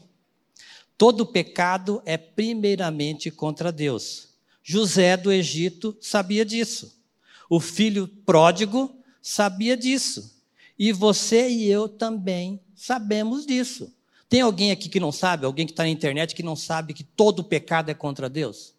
todo 0.95 1.25
pecado 1.25 2.01
é 2.06 2.15
primeiramente 2.15 3.32
contra 3.32 3.71
Deus. 3.71 4.30
José 4.63 5.17
do 5.17 5.32
Egito 5.32 5.97
sabia 5.99 6.45
disso. 6.45 7.01
O 7.49 7.60
filho 7.60 8.08
pródigo 8.08 8.95
sabia 9.21 9.75
disso. 9.75 10.39
E 10.78 10.91
você 10.91 11.49
e 11.49 11.65
eu 11.67 11.89
também 11.89 12.62
sabemos 12.75 13.45
disso. 13.45 13.91
Tem 14.30 14.41
alguém 14.41 14.71
aqui 14.71 14.89
que 14.89 14.99
não 14.99 15.12
sabe, 15.12 15.45
alguém 15.45 15.65
que 15.65 15.71
está 15.71 15.84
na 15.84 15.89
internet 15.89 16.36
que 16.36 16.43
não 16.43 16.56
sabe 16.56 16.93
que 16.93 17.04
todo 17.04 17.43
pecado 17.43 17.89
é 17.89 17.93
contra 17.93 18.30
Deus? 18.30 18.73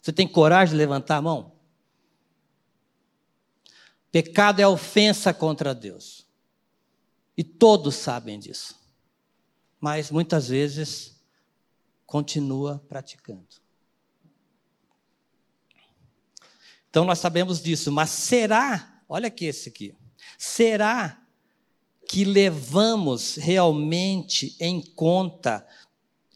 Você 0.00 0.12
tem 0.12 0.26
coragem 0.26 0.72
de 0.72 0.78
levantar 0.78 1.16
a 1.16 1.22
mão? 1.22 1.52
Pecado 4.10 4.60
é 4.60 4.66
ofensa 4.66 5.32
contra 5.32 5.74
Deus. 5.74 6.26
E 7.36 7.44
todos 7.44 7.94
sabem 7.94 8.38
disso. 8.38 8.78
Mas 9.80 10.10
muitas 10.10 10.48
vezes 10.48 11.20
continua 12.04 12.84
praticando. 12.88 13.46
Então 16.90 17.04
nós 17.04 17.20
sabemos 17.20 17.62
disso, 17.62 17.92
mas 17.92 18.10
será, 18.10 19.00
olha 19.08 19.28
aqui 19.28 19.44
esse 19.44 19.68
aqui, 19.68 19.94
será 20.36 21.24
que 22.08 22.24
levamos 22.24 23.36
realmente 23.36 24.56
em 24.58 24.82
conta 24.82 25.64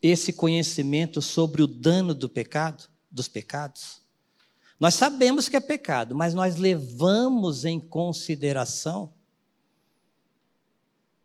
esse 0.00 0.32
conhecimento 0.32 1.20
sobre 1.20 1.60
o 1.60 1.66
dano 1.66 2.14
do 2.14 2.28
pecado, 2.28 2.88
dos 3.10 3.26
pecados? 3.26 4.03
Nós 4.84 4.96
sabemos 4.96 5.48
que 5.48 5.56
é 5.56 5.60
pecado, 5.60 6.14
mas 6.14 6.34
nós 6.34 6.56
levamos 6.56 7.64
em 7.64 7.80
consideração. 7.80 9.14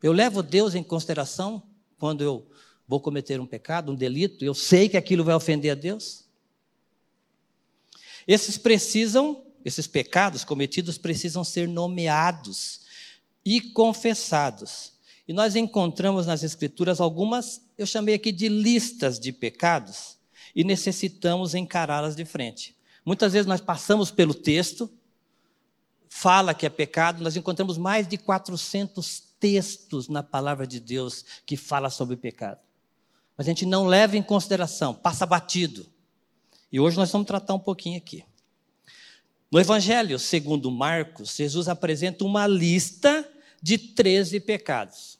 Eu 0.02 0.14
levo 0.14 0.42
Deus 0.42 0.76
em 0.76 0.82
consideração 0.82 1.62
quando 1.98 2.24
eu 2.24 2.50
vou 2.88 3.02
cometer 3.02 3.38
um 3.38 3.46
pecado, 3.46 3.92
um 3.92 3.96
delito, 3.96 4.46
eu 4.46 4.54
sei 4.54 4.88
que 4.88 4.96
aquilo 4.96 5.26
vai 5.26 5.36
ofender 5.36 5.74
a 5.74 5.76
Deus? 5.76 6.24
Esses 8.26 8.58
precisam, 8.58 9.44
esses 9.66 9.88
pecados 9.88 10.46
cometidos 10.46 10.98
precisam 10.98 11.44
ser 11.44 11.68
nomeados 11.68 12.84
e 13.44 13.60
confessados. 13.60 14.94
E 15.28 15.34
nós 15.34 15.58
encontramos 15.58 16.26
nas 16.26 16.44
Escrituras 16.44 17.02
algumas, 17.02 17.62
eu 17.78 17.86
chamei 17.86 18.16
aqui 18.16 18.32
de 18.32 18.48
listas 18.48 19.20
de 19.20 19.34
pecados, 19.34 20.18
e 20.56 20.64
necessitamos 20.64 21.54
encará-las 21.54 22.16
de 22.16 22.24
frente. 22.24 22.79
Muitas 23.10 23.34
vezes 23.34 23.48
nós 23.48 23.60
passamos 23.60 24.12
pelo 24.12 24.36
texto, 24.36 24.88
fala 26.08 26.54
que 26.54 26.64
é 26.64 26.70
pecado, 26.70 27.24
nós 27.24 27.36
encontramos 27.36 27.76
mais 27.76 28.08
de 28.08 28.20
400 28.20 29.24
textos 29.40 30.08
na 30.08 30.22
palavra 30.22 30.68
de 30.68 30.80
Deus 30.80 31.26
que 31.44 31.58
fala 31.58 31.90
sobre 31.90 32.16
pecado. 32.16 32.60
Mas 33.36 33.48
a 33.48 33.50
gente 33.50 33.66
não 33.66 33.88
leva 33.88 34.16
em 34.16 34.22
consideração, 34.22 34.94
passa 34.94 35.26
batido. 35.26 35.88
E 36.72 36.80
hoje 36.80 36.98
nós 36.98 37.12
vamos 37.12 37.26
tratar 37.26 37.56
um 37.56 37.60
pouquinho 37.60 37.98
aqui. 37.98 38.24
No 39.52 39.60
Evangelho 39.60 40.20
segundo 40.20 40.70
Marcos, 40.70 41.36
Jesus 41.36 41.68
apresenta 41.68 42.24
uma 42.24 42.46
lista 42.46 43.28
de 43.60 43.80
13 43.80 44.40
pecados. 44.40 45.18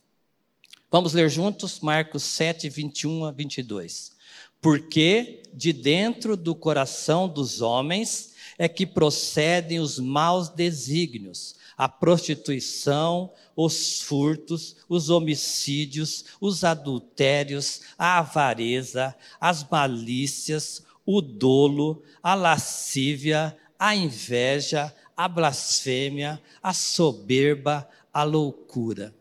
Vamos 0.92 1.14
ler 1.14 1.28
juntos 1.28 1.80
Marcos 1.80 2.22
7, 2.22 2.70
21 2.70 3.26
a 3.26 3.32
22. 3.32 4.19
Porque 4.62 5.44
de 5.54 5.74
dentro 5.74 6.36
do 6.36 6.54
coração 6.54 7.28
dos 7.28 7.62
homens 7.62 8.34
é 8.58 8.68
que 8.68 8.86
procedem 8.86 9.80
os 9.80 10.00
maus 10.00 10.50
desígnios, 10.50 11.56
a 11.78 11.88
prostituição, 11.88 13.32
os 13.56 14.02
furtos, 14.02 14.76
os 14.90 15.10
homicídios, 15.10 16.26
os 16.42 16.66
adultérios, 16.66 17.82
a 17.98 18.20
avareza, 18.20 19.16
as 19.40 19.68
malícias, 19.70 20.84
o 21.06 21.22
dolo, 21.22 22.04
a 22.22 22.36
lascívia, 22.36 23.58
a 23.78 23.96
inveja, 23.96 24.94
a 25.16 25.28
blasfêmia, 25.28 26.42
a 26.62 26.74
soberba, 26.74 27.88
a 28.14 28.24
loucura. 28.24 29.16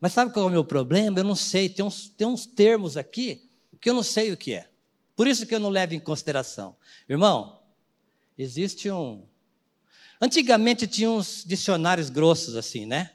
Mas 0.00 0.12
sabe 0.12 0.32
qual 0.32 0.46
é 0.46 0.48
o 0.48 0.52
meu 0.52 0.64
problema? 0.64 1.18
Eu 1.18 1.24
não 1.24 1.34
sei, 1.34 1.68
tem 1.68 1.84
uns, 1.84 2.08
tem 2.08 2.26
uns 2.26 2.46
termos 2.46 2.96
aqui 2.96 3.49
que 3.80 3.88
eu 3.88 3.94
não 3.94 4.02
sei 4.02 4.32
o 4.32 4.36
que 4.36 4.52
é. 4.52 4.68
Por 5.16 5.26
isso 5.26 5.46
que 5.46 5.54
eu 5.54 5.60
não 5.60 5.68
levo 5.68 5.94
em 5.94 6.00
consideração. 6.00 6.76
Irmão, 7.08 7.60
existe 8.36 8.90
um. 8.90 9.24
Antigamente 10.20 10.86
tinha 10.86 11.10
uns 11.10 11.44
dicionários 11.44 12.10
grossos 12.10 12.56
assim, 12.56 12.86
né? 12.86 13.12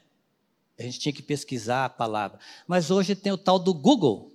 A 0.78 0.82
gente 0.82 0.98
tinha 0.98 1.12
que 1.12 1.22
pesquisar 1.22 1.84
a 1.84 1.88
palavra. 1.88 2.38
Mas 2.66 2.90
hoje 2.90 3.14
tem 3.14 3.32
o 3.32 3.38
tal 3.38 3.58
do 3.58 3.72
Google. 3.72 4.32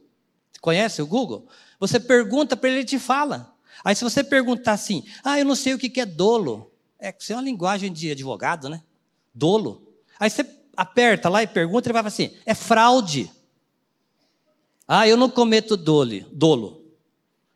Conhece 0.60 1.02
o 1.02 1.08
Google? 1.08 1.48
Você 1.80 2.00
pergunta 2.00 2.56
para 2.56 2.70
ele, 2.70 2.80
ele 2.80 2.86
te 2.86 3.00
fala. 3.00 3.56
Aí 3.84 3.96
se 3.96 4.04
você 4.04 4.24
perguntar 4.24 4.74
assim, 4.74 5.04
ah, 5.24 5.40
eu 5.40 5.46
não 5.46 5.56
sei 5.56 5.74
o 5.74 5.80
que 5.80 6.00
é 6.00 6.06
dolo. 6.06 6.72
É, 7.00 7.16
isso 7.18 7.34
é 7.34 7.36
uma 7.36 7.42
linguagem 7.42 7.92
de 7.92 8.12
advogado, 8.12 8.70
né? 8.70 8.84
Dolo. 9.34 9.96
Aí 10.20 10.30
você 10.30 10.46
aperta 10.76 11.30
lá 11.30 11.42
e 11.42 11.48
pergunta, 11.48 11.88
ele 11.88 11.94
vai 11.94 12.04
falar 12.04 12.10
assim, 12.10 12.36
é 12.46 12.54
fraude. 12.54 13.32
Ah, 14.94 15.08
eu 15.08 15.16
não 15.16 15.30
cometo 15.30 15.78
dolo. 15.78 16.20
dolo. 16.34 16.84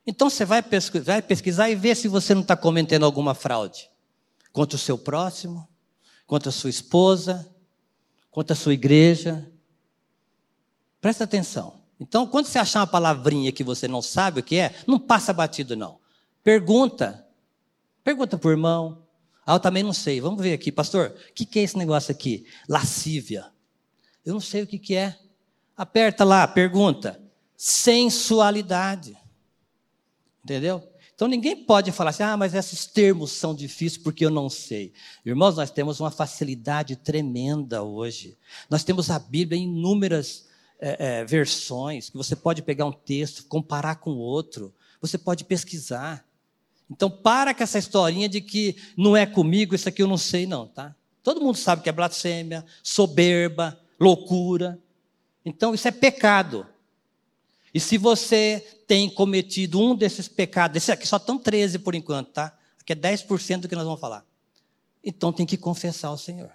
Então 0.08 0.30
você 0.30 0.46
vai 0.46 0.64
pesquisar, 0.64 1.04
vai 1.12 1.22
pesquisar 1.22 1.70
e 1.70 1.76
ver 1.76 1.94
se 1.98 2.08
você 2.08 2.34
não 2.34 2.42
está 2.42 2.56
cometendo 2.56 3.04
alguma 3.04 3.36
fraude. 3.36 3.90
Contra 4.54 4.78
o 4.78 4.80
seu 4.80 4.98
próximo, 4.98 5.68
contra 6.26 6.48
a 6.48 6.52
sua 6.54 6.70
esposa, 6.70 7.54
contra 8.32 8.54
a 8.54 8.56
sua 8.56 8.74
igreja. 8.74 9.52
Presta 11.02 11.26
atenção. 11.26 11.82
Então, 12.00 12.26
quando 12.26 12.46
você 12.46 12.58
achar 12.58 12.80
uma 12.80 12.88
palavrinha 12.88 13.52
que 13.52 13.66
você 13.66 13.86
não 13.86 14.02
sabe 14.02 14.40
o 14.40 14.44
que 14.44 14.56
é, 14.56 14.74
não 14.88 14.98
passa 14.98 15.34
batido, 15.34 15.76
não. 15.76 16.00
Pergunta. 16.42 17.28
Pergunta 18.02 18.38
para 18.38 18.48
o 18.48 18.52
irmão. 18.52 19.04
Ah, 19.46 19.56
eu 19.56 19.60
também 19.60 19.84
não 19.84 19.92
sei. 19.92 20.22
Vamos 20.22 20.42
ver 20.42 20.54
aqui, 20.54 20.72
pastor. 20.72 21.14
O 21.30 21.34
que, 21.34 21.46
que 21.46 21.60
é 21.60 21.64
esse 21.64 21.78
negócio 21.78 22.14
aqui? 22.14 22.46
Lascívia. 22.66 23.52
Eu 24.26 24.32
não 24.32 24.40
sei 24.40 24.64
o 24.64 24.68
que, 24.68 24.80
que 24.80 24.96
é. 24.96 25.20
Aperta 25.76 26.24
lá, 26.24 26.48
pergunta. 26.48 27.25
Sensualidade. 27.68 29.18
Entendeu? 30.44 30.88
Então 31.16 31.28
ninguém 31.28 31.66
pode 31.66 31.92
falar 31.92 32.12
assim, 32.12 32.22
ah, 32.22 32.38
mas 32.38 32.54
esses 32.54 32.86
termos 32.86 33.32
são 33.32 33.56
difíceis 33.56 33.98
porque 33.98 34.24
eu 34.24 34.30
não 34.30 34.52
sei. 34.52 34.94
Irmãos, 35.26 35.58
nós 35.58 35.72
temos 35.72 36.00
uma 36.00 36.12
facilidade 36.12 36.96
tremenda 36.96 37.82
hoje. 37.82 38.38
Nós 38.70 38.84
temos 38.84 39.10
a 39.10 39.18
Bíblia 39.18 39.60
em 39.60 39.64
inúmeras 39.64 40.46
é, 40.80 41.22
é, 41.22 41.26
versões, 41.26 42.12
que 42.12 42.16
você 42.16 42.36
pode 42.36 42.62
pegar 42.62 42.86
um 42.86 42.92
texto, 42.92 43.48
comparar 43.48 43.96
com 43.96 44.12
outro, 44.12 44.72
você 45.02 45.18
pode 45.18 45.44
pesquisar. 45.44 46.24
Então, 46.88 47.10
para 47.10 47.52
com 47.52 47.64
essa 47.64 47.80
historinha 47.80 48.30
de 48.30 48.42
que 48.42 48.76
não 48.96 49.18
é 49.18 49.26
comigo, 49.26 49.74
isso 49.74 49.90
aqui 49.90 50.04
eu 50.04 50.08
não 50.08 50.20
sei, 50.20 50.46
não, 50.46 50.68
tá? 50.68 50.96
Todo 51.24 51.42
mundo 51.42 51.58
sabe 51.58 51.82
que 51.82 51.90
é 51.90 51.92
blasfêmia, 51.92 52.64
soberba, 52.84 53.76
loucura. 54.00 54.80
Então, 55.44 55.74
isso 55.74 55.88
é 55.88 55.92
pecado. 55.92 56.68
E 57.76 57.80
se 57.82 57.98
você 57.98 58.66
tem 58.88 59.10
cometido 59.10 59.82
um 59.82 59.94
desses 59.94 60.30
pecados, 60.30 60.78
esse 60.78 60.94
aqui 60.94 61.06
só 61.06 61.18
estão 61.18 61.38
13 61.38 61.80
por 61.80 61.94
enquanto, 61.94 62.32
tá? 62.32 62.58
Aqui 62.80 62.94
é 62.94 62.96
10% 62.96 63.60
do 63.60 63.68
que 63.68 63.76
nós 63.76 63.84
vamos 63.84 64.00
falar. 64.00 64.26
Então 65.04 65.34
tem 65.34 65.46
que 65.46 65.58
confessar 65.58 66.08
ao 66.08 66.18
Senhor. 66.18 66.50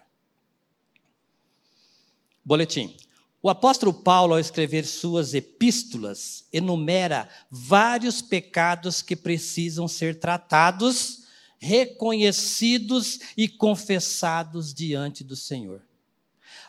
Boletim. 2.43 2.97
O 3.43 3.51
apóstolo 3.51 3.93
Paulo, 3.93 4.33
ao 4.33 4.41
escrever 4.41 4.87
suas 4.87 5.35
epístolas, 5.35 6.47
enumera 6.51 7.29
vários 7.51 8.23
pecados 8.23 9.03
que 9.03 9.15
precisam 9.15 9.87
ser 9.87 10.19
tratados, 10.19 11.25
reconhecidos 11.59 13.21
e 13.37 13.47
confessados 13.47 14.73
diante 14.73 15.23
do 15.23 15.37
Senhor. 15.37 15.83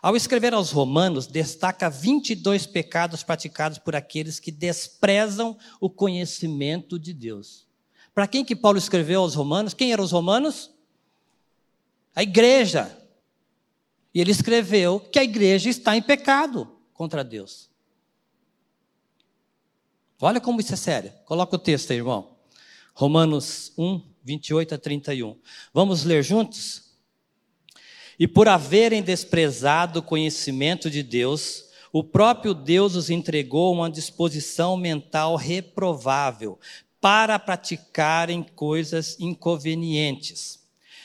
Ao 0.02 0.16
escrever 0.16 0.52
aos 0.54 0.72
Romanos, 0.72 1.28
destaca 1.28 1.88
22 1.88 2.66
pecados 2.66 3.22
praticados 3.22 3.78
por 3.78 3.96
aqueles 3.96 4.40
que 4.40 4.52
desprezam 4.52 5.56
o 5.80 5.90
conhecimento 5.92 6.98
de 6.98 7.14
Deus. 7.14 7.68
Para 8.14 8.28
quem 8.28 8.44
que 8.44 8.56
Paulo 8.56 8.80
escreveu 8.80 9.22
aos 9.22 9.36
Romanos? 9.36 9.76
Quem 9.76 9.94
eram 9.94 10.04
os 10.04 10.12
Romanos? 10.12 10.72
A 12.16 12.24
igreja. 12.24 12.98
E 14.12 14.20
ele 14.20 14.32
escreveu 14.32 15.00
que 15.00 15.20
a 15.20 15.24
igreja 15.24 15.70
está 15.70 15.96
em 15.96 16.02
pecado 16.02 16.80
contra 16.94 17.24
Deus. 17.24 17.70
Olha 20.20 20.42
como 20.42 20.60
isso 20.60 20.74
é 20.74 20.78
sério. 20.78 21.14
Coloca 21.26 21.56
o 21.56 21.60
texto 21.60 21.92
aí, 21.92 21.98
irmão. 21.98 22.38
Romanos 22.94 23.72
1, 23.78 24.02
28 24.24 24.76
a 24.76 24.78
31. 24.80 25.40
Vamos 25.72 26.04
ler 26.04 26.24
juntos? 26.24 26.91
E 28.22 28.28
por 28.28 28.48
haverem 28.48 29.02
desprezado 29.02 29.98
o 29.98 30.04
conhecimento 30.04 30.92
de 30.92 31.02
Deus, 31.02 31.66
o 31.92 32.04
próprio 32.04 32.54
Deus 32.54 32.96
os 32.96 33.10
entregou 33.10 33.74
uma 33.74 33.90
disposição 33.90 34.78
mental 34.78 35.36
reprovável 35.36 36.60
para 37.02 37.40
praticarem 37.40 38.44
coisas 38.44 39.18
inconvenientes, 39.20 40.60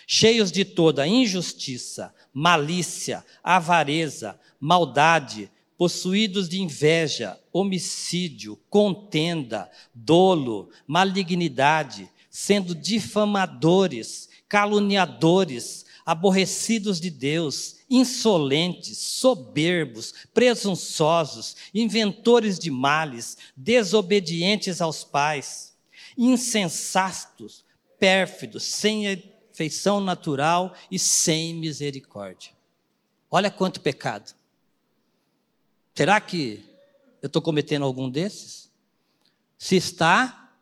cheios 0.07 0.53
de 0.53 0.63
toda 0.63 1.09
injustiça, 1.09 2.15
malícia, 2.35 3.25
avareza, 3.43 4.39
maldade, 4.61 5.51
possuídos 5.79 6.51
de 6.51 6.61
inveja, 6.61 7.41
homicídio, 7.51 8.61
contenda, 8.69 9.71
dolo, 9.95 10.69
malignidade, 10.87 12.11
sendo 12.29 12.75
difamadores, 12.75 14.29
caluniadores, 14.47 15.86
aborrecidos 16.07 17.01
de 17.01 17.11
Deus, 17.11 17.79
insolentes, 17.91 18.97
soberbos, 18.97 20.15
presunçosos, 20.33 21.57
inventores 21.75 22.61
de 22.61 22.71
males, 22.71 23.37
desobedientes 23.57 24.81
aos 24.81 25.03
pais, 25.03 25.77
insensatos, 26.17 27.65
pérfidos, 27.99 28.63
sem 28.63 29.33
feição 29.53 30.01
natural 30.01 30.73
e 30.89 30.99
sem 30.99 31.53
misericórdia. 31.55 32.53
Olha 33.29 33.51
quanto 33.51 33.81
pecado. 33.81 34.33
Será 35.93 36.21
que 36.21 36.63
eu 37.21 37.27
estou 37.27 37.43
cometendo 37.43 37.85
algum 37.85 38.09
desses? 38.09 38.71
Se 39.59 39.75
está, 39.75 40.53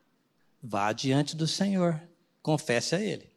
vá 0.62 0.92
diante 0.92 1.36
do 1.36 1.46
Senhor, 1.46 2.00
confesse 2.40 2.94
a 2.94 3.00
Ele. 3.00 3.33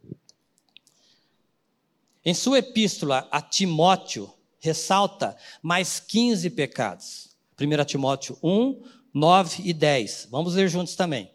Em 2.28 2.34
sua 2.34 2.58
epístola 2.58 3.26
a 3.30 3.40
Timóteo, 3.40 4.30
ressalta 4.60 5.34
mais 5.62 5.98
15 5.98 6.50
pecados. 6.50 7.30
1 7.58 7.84
Timóteo 7.86 8.36
1, 8.42 8.82
9 9.14 9.62
e 9.64 9.72
10. 9.72 10.28
Vamos 10.30 10.54
ler 10.54 10.68
juntos 10.68 10.94
também. 10.94 11.30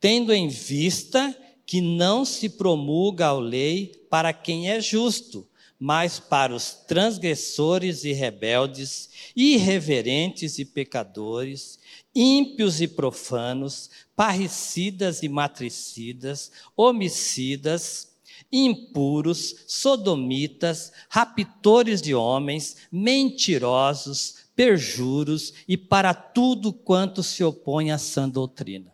Tendo 0.00 0.32
em 0.32 0.48
vista 0.48 1.38
que 1.66 1.82
não 1.82 2.24
se 2.24 2.48
promulga 2.48 3.26
a 3.26 3.38
lei 3.38 3.92
para 4.08 4.32
quem 4.32 4.70
é 4.70 4.80
justo, 4.80 5.46
mas 5.78 6.18
para 6.18 6.54
os 6.54 6.72
transgressores 6.72 8.04
e 8.04 8.14
rebeldes, 8.14 9.10
irreverentes 9.36 10.58
e 10.58 10.64
pecadores, 10.64 11.78
ímpios 12.14 12.80
e 12.80 12.88
profanos, 12.88 13.90
parricidas 14.16 15.22
e 15.22 15.28
matricidas, 15.28 16.50
homicidas, 16.74 18.13
impuros, 18.50 19.64
sodomitas, 19.66 20.92
raptores 21.08 22.00
de 22.00 22.14
homens, 22.14 22.76
mentirosos, 22.90 24.44
perjuros 24.54 25.52
e 25.66 25.76
para 25.76 26.14
tudo 26.14 26.72
quanto 26.72 27.22
se 27.22 27.42
opõe 27.42 27.90
à 27.90 27.98
sã 27.98 28.28
doutrina. 28.28 28.92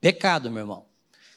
Pecado, 0.00 0.50
meu 0.50 0.62
irmão. 0.62 0.86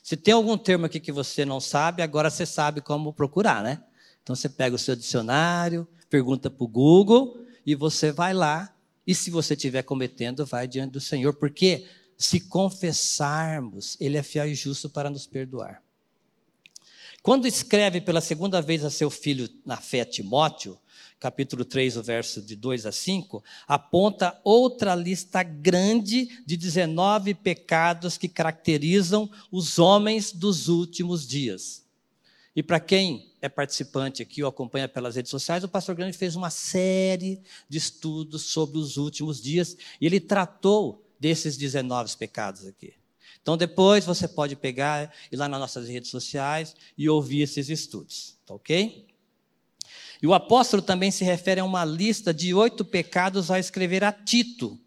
Se 0.01 0.17
tem 0.17 0.34
algum 0.34 0.58
termo 0.58 0.86
aqui 0.86 0.99
que 0.99 1.12
você 1.12 1.45
não 1.45 1.60
sabe, 1.60 2.01
agora 2.01 2.30
você 2.30 2.45
sabe 2.45 2.82
como 2.82 3.13
procurar, 3.13 3.63
né? 3.63 3.84
Então 4.23 4.36
você 4.36 4.49
pega 4.49 4.75
o 4.75 4.80
seu 4.80 4.95
dicionário, 4.95 5.88
pergunta 6.10 6.49
para 6.49 6.63
o 6.63 6.67
Google 6.67 7.39
e 7.65 7.75
você 7.75 8.12
vai 8.12 8.34
lá. 8.34 8.73
E 9.06 9.15
se 9.15 9.30
você 9.30 9.54
estiver 9.54 9.84
cometendo, 9.84 10.45
vai 10.45 10.67
diante 10.67 10.91
do 10.91 10.99
Senhor, 10.99 11.34
porque 11.34 11.86
se 12.17 12.39
confessarmos, 12.39 13.97
Ele 13.99 14.17
é 14.17 14.23
fiel 14.23 14.47
e 14.47 14.56
justo 14.56 14.89
para 14.89 15.10
nos 15.10 15.25
perdoar. 15.25 15.82
Quando 17.21 17.47
escreve 17.47 18.01
pela 18.01 18.19
segunda 18.19 18.62
vez 18.62 18.84
a 18.84 18.89
seu 18.89 19.12
filho 19.12 19.47
na 19.63 19.77
fé, 19.77 20.03
Timóteo, 20.03 20.79
capítulo 21.19 21.63
3, 21.63 21.97
o 21.97 22.01
verso 22.01 22.41
de 22.41 22.55
2 22.55 22.88
a 22.88 22.91
5, 22.91 23.43
aponta 23.67 24.39
outra 24.43 24.95
lista 24.95 25.43
grande 25.43 26.41
de 26.43 26.57
19 26.57 27.36
pecados 27.36 28.17
que 28.17 28.27
caracterizam 28.27 29.29
os 29.51 29.77
homens 29.77 30.31
dos 30.31 30.67
últimos 30.67 31.27
dias. 31.27 31.86
E 32.55 32.63
para 32.63 32.79
quem 32.79 33.31
é 33.39 33.47
participante 33.47 34.23
aqui 34.23 34.41
ou 34.41 34.49
acompanha 34.49 34.89
pelas 34.89 35.15
redes 35.15 35.29
sociais, 35.29 35.63
o 35.63 35.69
pastor 35.69 35.93
Grande 35.93 36.17
fez 36.17 36.36
uma 36.36 36.49
série 36.49 37.39
de 37.69 37.77
estudos 37.77 38.41
sobre 38.41 38.79
os 38.79 38.97
últimos 38.97 39.39
dias 39.39 39.77
e 40.01 40.07
ele 40.07 40.19
tratou 40.19 41.05
desses 41.19 41.55
19 41.55 42.17
pecados 42.17 42.65
aqui. 42.65 42.95
Então, 43.41 43.58
depois 43.58 44.06
você 44.06 44.27
pode 44.27 44.56
pegar, 44.56 45.12
ir 45.32 45.36
lá 45.36 45.49
nas 45.49 45.60
nossas 45.60 45.88
redes 45.88 46.12
sociais 46.12 46.75
e 46.97 47.10
ouvir 47.10 47.41
esses 47.41 47.69
estudos, 47.69 48.38
tá 48.45 48.54
ok? 48.54 49.08
E 50.21 50.27
o 50.27 50.34
apóstolo 50.34 50.84
também 50.84 51.10
se 51.10 51.23
refere 51.23 51.60
a 51.60 51.65
uma 51.65 51.84
lista 51.84 52.32
de 52.32 52.54
oito 52.54 52.86
pecados 52.86 53.49
ao 53.49 53.58
escrever 53.58 54.04
a 54.04 54.12
Tito, 54.12 54.80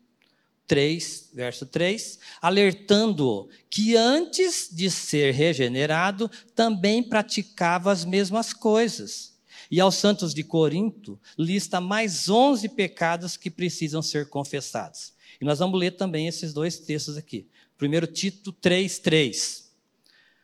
3, 0.66 1.30
verso 1.34 1.66
3, 1.66 2.18
alertando-o 2.40 3.48
que 3.68 3.96
antes 3.96 4.68
de 4.72 4.90
ser 4.90 5.34
regenerado 5.34 6.30
também 6.54 7.02
praticava 7.02 7.90
as 7.90 8.04
mesmas 8.04 8.52
coisas. 8.52 9.34
E 9.70 9.80
aos 9.80 9.96
santos 9.96 10.32
de 10.32 10.44
Corinto, 10.44 11.20
lista 11.36 11.80
mais 11.80 12.28
11 12.28 12.68
pecados 12.70 13.36
que 13.36 13.50
precisam 13.50 14.00
ser 14.00 14.28
confessados. 14.28 15.12
E 15.40 15.44
nós 15.44 15.58
vamos 15.58 15.78
ler 15.78 15.92
também 15.92 16.28
esses 16.28 16.52
dois 16.52 16.78
textos 16.78 17.16
aqui. 17.16 17.48
Primeiro 17.76 18.06
Tito 18.06 18.52
3, 18.52 18.98
3. 18.98 19.70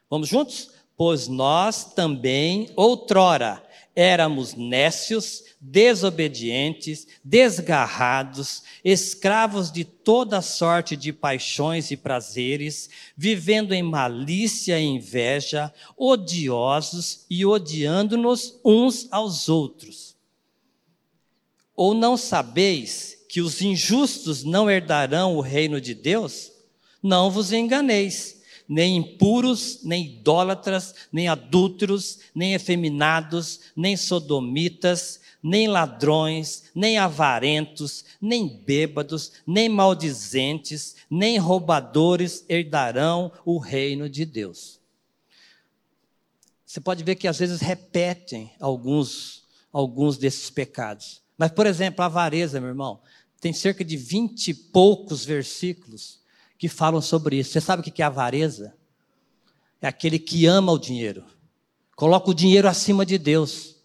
Vamos 0.08 0.28
juntos? 0.28 0.70
Pois 0.96 1.28
nós 1.28 1.94
também, 1.94 2.68
outrora, 2.76 3.62
éramos 3.94 4.54
nécios, 4.54 5.44
desobedientes, 5.60 7.06
desgarrados, 7.22 8.62
escravos 8.84 9.70
de 9.70 9.84
toda 9.84 10.42
sorte 10.42 10.96
de 10.96 11.12
paixões 11.12 11.90
e 11.90 11.96
prazeres, 11.96 12.88
vivendo 13.16 13.72
em 13.72 13.82
malícia 13.82 14.80
e 14.80 14.84
inveja, 14.84 15.72
odiosos 15.96 17.26
e 17.28 17.44
odiando-nos 17.44 18.58
uns 18.64 19.06
aos 19.10 19.48
outros. 19.48 20.16
Ou 21.76 21.94
não 21.94 22.16
sabeis 22.16 23.24
que 23.28 23.40
os 23.40 23.62
injustos 23.62 24.44
não 24.44 24.70
herdarão 24.70 25.36
o 25.36 25.40
reino 25.40 25.80
de 25.80 25.94
Deus? 25.94 26.59
Não 27.02 27.30
vos 27.30 27.52
enganeis 27.52 28.40
nem 28.70 28.98
impuros, 28.98 29.80
nem 29.82 30.06
idólatras, 30.06 30.94
nem 31.10 31.26
adúlteros, 31.26 32.20
nem 32.32 32.54
efeminados, 32.54 33.62
nem 33.74 33.96
sodomitas, 33.96 35.20
nem 35.42 35.66
ladrões, 35.66 36.70
nem 36.72 36.96
avarentos, 36.96 38.04
nem 38.20 38.46
bêbados, 38.46 39.32
nem 39.44 39.68
maldizentes, 39.68 40.94
nem 41.10 41.36
roubadores 41.36 42.44
herdarão 42.48 43.32
o 43.44 43.58
reino 43.58 44.08
de 44.08 44.24
Deus. 44.24 44.78
Você 46.64 46.80
pode 46.80 47.02
ver 47.02 47.16
que 47.16 47.26
às 47.26 47.40
vezes 47.40 47.60
repetem 47.60 48.52
alguns, 48.60 49.48
alguns 49.72 50.16
desses 50.16 50.48
pecados. 50.48 51.20
Mas, 51.36 51.50
por 51.50 51.66
exemplo, 51.66 52.02
a 52.02 52.06
avareza, 52.06 52.60
meu 52.60 52.68
irmão, 52.68 53.00
tem 53.40 53.52
cerca 53.52 53.84
de 53.84 53.96
vinte 53.96 54.52
e 54.52 54.54
poucos 54.54 55.24
versículos 55.24 56.19
que 56.60 56.68
falam 56.68 57.00
sobre 57.00 57.38
isso. 57.38 57.52
Você 57.52 57.60
sabe 57.60 57.80
o 57.80 57.82
que 57.82 58.02
é 58.02 58.04
avareza? 58.04 58.74
É 59.80 59.88
aquele 59.88 60.18
que 60.18 60.44
ama 60.44 60.70
o 60.70 60.78
dinheiro, 60.78 61.24
coloca 61.96 62.30
o 62.30 62.34
dinheiro 62.34 62.68
acima 62.68 63.06
de 63.06 63.16
Deus. 63.16 63.76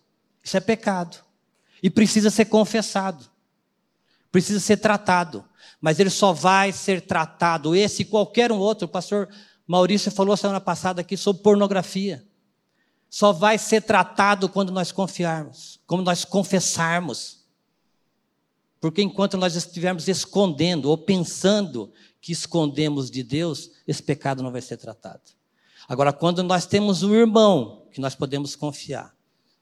Isso 0.43 0.57
é 0.57 0.59
pecado. 0.59 1.23
E 1.81 1.89
precisa 1.89 2.29
ser 2.29 2.45
confessado, 2.45 3.25
precisa 4.29 4.59
ser 4.59 4.75
tratado. 4.77 5.45
Mas 5.79 5.99
ele 5.99 6.09
só 6.09 6.33
vai 6.33 6.73
ser 6.73 7.01
tratado, 7.01 7.73
esse 7.73 8.01
e 8.01 8.05
qualquer 8.05 8.51
um 8.51 8.57
outro. 8.57 8.87
O 8.87 8.89
pastor 8.89 9.29
Maurício 9.65 10.11
falou 10.11 10.35
semana 10.35 10.59
passada 10.59 10.99
aqui 10.99 11.15
sobre 11.15 11.41
pornografia. 11.41 12.25
Só 13.09 13.31
vai 13.31 13.57
ser 13.57 13.83
tratado 13.83 14.49
quando 14.49 14.73
nós 14.73 14.91
confiarmos, 14.91 15.79
quando 15.87 16.03
nós 16.03 16.25
confessarmos. 16.25 17.45
Porque 18.81 19.01
enquanto 19.01 19.37
nós 19.37 19.55
estivermos 19.55 20.09
escondendo 20.09 20.89
ou 20.89 20.97
pensando 20.97 21.93
que 22.25 22.31
escondemos 22.31 23.11
de 23.11 23.21
Deus, 23.21 23.69
esse 23.87 24.01
pecado 24.01 24.41
não 24.41 24.51
vai 24.51 24.59
ser 24.59 24.77
tratado. 24.77 25.21
Agora, 25.87 26.11
quando 26.11 26.41
nós 26.41 26.65
temos 26.65 27.03
um 27.03 27.13
irmão 27.13 27.87
que 27.91 28.01
nós 28.01 28.15
podemos 28.15 28.55
confiar, 28.55 29.15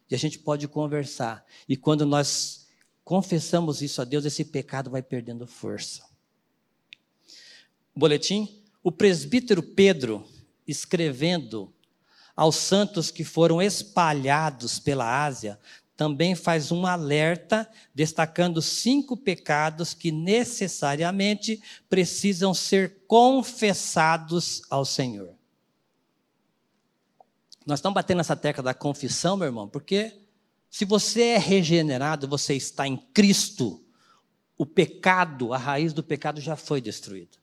e 0.09 0.15
a 0.15 0.17
gente 0.17 0.39
pode 0.39 0.65
conversar, 0.69 1.45
e 1.67 1.75
quando 1.75 2.05
nós 2.05 2.69
confessamos 3.03 3.81
isso 3.81 4.01
a 4.01 4.05
Deus, 4.05 4.23
esse 4.23 4.45
pecado 4.45 4.89
vai 4.89 5.03
perdendo 5.03 5.45
força. 5.45 6.05
Boletim: 7.93 8.63
o 8.81 8.93
presbítero 8.93 9.61
Pedro, 9.61 10.25
escrevendo 10.65 11.73
aos 12.33 12.55
santos 12.55 13.11
que 13.11 13.25
foram 13.25 13.61
espalhados 13.61 14.79
pela 14.79 15.25
Ásia, 15.25 15.59
também 15.95 16.35
faz 16.35 16.71
um 16.71 16.85
alerta 16.85 17.69
destacando 17.93 18.61
cinco 18.61 19.15
pecados 19.15 19.93
que 19.93 20.11
necessariamente 20.11 21.61
precisam 21.87 22.53
ser 22.53 23.05
confessados 23.07 24.61
ao 24.69 24.83
Senhor. 24.83 25.35
Nós 27.65 27.79
estamos 27.79 27.93
batendo 27.93 28.21
essa 28.21 28.35
tecla 28.35 28.63
da 28.63 28.73
confissão, 28.73 29.37
meu 29.37 29.47
irmão, 29.47 29.69
porque 29.69 30.19
se 30.69 30.83
você 30.83 31.21
é 31.21 31.37
regenerado, 31.37 32.27
você 32.27 32.55
está 32.55 32.87
em 32.87 32.97
Cristo, 32.97 33.85
o 34.57 34.65
pecado, 34.65 35.53
a 35.53 35.57
raiz 35.57 35.93
do 35.93 36.03
pecado 36.03 36.41
já 36.41 36.55
foi 36.55 36.81
destruída. 36.81 37.37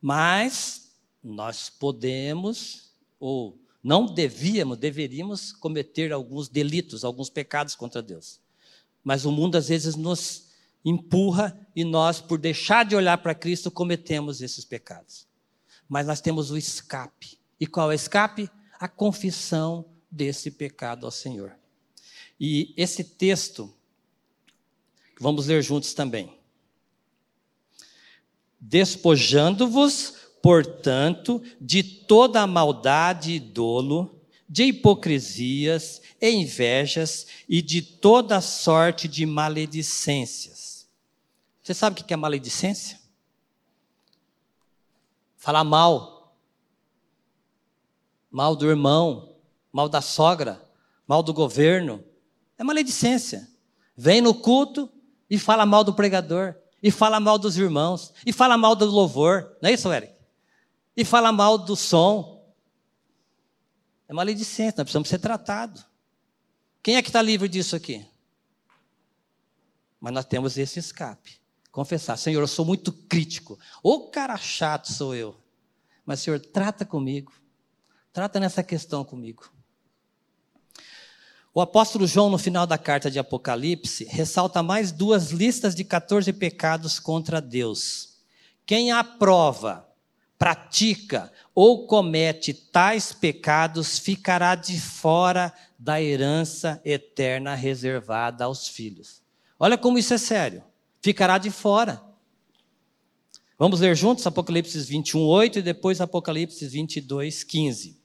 Mas 0.00 0.92
nós 1.22 1.68
podemos, 1.68 2.94
ou 3.18 3.60
não 3.82 4.06
devíamos, 4.06 4.76
deveríamos 4.78 5.52
cometer 5.52 6.12
alguns 6.12 6.48
delitos, 6.48 7.04
alguns 7.04 7.30
pecados 7.30 7.74
contra 7.74 8.02
Deus. 8.02 8.40
Mas 9.04 9.24
o 9.24 9.32
mundo 9.32 9.56
às 9.56 9.68
vezes 9.68 9.94
nos 9.94 10.48
empurra 10.84 11.58
e 11.74 11.84
nós, 11.84 12.20
por 12.20 12.38
deixar 12.38 12.84
de 12.84 12.96
olhar 12.96 13.18
para 13.18 13.34
Cristo, 13.34 13.70
cometemos 13.70 14.40
esses 14.40 14.64
pecados. 14.64 15.26
Mas 15.88 16.06
nós 16.06 16.20
temos 16.20 16.50
o 16.50 16.56
escape. 16.56 17.38
E 17.58 17.66
qual 17.66 17.90
é 17.90 17.94
o 17.94 17.96
escape? 17.96 18.50
A 18.78 18.88
confissão 18.88 19.84
desse 20.10 20.50
pecado 20.50 21.06
ao 21.06 21.10
Senhor. 21.10 21.56
E 22.38 22.72
esse 22.76 23.02
texto, 23.02 23.74
vamos 25.20 25.46
ler 25.46 25.62
juntos 25.62 25.94
também. 25.94 26.38
Despojando-vos 28.60 30.27
portanto, 30.42 31.42
de 31.60 31.82
toda 31.82 32.46
maldade 32.46 33.32
e 33.32 33.40
dolo, 33.40 34.18
de 34.48 34.64
hipocrisias 34.64 36.00
e 36.20 36.30
invejas 36.30 37.26
e 37.48 37.60
de 37.60 37.82
toda 37.82 38.40
sorte 38.40 39.06
de 39.06 39.26
maledicências. 39.26 40.86
Você 41.62 41.74
sabe 41.74 42.00
o 42.00 42.04
que 42.04 42.14
é 42.14 42.16
maledicência? 42.16 42.98
Falar 45.36 45.64
mal. 45.64 46.34
Mal 48.30 48.56
do 48.56 48.68
irmão, 48.68 49.36
mal 49.72 49.88
da 49.88 50.00
sogra, 50.00 50.62
mal 51.06 51.22
do 51.22 51.34
governo. 51.34 52.02
É 52.56 52.64
maledicência. 52.64 53.48
Vem 53.96 54.20
no 54.20 54.34
culto 54.34 54.90
e 55.28 55.38
fala 55.38 55.66
mal 55.66 55.84
do 55.84 55.92
pregador, 55.92 56.54
e 56.82 56.90
fala 56.90 57.20
mal 57.20 57.38
dos 57.38 57.58
irmãos, 57.58 58.12
e 58.24 58.32
fala 58.32 58.56
mal 58.56 58.74
do 58.74 58.86
louvor. 58.86 59.56
Não 59.60 59.68
é 59.68 59.72
isso, 59.72 59.92
Eric? 59.92 60.17
E 60.98 61.04
fala 61.04 61.30
mal 61.30 61.56
do 61.56 61.76
som. 61.76 62.44
É 64.08 64.12
maledicência, 64.12 64.78
nós 64.78 64.82
precisamos 64.82 65.08
ser 65.08 65.20
tratados. 65.20 65.86
Quem 66.82 66.96
é 66.96 67.02
que 67.02 67.08
está 67.08 67.22
livre 67.22 67.48
disso 67.48 67.76
aqui? 67.76 68.04
Mas 70.00 70.12
nós 70.12 70.24
temos 70.24 70.58
esse 70.58 70.80
escape. 70.80 71.38
Confessar, 71.70 72.16
Senhor, 72.16 72.40
eu 72.40 72.48
sou 72.48 72.64
muito 72.64 72.90
crítico. 72.92 73.56
O 73.80 74.08
cara 74.10 74.36
chato 74.36 74.92
sou 74.92 75.14
eu. 75.14 75.36
Mas, 76.04 76.18
Senhor, 76.18 76.40
trata 76.40 76.84
comigo. 76.84 77.32
Trata 78.12 78.40
nessa 78.40 78.64
questão 78.64 79.04
comigo. 79.04 79.52
O 81.54 81.60
apóstolo 81.60 82.08
João, 82.08 82.28
no 82.28 82.38
final 82.38 82.66
da 82.66 82.76
carta 82.76 83.08
de 83.08 83.20
Apocalipse, 83.20 84.02
ressalta 84.02 84.64
mais 84.64 84.90
duas 84.90 85.30
listas 85.30 85.76
de 85.76 85.84
14 85.84 86.32
pecados 86.32 86.98
contra 86.98 87.40
Deus. 87.40 88.18
Quem 88.66 88.90
aprova, 88.90 89.87
pratica 90.38 91.32
ou 91.54 91.86
comete 91.86 92.54
tais 92.54 93.12
pecados 93.12 93.98
ficará 93.98 94.54
de 94.54 94.80
fora 94.80 95.52
da 95.78 96.00
herança 96.00 96.80
eterna 96.84 97.54
reservada 97.54 98.44
aos 98.44 98.68
filhos. 98.68 99.20
Olha 99.58 99.76
como 99.76 99.98
isso 99.98 100.14
é 100.14 100.18
sério. 100.18 100.62
Ficará 101.02 101.36
de 101.38 101.50
fora. 101.50 102.00
Vamos 103.58 103.80
ler 103.80 103.96
juntos 103.96 104.24
Apocalipse 104.24 104.78
21, 104.78 105.20
8 105.20 105.58
e 105.58 105.62
depois 105.62 106.00
Apocalipse 106.00 106.64
22, 106.66 107.42
15. 107.42 107.98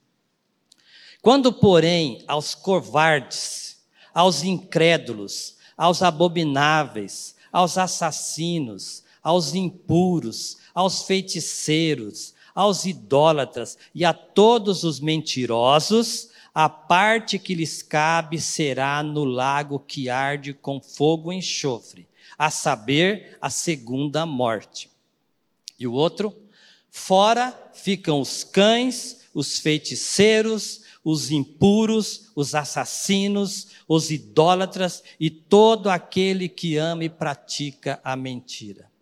Quando, 1.22 1.54
porém, 1.54 2.24
aos 2.28 2.56
covardes, 2.56 3.84
aos 4.14 4.44
incrédulos, 4.44 5.58
aos 5.78 6.02
abomináveis, 6.02 7.36
aos 7.52 7.78
assassinos, 7.78 9.04
aos 9.22 9.54
impuros, 9.54 10.58
aos 10.74 11.04
feiticeiros, 11.04 12.34
aos 12.54 12.86
idólatras 12.86 13.78
e 13.94 14.06
a 14.06 14.14
todos 14.14 14.84
os 14.84 15.00
mentirosos, 15.00 16.30
a 16.54 16.70
parte 16.70 17.40
que 17.40 17.56
lhes 17.56 17.82
cabe 17.82 18.40
será 18.40 19.02
no 19.02 19.24
lago 19.24 19.80
que 19.80 20.10
arde 20.10 20.54
com 20.54 20.80
fogo 20.80 21.34
e 21.34 21.38
enxofre, 21.38 22.08
a 22.38 22.52
saber, 22.52 23.38
a 23.42 23.50
segunda 23.50 24.26
morte. 24.26 24.90
E 25.80 25.88
o 25.88 25.94
outro, 25.94 26.36
fora 26.92 27.58
ficam 27.74 28.22
os 28.22 28.44
cães, 28.44 29.22
os 29.34 29.58
feiticeiros, 29.58 30.84
os 31.04 31.32
impuros, 31.32 32.32
os 32.36 32.54
assassinos, 32.54 33.70
os 33.88 34.12
idólatras 34.12 35.04
e 35.20 35.30
todo 35.30 35.90
aquele 35.90 36.48
que 36.48 36.78
ama 36.78 37.04
e 37.04 37.10
pratica 37.10 38.00
a 38.04 38.16
mentira. 38.16 38.93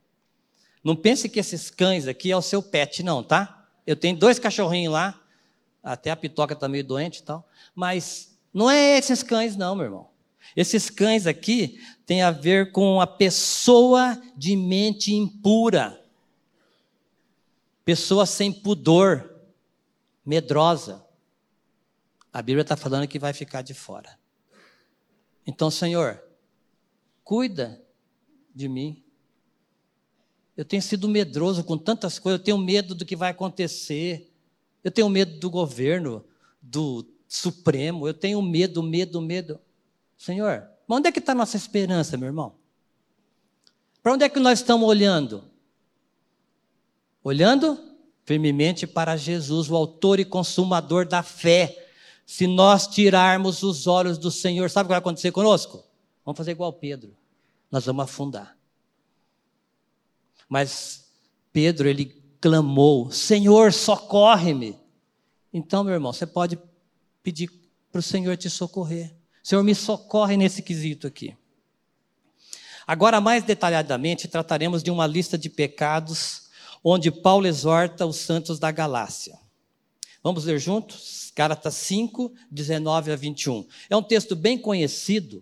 Não 0.83 0.95
pense 0.95 1.29
que 1.29 1.39
esses 1.39 1.69
cães 1.69 2.07
aqui 2.07 2.31
é 2.31 2.37
o 2.37 2.41
seu 2.41 2.61
pet, 2.61 3.03
não, 3.03 3.23
tá? 3.23 3.67
Eu 3.85 3.95
tenho 3.95 4.17
dois 4.17 4.39
cachorrinhos 4.39 4.93
lá, 4.93 5.21
até 5.83 6.11
a 6.11 6.15
pitoca 6.15 6.53
está 6.53 6.67
meio 6.67 6.83
doente 6.83 7.19
e 7.19 7.23
tal. 7.23 7.47
Mas 7.75 8.37
não 8.53 8.69
é 8.69 8.97
esses 8.97 9.23
cães, 9.23 9.55
não, 9.55 9.75
meu 9.75 9.85
irmão. 9.85 10.09
Esses 10.55 10.89
cães 10.89 11.27
aqui 11.27 11.79
têm 12.05 12.21
a 12.21 12.31
ver 12.31 12.71
com 12.71 12.99
a 12.99 13.07
pessoa 13.07 14.21
de 14.35 14.55
mente 14.55 15.13
impura. 15.13 16.03
Pessoa 17.85 18.25
sem 18.25 18.51
pudor, 18.51 19.33
medrosa. 20.25 21.05
A 22.33 22.41
Bíblia 22.41 22.61
está 22.61 22.75
falando 22.75 23.07
que 23.07 23.19
vai 23.19 23.33
ficar 23.33 23.61
de 23.61 23.73
fora. 23.73 24.17
Então, 25.45 25.71
Senhor, 25.71 26.21
cuida 27.23 27.81
de 28.53 28.67
mim. 28.67 29.03
Eu 30.61 30.65
tenho 30.65 30.83
sido 30.83 31.09
medroso 31.09 31.63
com 31.63 31.75
tantas 31.75 32.19
coisas, 32.19 32.39
eu 32.39 32.45
tenho 32.45 32.57
medo 32.59 32.93
do 32.93 33.03
que 33.03 33.15
vai 33.15 33.31
acontecer. 33.31 34.31
Eu 34.83 34.91
tenho 34.91 35.09
medo 35.09 35.39
do 35.39 35.49
governo, 35.49 36.23
do 36.61 37.03
Supremo, 37.27 38.07
eu 38.07 38.13
tenho 38.13 38.39
medo, 38.43 38.83
medo, 38.83 39.19
medo. 39.19 39.59
Senhor, 40.15 40.69
mas 40.87 40.99
onde 40.99 41.07
é 41.07 41.11
que 41.11 41.17
está 41.17 41.31
a 41.31 41.35
nossa 41.35 41.57
esperança, 41.57 42.15
meu 42.15 42.27
irmão? 42.27 42.53
Para 44.03 44.13
onde 44.13 44.23
é 44.23 44.29
que 44.29 44.39
nós 44.39 44.59
estamos 44.59 44.87
olhando? 44.87 45.43
Olhando 47.23 47.79
firmemente 48.23 48.85
para 48.85 49.17
Jesus, 49.17 49.67
o 49.67 49.75
autor 49.75 50.19
e 50.19 50.25
consumador 50.25 51.07
da 51.07 51.23
fé. 51.23 51.89
Se 52.23 52.45
nós 52.45 52.85
tirarmos 52.85 53.63
os 53.63 53.87
olhos 53.87 54.19
do 54.19 54.29
Senhor, 54.29 54.69
sabe 54.69 54.85
o 54.85 54.87
que 54.89 54.91
vai 54.91 54.99
acontecer 54.99 55.31
conosco? 55.31 55.83
Vamos 56.23 56.37
fazer 56.37 56.51
igual 56.51 56.71
Pedro. 56.71 57.17
Nós 57.71 57.83
vamos 57.83 58.03
afundar. 58.03 58.60
Mas 60.51 61.05
Pedro, 61.53 61.87
ele 61.87 62.21
clamou: 62.41 63.09
Senhor, 63.09 63.71
socorre-me. 63.71 64.77
Então, 65.53 65.81
meu 65.81 65.93
irmão, 65.93 66.11
você 66.11 66.27
pode 66.27 66.59
pedir 67.23 67.49
para 67.89 67.99
o 67.99 68.01
Senhor 68.01 68.35
te 68.35 68.49
socorrer. 68.49 69.15
Senhor, 69.41 69.63
me 69.63 69.73
socorre 69.73 70.35
nesse 70.35 70.61
quesito 70.61 71.07
aqui. 71.07 71.37
Agora, 72.85 73.21
mais 73.21 73.45
detalhadamente, 73.45 74.27
trataremos 74.27 74.83
de 74.83 74.91
uma 74.91 75.07
lista 75.07 75.37
de 75.37 75.49
pecados 75.49 76.49
onde 76.83 77.09
Paulo 77.09 77.47
exorta 77.47 78.05
os 78.05 78.17
santos 78.17 78.59
da 78.59 78.71
Galácia. 78.71 79.39
Vamos 80.21 80.43
ler 80.43 80.59
juntos? 80.59 81.31
Gálatas 81.33 81.75
5, 81.75 82.29
19 82.51 83.13
a 83.13 83.15
21. 83.15 83.65
É 83.89 83.95
um 83.95 84.03
texto 84.03 84.35
bem 84.35 84.57
conhecido, 84.57 85.41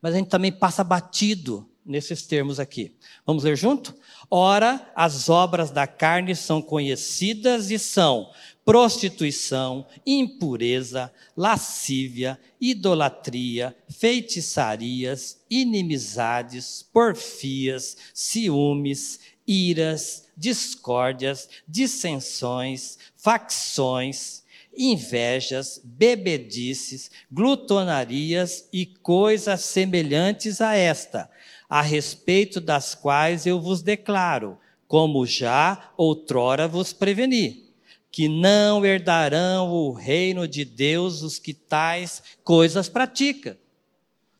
mas 0.00 0.14
a 0.14 0.16
gente 0.16 0.30
também 0.30 0.50
passa 0.50 0.82
batido 0.82 1.68
nesses 1.86 2.26
termos 2.26 2.58
aqui. 2.58 2.92
Vamos 3.24 3.44
ler 3.44 3.56
junto? 3.56 3.94
Ora, 4.30 4.90
as 4.94 5.28
obras 5.28 5.70
da 5.70 5.86
carne 5.86 6.34
são 6.34 6.60
conhecidas 6.60 7.70
e 7.70 7.78
são 7.78 8.30
prostituição, 8.64 9.86
impureza, 10.04 11.12
lascívia, 11.36 12.36
idolatria, 12.60 13.76
feitiçarias, 13.88 15.40
inimizades, 15.48 16.84
porfias, 16.92 17.96
ciúmes, 18.12 19.20
iras, 19.46 20.26
discórdias, 20.36 21.48
dissensões, 21.68 22.98
facções, 23.16 24.42
invejas, 24.76 25.80
bebedices, 25.84 27.08
glutonarias 27.30 28.68
e 28.72 28.84
coisas 28.84 29.60
semelhantes 29.60 30.60
a 30.60 30.74
esta 30.74 31.30
a 31.68 31.80
respeito 31.82 32.60
das 32.60 32.94
quais 32.94 33.46
eu 33.46 33.60
vos 33.60 33.82
declaro, 33.82 34.58
como 34.86 35.26
já 35.26 35.92
outrora 35.96 36.68
vos 36.68 36.92
preveni, 36.92 37.72
que 38.10 38.28
não 38.28 38.84
herdarão 38.84 39.70
o 39.70 39.92
reino 39.92 40.46
de 40.46 40.64
Deus 40.64 41.22
os 41.22 41.38
que 41.38 41.52
tais 41.52 42.22
coisas 42.44 42.88
praticam. 42.88 43.56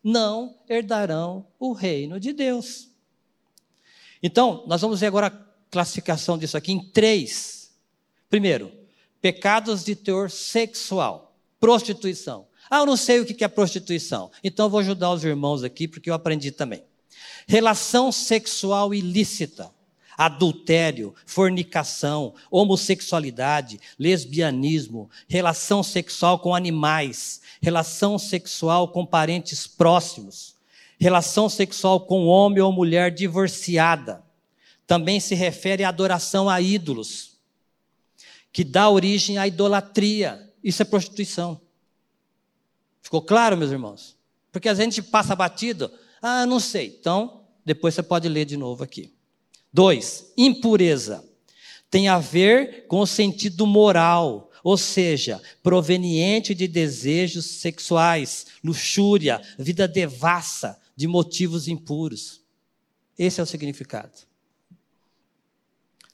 Não 0.03 0.57
herdarão 0.69 1.47
o 1.59 1.73
reino 1.73 2.21
de 2.21 2.33
Deus. 2.33 2.89
Então, 4.23 4.65
nós 4.67 4.81
vamos 4.81 5.01
ver 5.01 5.07
agora 5.07 5.27
a 5.27 5.71
classificação 5.71 6.39
disso 6.39 6.57
aqui 6.57 6.73
em 6.73 6.81
três. 6.81 7.77
Primeiro, 8.31 8.73
pecados 9.21 9.85
de 9.85 9.97
teor 9.97 10.31
sexual, 10.31 11.37
prostituição. 11.59 12.47
Ah, 12.71 12.79
eu 12.79 12.87
não 12.87 12.97
sei 12.97 13.21
o 13.21 13.27
que 13.27 13.45
é 13.45 13.49
prostituição. 13.49 14.31
Então, 14.43 14.67
eu 14.67 14.71
vou 14.71 14.81
ajudar 14.81 15.13
os 15.13 15.25
irmãos 15.25 15.65
aqui, 15.65 15.89
porque 15.89 16.09
eu 16.09 16.15
aprendi 16.15 16.53
também 16.53 16.85
relação 17.47 18.11
sexual 18.11 18.95
ilícita, 18.95 19.71
adultério, 20.17 21.15
fornicação, 21.27 22.35
homossexualidade, 22.51 23.79
lesbianismo, 23.99 25.11
relação 25.29 25.83
sexual 25.83 26.39
com 26.39 26.55
animais, 26.55 27.43
relação 27.61 28.19
sexual 28.19 28.89
com 28.89 29.05
parentes 29.05 29.67
próximos, 29.67 30.57
relação 30.99 31.49
sexual 31.49 32.01
com 32.01 32.27
homem 32.27 32.63
ou 32.63 32.73
mulher 32.73 33.11
divorciada. 33.11 34.25
Também 34.87 35.21
se 35.21 35.35
refere 35.35 35.85
à 35.85 35.89
adoração 35.89 36.49
a 36.49 36.61
ídolos, 36.61 37.37
que 38.53 38.65
dá 38.65 38.89
origem 38.89 39.37
à 39.37 39.47
idolatria. 39.47 40.51
Isso 40.65 40.81
é 40.81 40.85
prostituição. 40.85 41.61
Ficou 43.03 43.21
claro, 43.21 43.57
meus 43.57 43.71
irmãos? 43.71 44.17
Porque 44.51 44.69
a 44.69 44.75
gente 44.75 45.03
passa 45.03 45.37
batido. 45.37 45.91
Ah, 46.21 46.47
não 46.47 46.61
sei. 46.61 46.97
Então, 47.01 47.45
depois 47.65 47.95
você 47.95 48.03
pode 48.03 48.29
ler 48.29 48.45
de 48.45 48.57
novo 48.57 48.85
aqui. 48.85 49.13
Dois, 49.73 50.33
impureza. 50.37 51.25
Tem 51.91 52.09
a 52.09 52.19
ver 52.19 52.87
com 52.87 53.01
o 53.01 53.07
sentido 53.07 53.67
moral, 53.67 54.51
ou 54.63 54.77
seja, 54.77 55.41
proveniente 55.63 56.55
de 56.55 56.67
desejos 56.67 57.47
sexuais, 57.47 58.47
luxúria, 58.63 59.41
vida 59.59 59.87
devassa, 59.87 60.81
de 60.97 61.07
motivos 61.07 61.69
impuros. 61.69 62.41
Esse 63.19 63.41
é 63.41 63.43
o 63.43 63.47
significado. 63.47 64.13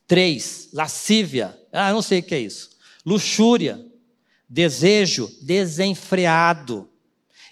Três, 0.07 0.68
lascívia. 0.72 1.59
Ah, 1.72 1.92
não 1.92 2.03
sei 2.03 2.18
o 2.18 2.22
que 2.22 2.34
é 2.34 2.40
isso. 2.40 2.70
Luxúria, 3.07 3.84
desejo 4.48 5.30
desenfreado, 5.40 6.90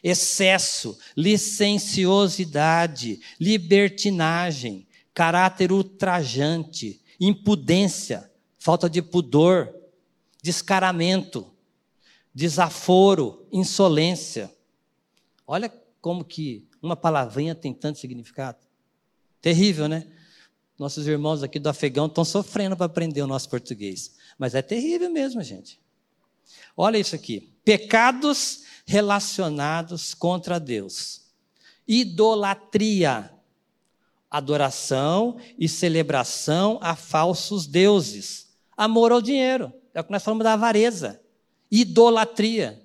excesso, 0.03 0.99
licenciosidade, 1.17 3.21
libertinagem, 3.39 4.87
caráter 5.13 5.73
ultrajante, 5.73 7.01
impudência, 7.21 8.31
falta 8.59 8.89
de 8.89 9.03
pudor, 9.03 9.75
descaramento, 10.43 11.47
desaforo, 12.35 13.47
insolência. 13.53 14.51
Olha 15.47 15.71
como 16.01 16.25
que 16.25 16.67
uma 16.81 16.97
palavrinha 16.97 17.55
tem 17.55 17.75
tanto 17.75 17.99
significado. 17.99 18.59
Terrível, 19.41 19.89
né? 19.89 20.07
Nossos 20.79 21.07
irmãos 21.07 21.43
aqui 21.43 21.59
do 21.59 21.69
Afegão 21.69 22.07
estão 22.07 22.25
sofrendo 22.25 22.75
para 22.75 22.87
aprender 22.87 23.21
o 23.21 23.27
nosso 23.27 23.51
português. 23.51 24.17
Mas 24.39 24.55
é 24.55 24.63
terrível 24.63 25.11
mesmo, 25.11 25.43
gente. 25.43 25.79
Olha 26.75 26.97
isso 26.97 27.15
aqui: 27.15 27.53
pecados 27.65 28.63
relacionados 28.91 30.15
contra 30.15 30.59
Deus, 30.59 31.31
idolatria, 31.87 33.33
adoração 34.29 35.37
e 35.57 35.69
celebração 35.69 36.77
a 36.83 36.97
falsos 36.97 37.69
deuses, 37.69 38.49
amor 38.77 39.13
ao 39.13 39.23
dinheiro, 39.23 39.73
é 39.95 40.01
o 40.01 40.05
que 40.05 40.11
nós 40.11 40.25
falamos 40.25 40.43
da 40.43 40.55
avareza, 40.55 41.23
idolatria. 41.71 42.85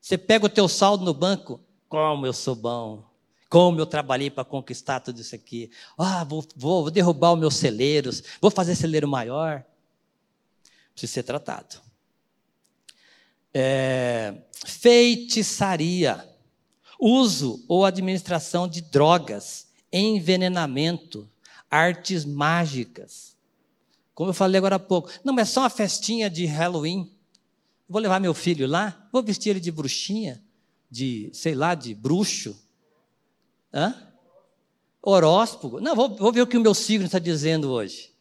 Você 0.00 0.16
pega 0.16 0.46
o 0.46 0.48
teu 0.48 0.66
saldo 0.66 1.04
no 1.04 1.12
banco, 1.12 1.60
como 1.86 2.24
eu 2.24 2.32
sou 2.32 2.54
bom, 2.54 3.04
como 3.50 3.78
eu 3.78 3.84
trabalhei 3.84 4.30
para 4.30 4.42
conquistar 4.42 5.00
tudo 5.00 5.20
isso 5.20 5.34
aqui. 5.34 5.70
Ah, 5.98 6.24
vou, 6.24 6.42
vou, 6.56 6.80
vou 6.84 6.90
derrubar 6.90 7.34
os 7.34 7.38
meus 7.38 7.56
celeiros, 7.56 8.22
vou 8.40 8.50
fazer 8.50 8.74
celeiro 8.74 9.06
maior. 9.06 9.66
Precisa 10.94 11.12
ser 11.12 11.24
tratado. 11.24 11.90
É, 13.52 14.34
feitiçaria, 14.80 16.26
uso 16.98 17.62
ou 17.68 17.84
administração 17.84 18.66
de 18.66 18.80
drogas, 18.80 19.68
envenenamento, 19.92 21.28
artes 21.70 22.24
mágicas. 22.24 23.36
Como 24.14 24.30
eu 24.30 24.34
falei 24.34 24.58
agora 24.58 24.76
há 24.76 24.78
pouco. 24.78 25.10
Não, 25.22 25.38
é 25.38 25.44
só 25.44 25.60
uma 25.60 25.70
festinha 25.70 26.30
de 26.30 26.46
Halloween. 26.46 27.14
Vou 27.86 28.00
levar 28.00 28.20
meu 28.20 28.32
filho 28.32 28.66
lá, 28.66 29.06
vou 29.12 29.22
vestir 29.22 29.50
ele 29.50 29.60
de 29.60 29.70
bruxinha, 29.70 30.42
de, 30.90 31.28
sei 31.34 31.54
lá, 31.54 31.74
de 31.74 31.94
bruxo. 31.94 32.58
Hã? 33.72 33.94
Horóscopo. 35.02 35.78
Não, 35.80 35.94
vou, 35.94 36.16
vou 36.16 36.32
ver 36.32 36.42
o 36.42 36.46
que 36.46 36.56
o 36.56 36.60
meu 36.60 36.74
signo 36.74 37.04
está 37.04 37.18
dizendo 37.18 37.70
hoje. 37.70 38.14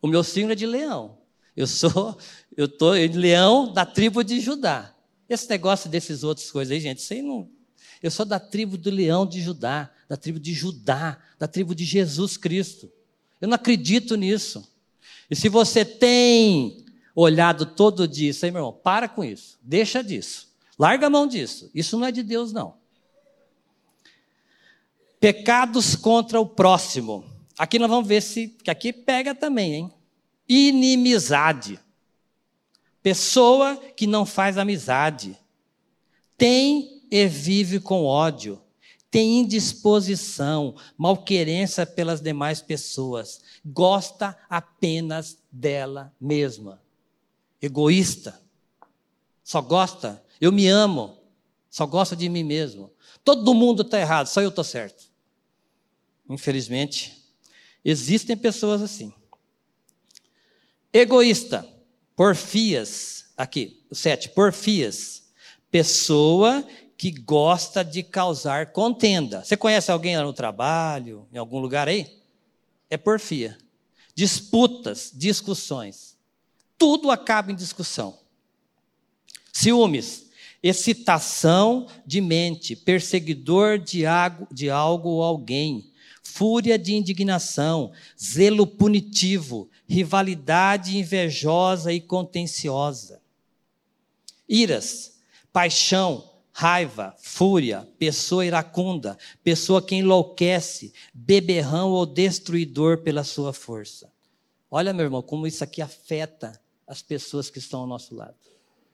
O 0.00 0.08
meu 0.08 0.24
signo 0.24 0.52
é 0.52 0.54
de 0.54 0.66
leão. 0.66 1.18
Eu 1.54 1.66
sou, 1.66 2.16
eu 2.56 2.64
estou 2.64 2.96
em 2.96 3.08
leão 3.08 3.70
da 3.70 3.84
tribo 3.84 4.22
de 4.24 4.40
Judá. 4.40 4.94
Esse 5.30 5.48
negócio 5.48 5.88
desses 5.88 6.24
outros 6.24 6.50
coisas 6.50 6.72
aí, 6.72 6.80
gente, 6.80 6.98
isso 6.98 7.12
aí 7.12 7.22
não. 7.22 7.48
Eu 8.02 8.10
sou 8.10 8.26
da 8.26 8.40
tribo 8.40 8.76
do 8.76 8.90
leão 8.90 9.24
de 9.24 9.40
Judá, 9.40 9.88
da 10.08 10.16
tribo 10.16 10.40
de 10.40 10.52
Judá, 10.52 11.18
da 11.38 11.46
tribo 11.46 11.72
de 11.72 11.84
Jesus 11.84 12.36
Cristo. 12.36 12.90
Eu 13.40 13.46
não 13.46 13.54
acredito 13.54 14.16
nisso. 14.16 14.68
E 15.30 15.36
se 15.36 15.48
você 15.48 15.84
tem 15.84 16.84
olhado 17.14 17.64
todo 17.64 18.08
dia, 18.08 18.30
isso 18.30 18.44
aí, 18.44 18.50
meu 18.50 18.58
irmão, 18.58 18.72
para 18.72 19.08
com 19.08 19.22
isso. 19.22 19.56
Deixa 19.62 20.02
disso. 20.02 20.48
Larga 20.76 21.06
a 21.06 21.10
mão 21.10 21.28
disso. 21.28 21.70
Isso 21.72 21.96
não 21.96 22.08
é 22.08 22.10
de 22.10 22.24
Deus, 22.24 22.52
não. 22.52 22.74
Pecados 25.20 25.94
contra 25.94 26.40
o 26.40 26.46
próximo. 26.46 27.24
Aqui 27.56 27.78
nós 27.78 27.88
vamos 27.88 28.08
ver 28.08 28.20
se. 28.20 28.48
que 28.48 28.70
aqui 28.70 28.92
pega 28.92 29.32
também, 29.32 29.74
hein? 29.74 29.92
Inimizade. 30.48 31.78
Pessoa 33.02 33.76
que 33.96 34.06
não 34.06 34.26
faz 34.26 34.58
amizade. 34.58 35.38
Tem 36.36 37.02
e 37.10 37.26
vive 37.26 37.80
com 37.80 38.04
ódio. 38.04 38.60
Tem 39.10 39.40
indisposição, 39.40 40.76
malquerência 40.96 41.84
pelas 41.84 42.20
demais 42.20 42.62
pessoas. 42.62 43.40
Gosta 43.64 44.38
apenas 44.48 45.38
dela 45.50 46.14
mesma. 46.20 46.80
Egoísta. 47.60 48.40
Só 49.42 49.60
gosta. 49.60 50.22
Eu 50.40 50.52
me 50.52 50.68
amo. 50.68 51.18
Só 51.68 51.86
gosta 51.86 52.14
de 52.14 52.28
mim 52.28 52.44
mesmo. 52.44 52.92
Todo 53.24 53.54
mundo 53.54 53.82
está 53.82 53.98
errado, 53.98 54.26
só 54.26 54.40
eu 54.40 54.48
estou 54.48 54.64
certo. 54.64 55.04
Infelizmente, 56.28 57.24
existem 57.84 58.36
pessoas 58.36 58.82
assim. 58.82 59.12
Egoísta, 60.92 61.66
porfias, 62.20 63.24
aqui, 63.34 63.82
o 63.88 63.94
sete, 63.94 64.28
porfias, 64.28 65.22
pessoa 65.70 66.62
que 66.94 67.10
gosta 67.10 67.82
de 67.82 68.02
causar 68.02 68.72
contenda. 68.72 69.42
Você 69.42 69.56
conhece 69.56 69.90
alguém 69.90 70.18
lá 70.18 70.22
no 70.22 70.34
trabalho, 70.34 71.26
em 71.32 71.38
algum 71.38 71.58
lugar 71.58 71.88
aí? 71.88 72.20
É 72.90 72.98
porfia. 72.98 73.56
Disputas, 74.14 75.10
discussões. 75.14 76.14
Tudo 76.76 77.10
acaba 77.10 77.52
em 77.52 77.54
discussão. 77.54 78.18
Ciúmes, 79.50 80.26
excitação 80.62 81.86
de 82.04 82.20
mente, 82.20 82.76
perseguidor 82.76 83.78
de 83.78 84.04
algo, 84.04 84.46
de 84.52 84.68
algo 84.68 85.08
ou 85.08 85.22
alguém, 85.22 85.89
fúria 86.30 86.78
de 86.78 86.94
indignação, 86.94 87.92
zelo 88.20 88.66
punitivo, 88.66 89.68
rivalidade 89.86 90.96
invejosa 90.96 91.92
e 91.92 92.00
contenciosa. 92.00 93.20
Iras, 94.48 95.18
paixão, 95.52 96.30
raiva, 96.52 97.14
fúria, 97.18 97.88
pessoa 97.98 98.44
iracunda, 98.46 99.18
pessoa 99.42 99.82
que 99.82 99.94
enlouquece, 99.94 100.92
beberrão 101.12 101.90
ou 101.90 102.06
destruidor 102.06 102.98
pela 102.98 103.24
sua 103.24 103.52
força. 103.52 104.10
Olha, 104.70 104.92
meu 104.92 105.04
irmão, 105.04 105.22
como 105.22 105.46
isso 105.46 105.64
aqui 105.64 105.82
afeta 105.82 106.60
as 106.86 107.02
pessoas 107.02 107.50
que 107.50 107.58
estão 107.58 107.80
ao 107.80 107.86
nosso 107.86 108.14
lado. 108.14 108.36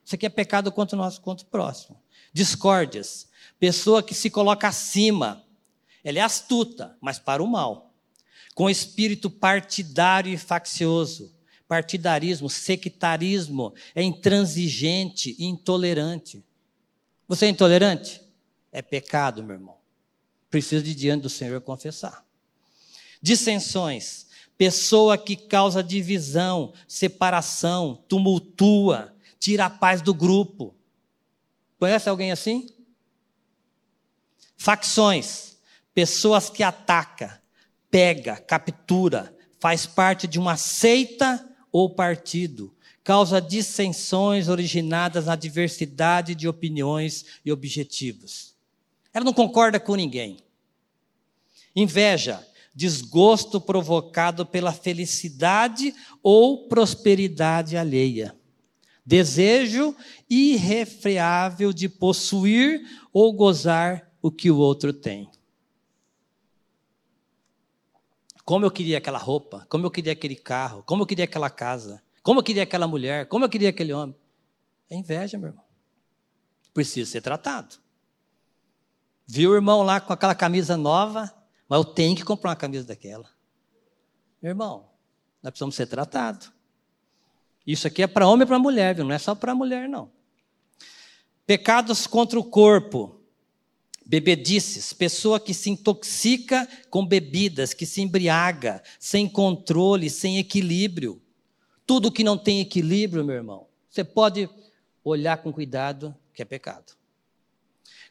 Isso 0.05 0.15
aqui 0.15 0.25
é 0.25 0.29
pecado 0.29 0.71
contra 0.71 0.95
o 0.95 0.99
nosso 0.99 1.19
contra 1.21 1.45
o 1.45 1.49
próximo. 1.49 1.99
Discórdias, 2.31 3.27
pessoa 3.59 4.01
que 4.01 4.13
se 4.13 4.29
coloca 4.29 4.67
acima, 4.67 5.43
ela 6.07 6.19
é 6.19 6.21
astuta, 6.21 6.95
mas 7.01 7.19
para 7.19 7.43
o 7.43 7.47
mal. 7.47 7.93
Com 8.55 8.69
espírito 8.69 9.29
partidário 9.29 10.31
e 10.31 10.37
faccioso. 10.37 11.35
Partidarismo, 11.67 12.49
sectarismo, 12.49 13.73
é 13.93 14.01
intransigente 14.01 15.35
e 15.37 15.43
intolerante. 15.43 16.45
Você 17.27 17.47
é 17.47 17.49
intolerante? 17.49 18.21
É 18.71 18.81
pecado, 18.81 19.43
meu 19.43 19.57
irmão. 19.57 19.75
Precisa 20.49 20.81
de 20.81 20.95
diante 20.95 21.23
do 21.23 21.29
Senhor 21.29 21.59
confessar. 21.59 22.25
Dissensões, 23.21 24.27
pessoa 24.57 25.17
que 25.17 25.35
causa 25.35 25.83
divisão, 25.83 26.73
separação, 26.87 28.01
tumultua, 28.07 29.13
tira 29.37 29.65
a 29.65 29.69
paz 29.69 30.01
do 30.01 30.13
grupo. 30.13 30.73
Conhece 31.77 32.07
alguém 32.07 32.31
assim? 32.31 32.69
Facções, 34.55 35.56
pessoas 35.97 36.47
que 36.47 36.61
ataca, 36.61 37.41
pega, 37.89 38.37
captura, 38.37 39.35
faz 39.59 39.87
parte 39.87 40.27
de 40.27 40.37
uma 40.37 40.55
seita 40.55 41.43
ou 41.71 41.89
partido, 41.89 42.71
causa 43.03 43.41
dissensões 43.41 44.47
originadas 44.47 45.25
na 45.25 45.35
diversidade 45.35 46.35
de 46.35 46.47
opiniões 46.47 47.39
e 47.43 47.51
objetivos. 47.51 48.53
Ela 49.11 49.25
não 49.25 49.33
concorda 49.33 49.79
com 49.79 49.95
ninguém. 49.95 50.37
Inveja, 51.75 52.47
desgosto 52.75 53.59
provocado 53.59 54.45
pela 54.45 54.71
felicidade 54.71 55.95
ou 56.21 56.67
prosperidade 56.67 57.75
alheia. 57.75 58.35
Desejo 59.03 59.95
irrefreável 60.29 61.73
de 61.73 61.89
possuir 61.89 62.83
ou 63.11 63.33
gozar 63.33 64.11
o 64.21 64.29
que 64.29 64.51
o 64.51 64.57
outro 64.57 64.93
tem. 64.93 65.27
Como 68.47 68.65
eu 68.65 68.71
queria 68.71 68.99
aquela 68.99 69.17
roupa, 69.17 69.67
como 69.69 69.85
eu 69.85 69.91
queria 69.91 70.13
aquele 70.13 70.37
carro, 70.37 70.81
como 70.83 71.03
eu 71.03 71.05
queria 71.05 71.25
aquela 71.25 71.49
casa, 71.49 72.01
como 72.23 72.39
eu 72.39 72.43
queria 72.43 72.63
aquela 72.63 72.87
mulher, 72.87 73.27
como 73.27 73.43
eu 73.43 73.49
queria 73.49 73.67
aquele 73.67 73.91
homem. 73.91 74.15
É 74.89 74.95
inveja, 74.95 75.37
meu 75.37 75.49
irmão. 75.49 75.65
Precisa 76.73 77.11
ser 77.11 77.19
tratado. 77.19 77.75
Viu 79.27 79.51
o 79.51 79.53
irmão 79.53 79.81
lá 79.83 79.99
com 79.99 80.13
aquela 80.13 80.33
camisa 80.33 80.77
nova, 80.77 81.29
mas 81.67 81.77
eu 81.77 81.83
tenho 81.83 82.15
que 82.15 82.23
comprar 82.23 82.51
uma 82.51 82.55
camisa 82.55 82.87
daquela. 82.87 83.29
Meu 84.41 84.51
irmão, 84.51 84.91
nós 85.43 85.51
precisamos 85.51 85.75
ser 85.75 85.87
tratados. 85.87 86.49
Isso 87.65 87.85
aqui 87.85 88.01
é 88.01 88.07
para 88.07 88.29
homem 88.29 88.45
e 88.45 88.47
para 88.47 88.57
mulher, 88.57 88.95
viu? 88.95 89.03
não 89.03 89.13
é 89.13 89.19
só 89.19 89.35
para 89.35 89.53
mulher, 89.53 89.89
não. 89.89 90.09
Pecados 91.45 92.07
contra 92.07 92.39
o 92.39 92.45
corpo, 92.45 93.16
Bebedices, 94.09 94.93
pessoa 94.93 95.37
que 95.37 95.53
se 95.53 95.69
intoxica 95.69 96.65
com 96.89 97.05
bebidas, 97.05 97.73
que 97.73 97.85
se 97.85 98.01
embriaga, 98.01 98.81
sem 98.97 99.27
controle, 99.27 100.09
sem 100.09 100.37
equilíbrio. 100.37 101.21
Tudo 101.85 102.09
que 102.09 102.23
não 102.23 102.37
tem 102.37 102.61
equilíbrio, 102.61 103.25
meu 103.25 103.35
irmão, 103.35 103.67
você 103.89 104.05
pode 104.05 104.49
olhar 105.03 105.35
com 105.39 105.51
cuidado 105.51 106.15
que 106.33 106.41
é 106.41 106.45
pecado. 106.45 106.93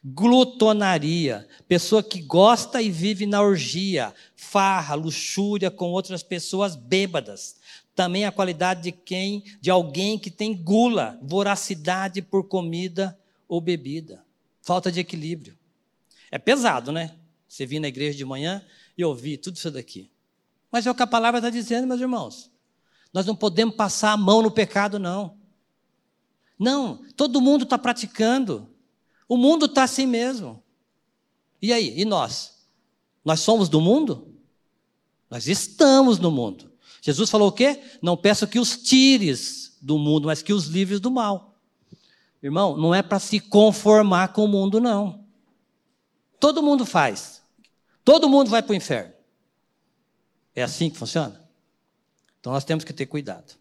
Glutonaria, 0.04 1.48
pessoa 1.66 2.02
que 2.02 2.20
gosta 2.20 2.82
e 2.82 2.90
vive 2.90 3.24
na 3.24 3.40
orgia, 3.40 4.12
farra, 4.34 4.94
luxúria 4.94 5.70
com 5.70 5.92
outras 5.92 6.22
pessoas 6.22 6.76
bêbadas. 6.76 7.56
Também 7.94 8.26
a 8.26 8.32
qualidade 8.32 8.82
de 8.82 8.92
quem, 8.92 9.42
de 9.62 9.70
alguém 9.70 10.18
que 10.18 10.30
tem 10.30 10.54
gula, 10.54 11.18
voracidade 11.22 12.20
por 12.20 12.44
comida 12.44 13.18
ou 13.48 13.62
bebida. 13.62 14.22
Falta 14.60 14.92
de 14.92 15.00
equilíbrio. 15.00 15.55
É 16.30 16.38
pesado, 16.38 16.92
né? 16.92 17.14
Você 17.48 17.64
vir 17.64 17.80
na 17.80 17.88
igreja 17.88 18.16
de 18.16 18.24
manhã 18.24 18.64
e 18.96 19.04
ouvir 19.04 19.38
tudo 19.38 19.56
isso 19.56 19.70
daqui. 19.70 20.10
Mas 20.70 20.86
é 20.86 20.90
o 20.90 20.94
que 20.94 21.02
a 21.02 21.06
palavra 21.06 21.38
está 21.38 21.50
dizendo, 21.50 21.86
meus 21.86 22.00
irmãos. 22.00 22.50
Nós 23.12 23.24
não 23.24 23.36
podemos 23.36 23.74
passar 23.74 24.12
a 24.12 24.16
mão 24.16 24.42
no 24.42 24.50
pecado, 24.50 24.98
não. 24.98 25.36
Não, 26.58 27.02
todo 27.16 27.40
mundo 27.40 27.64
está 27.64 27.78
praticando. 27.78 28.68
O 29.28 29.36
mundo 29.36 29.66
está 29.66 29.84
assim 29.84 30.06
mesmo. 30.06 30.62
E 31.60 31.72
aí? 31.72 31.98
E 31.98 32.04
nós? 32.04 32.66
Nós 33.24 33.40
somos 33.40 33.68
do 33.68 33.80
mundo? 33.80 34.34
Nós 35.30 35.48
estamos 35.48 36.18
no 36.18 36.30
mundo. 36.30 36.72
Jesus 37.02 37.30
falou 37.30 37.48
o 37.48 37.52
quê? 37.52 37.82
Não 38.02 38.16
peço 38.16 38.46
que 38.46 38.58
os 38.58 38.76
tires 38.76 39.76
do 39.80 39.98
mundo, 39.98 40.26
mas 40.26 40.42
que 40.42 40.52
os 40.52 40.66
livres 40.66 41.00
do 41.00 41.10
mal. 41.10 41.54
Irmão, 42.42 42.76
não 42.76 42.94
é 42.94 43.02
para 43.02 43.18
se 43.18 43.40
conformar 43.40 44.28
com 44.28 44.44
o 44.44 44.48
mundo, 44.48 44.80
não. 44.80 45.25
Todo 46.38 46.62
mundo 46.62 46.84
faz. 46.84 47.42
Todo 48.04 48.28
mundo 48.28 48.50
vai 48.50 48.62
para 48.62 48.72
o 48.72 48.76
inferno. 48.76 49.12
É 50.54 50.62
assim 50.62 50.88
que 50.88 50.96
funciona? 50.96 51.40
Então 52.40 52.52
nós 52.52 52.64
temos 52.64 52.84
que 52.84 52.92
ter 52.92 53.06
cuidado. 53.06 53.54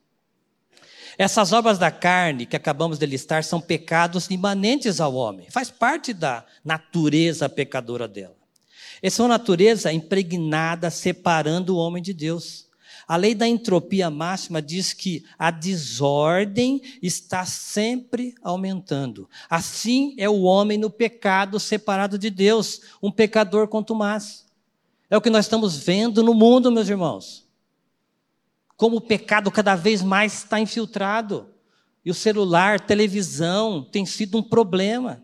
Essas 1.17 1.53
obras 1.53 1.77
da 1.77 1.89
carne 1.89 2.45
que 2.45 2.55
acabamos 2.55 2.99
de 2.99 3.05
listar 3.05 3.43
são 3.43 3.61
pecados 3.61 4.29
imanentes 4.29 4.99
ao 4.99 5.15
homem, 5.15 5.49
faz 5.49 5.71
parte 5.71 6.13
da 6.13 6.45
natureza 6.63 7.47
pecadora 7.47 8.07
dela. 8.07 8.35
Essa 9.01 9.21
é 9.21 9.23
uma 9.23 9.29
natureza 9.29 9.91
impregnada, 9.93 10.89
separando 10.89 11.75
o 11.75 11.79
homem 11.79 12.01
de 12.01 12.13
Deus. 12.13 12.67
A 13.07 13.15
lei 13.15 13.35
da 13.35 13.47
entropia 13.47 14.09
máxima 14.09 14.61
diz 14.61 14.93
que 14.93 15.23
a 15.37 15.51
desordem 15.51 16.81
está 17.01 17.45
sempre 17.45 18.33
aumentando. 18.41 19.29
Assim 19.49 20.15
é 20.17 20.29
o 20.29 20.41
homem 20.41 20.77
no 20.77 20.89
pecado 20.89 21.59
separado 21.59 22.17
de 22.17 22.29
Deus, 22.29 22.81
um 23.01 23.11
pecador 23.11 23.67
contumaz. 23.67 24.45
É 25.09 25.15
o 25.15 25.21
que 25.21 25.29
nós 25.29 25.45
estamos 25.45 25.77
vendo 25.77 26.23
no 26.23 26.33
mundo, 26.33 26.71
meus 26.71 26.89
irmãos 26.89 27.45
como 28.77 28.97
o 28.97 29.01
pecado 29.01 29.49
cada 29.49 29.75
vez 29.75 30.01
mais 30.01 30.39
está 30.39 30.59
infiltrado. 30.59 31.49
E 32.03 32.11
o 32.11 32.13
celular, 32.13 32.79
televisão, 32.79 33.83
tem 33.83 34.05
sido 34.05 34.37
um 34.37 34.43
problema. 34.43 35.23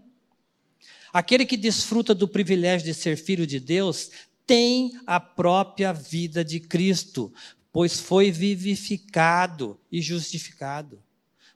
Aquele 1.14 1.46
que 1.46 1.58
desfruta 1.58 2.16
do 2.16 2.28
privilégio 2.28 2.86
de 2.86 2.94
ser 2.94 3.18
filho 3.18 3.46
de 3.46 3.60
Deus 3.60 4.10
tem 4.48 4.94
a 5.06 5.20
própria 5.20 5.94
vida 5.94 6.44
de 6.44 6.60
Cristo, 6.60 7.32
pois 7.72 8.00
foi 8.00 8.32
vivificado 8.32 9.80
e 9.92 10.02
justificado. 10.02 11.02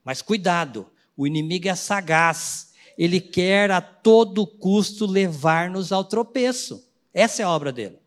Mas 0.03 0.21
cuidado, 0.21 0.89
o 1.17 1.25
inimigo 1.25 1.67
é 1.67 1.75
sagaz, 1.75 2.73
ele 2.97 3.19
quer 3.19 3.71
a 3.71 3.81
todo 3.81 4.47
custo 4.47 5.05
levar-nos 5.05 5.91
ao 5.91 6.03
tropeço. 6.03 6.87
Essa 7.13 7.41
é 7.41 7.45
a 7.45 7.49
obra 7.49 7.71
dele. 7.71 7.99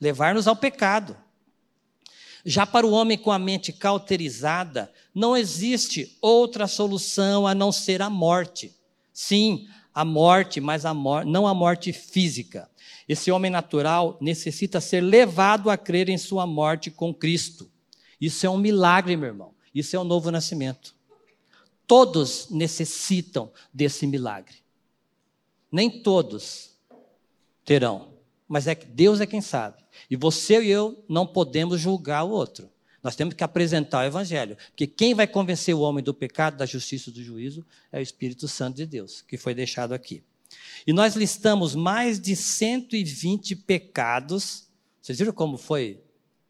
Levar-nos 0.00 0.46
ao 0.46 0.56
pecado. 0.56 1.16
Já 2.44 2.66
para 2.66 2.86
o 2.86 2.92
homem 2.92 3.18
com 3.18 3.32
a 3.32 3.38
mente 3.38 3.72
cauterizada, 3.72 4.92
não 5.14 5.36
existe 5.36 6.16
outra 6.20 6.66
solução 6.66 7.46
a 7.46 7.54
não 7.54 7.72
ser 7.72 8.02
a 8.02 8.10
morte. 8.10 8.74
Sim, 9.12 9.66
a 9.96 10.04
morte, 10.04 10.60
mas 10.60 10.84
a 10.84 10.92
mor 10.92 11.24
não 11.24 11.46
a 11.46 11.54
morte 11.54 11.90
física. 11.90 12.70
Esse 13.08 13.30
homem 13.30 13.50
natural 13.50 14.18
necessita 14.20 14.78
ser 14.78 15.00
levado 15.00 15.70
a 15.70 15.78
crer 15.78 16.10
em 16.10 16.18
sua 16.18 16.46
morte 16.46 16.90
com 16.90 17.14
Cristo. 17.14 17.70
Isso 18.20 18.44
é 18.44 18.50
um 18.50 18.58
milagre, 18.58 19.16
meu 19.16 19.28
irmão. 19.28 19.54
Isso 19.74 19.96
é 19.96 19.98
um 19.98 20.04
novo 20.04 20.30
nascimento. 20.30 20.94
Todos 21.86 22.50
necessitam 22.50 23.50
desse 23.72 24.06
milagre. 24.06 24.56
Nem 25.72 25.88
todos 26.02 26.72
terão, 27.64 28.12
mas 28.46 28.66
é 28.66 28.74
que 28.74 28.84
Deus 28.84 29.22
é 29.22 29.26
quem 29.26 29.40
sabe. 29.40 29.82
E 30.10 30.16
você 30.16 30.62
e 30.62 30.70
eu 30.70 31.02
não 31.08 31.26
podemos 31.26 31.80
julgar 31.80 32.22
o 32.24 32.30
outro. 32.32 32.68
Nós 33.06 33.14
temos 33.14 33.34
que 33.34 33.44
apresentar 33.44 34.00
o 34.00 34.08
Evangelho. 34.08 34.56
Porque 34.70 34.84
quem 34.84 35.14
vai 35.14 35.28
convencer 35.28 35.72
o 35.72 35.78
homem 35.78 36.02
do 36.02 36.12
pecado, 36.12 36.56
da 36.56 36.66
justiça 36.66 37.08
e 37.08 37.12
do 37.12 37.22
juízo 37.22 37.64
é 37.92 38.00
o 38.00 38.02
Espírito 38.02 38.48
Santo 38.48 38.74
de 38.74 38.84
Deus, 38.84 39.22
que 39.22 39.38
foi 39.38 39.54
deixado 39.54 39.94
aqui. 39.94 40.24
E 40.84 40.92
nós 40.92 41.14
listamos 41.14 41.76
mais 41.76 42.18
de 42.18 42.34
120 42.34 43.54
pecados. 43.54 44.66
Vocês 45.00 45.20
viram 45.20 45.32
como 45.32 45.56
foi? 45.56 46.00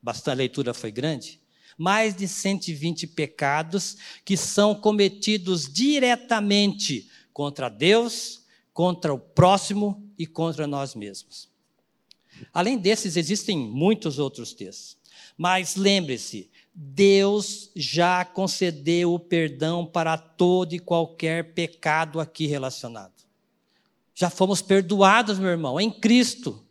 Bastante, 0.01 0.31
a 0.31 0.35
leitura 0.35 0.73
foi 0.73 0.91
grande? 0.91 1.43
Mais 1.77 2.17
de 2.17 2.27
120 2.27 3.07
pecados 3.09 3.99
que 4.25 4.35
são 4.35 4.75
cometidos 4.75 5.71
diretamente 5.71 7.11
contra 7.35 7.69
Deus, 7.69 8.47
contra 8.73 9.13
o 9.13 9.19
próximo 9.19 10.11
e 10.19 10.27
contra 10.27 10.67
nós 10.67 10.95
mesmos. 10.95 11.55
Além 12.53 12.79
desses, 12.79 13.17
existem 13.17 13.59
muitos 13.59 14.19
outros 14.19 14.53
textos. 14.53 14.97
Mas 15.37 15.77
lembre-se, 15.77 16.51
Deus 16.75 17.71
já 17.75 18.25
concedeu 18.25 19.15
o 19.15 19.19
perdão 19.19 19.87
para 19.87 20.19
todo 20.19 20.75
e 20.75 20.79
qualquer 20.79 21.55
pecado 21.55 22.21
aqui 22.21 22.47
relacionado. 22.47 23.15
Já 24.15 24.31
fomos 24.31 24.63
perdoados, 24.63 25.39
meu 25.39 25.51
irmão, 25.51 25.81
em 25.81 25.91
Cristo. 25.91 26.63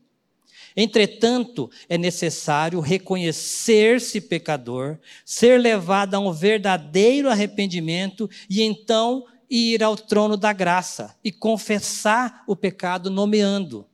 Entretanto, 0.75 1.71
é 1.87 1.97
necessário 1.97 2.79
reconhecer-se 2.79 4.19
pecador, 4.19 4.97
ser 5.23 5.59
levado 5.59 6.15
a 6.15 6.19
um 6.19 6.31
verdadeiro 6.33 7.29
arrependimento 7.29 8.29
e 8.49 8.61
então 8.61 9.25
ir 9.49 9.83
ao 9.83 9.95
trono 9.95 10.35
da 10.35 10.51
graça 10.51 11.15
e 11.23 11.31
confessar 11.31 12.43
o 12.45 12.55
pecado 12.55 13.09
nomeando. 13.09 13.87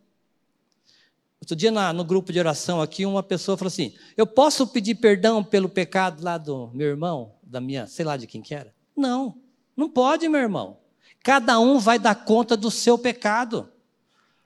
Outro 1.42 1.56
dia, 1.56 1.72
na, 1.72 1.92
no 1.92 2.04
grupo 2.04 2.32
de 2.32 2.38
oração 2.38 2.80
aqui, 2.80 3.04
uma 3.04 3.24
pessoa 3.24 3.58
falou 3.58 3.70
assim: 3.70 3.96
Eu 4.16 4.28
posso 4.28 4.68
pedir 4.68 4.96
perdão 4.96 5.44
pelo 5.44 5.68
pecado 5.68 6.24
lá 6.24 6.38
do 6.38 6.70
meu 6.72 6.88
irmão, 6.88 7.34
da 7.42 7.60
minha, 7.60 7.88
sei 7.88 8.06
lá 8.06 8.16
de 8.16 8.28
quem 8.28 8.44
que 8.44 8.54
era? 8.54 8.72
Não, 8.96 9.36
não 9.76 9.90
pode, 9.90 10.30
meu 10.30 10.40
irmão. 10.40 10.78
Cada 11.24 11.60
um 11.60 11.80
vai 11.80 11.98
dar 11.98 12.14
conta 12.14 12.56
do 12.56 12.70
seu 12.70 12.96
pecado. 12.96 13.68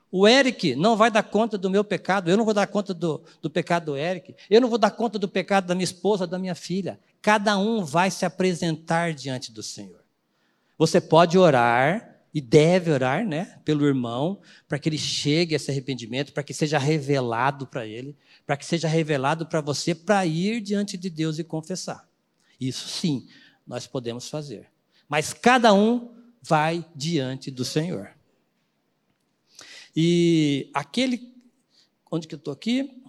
O 0.10 0.26
Eric 0.26 0.76
não 0.78 0.96
vai 0.96 1.12
dar 1.12 1.24
conta 1.24 1.58
do 1.58 1.70
meu 1.70 1.84
pecado, 1.84 2.32
eu 2.32 2.38
não 2.38 2.46
vou 2.46 2.54
dar 2.54 2.68
conta 2.68 2.94
do, 2.94 3.22
do 3.42 3.50
pecado 3.50 3.88
do 3.88 3.98
Eric, 3.98 4.34
eu 4.50 4.62
não 4.62 4.70
vou 4.70 4.78
dar 4.78 4.92
conta 4.92 5.20
do 5.20 5.28
pecado 5.28 5.68
da 5.68 5.76
minha 5.76 5.84
esposa, 5.84 6.26
da 6.26 6.40
minha 6.40 6.56
filha. 6.56 6.98
Cada 7.22 7.58
um 7.58 7.84
vai 7.84 8.10
se 8.10 8.26
apresentar 8.26 9.14
diante 9.14 9.52
do 9.52 9.62
Senhor. 9.62 10.00
Você 10.78 11.02
pode 11.02 11.38
orar, 11.38 12.15
e 12.36 12.42
deve 12.42 12.92
orar, 12.92 13.26
né, 13.26 13.62
pelo 13.64 13.86
irmão, 13.86 14.42
para 14.68 14.78
que 14.78 14.90
ele 14.90 14.98
chegue 14.98 15.56
a 15.56 15.58
esse 15.58 15.72
arrependimento, 15.72 16.34
para 16.34 16.44
que 16.44 16.54
seja 16.54 16.78
revelado 16.78 17.66
para 17.66 17.88
ele, 17.88 18.14
para 18.46 18.58
que 18.58 18.66
seja 18.66 18.90
revelado 18.90 19.46
para 19.46 19.62
você, 19.62 19.96
para 19.96 20.26
ir 20.26 20.60
diante 20.60 20.98
de 20.98 21.10
Deus 21.10 21.40
e 21.40 21.46
confessar. 21.46 22.06
Isso 22.60 22.90
sim, 22.90 23.26
nós 23.66 23.88
podemos 23.88 24.28
fazer. 24.28 24.70
Mas 25.08 25.32
cada 25.32 25.74
um 25.74 26.14
vai 26.42 26.86
diante 26.94 27.50
do 27.50 27.64
Senhor. 27.64 28.14
E 29.96 30.70
aquele. 30.74 31.34
Onde 32.12 32.28
que 32.28 32.36
eu 32.36 32.38
estou 32.38 32.54
aqui? 32.54 33.02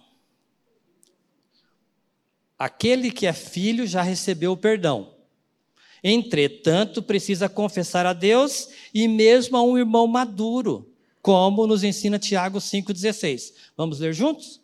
Aquele 2.57 3.11
que 3.11 3.27
é 3.27 3.33
filho 3.33 3.85
já 3.85 4.01
recebeu 4.01 4.53
o 4.53 4.57
perdão. 4.57 5.16
Entretanto, 6.03 7.01
precisa 7.01 7.49
confessar 7.49 8.05
a 8.05 8.13
Deus 8.13 8.69
e 8.93 9.07
mesmo 9.07 9.57
a 9.57 9.63
um 9.63 9.77
irmão 9.77 10.07
maduro, 10.07 10.89
como 11.21 11.67
nos 11.67 11.83
ensina 11.83 12.19
Tiago 12.19 12.59
5,16. 12.59 13.53
Vamos 13.75 13.99
ler 13.99 14.13
juntos? 14.13 14.61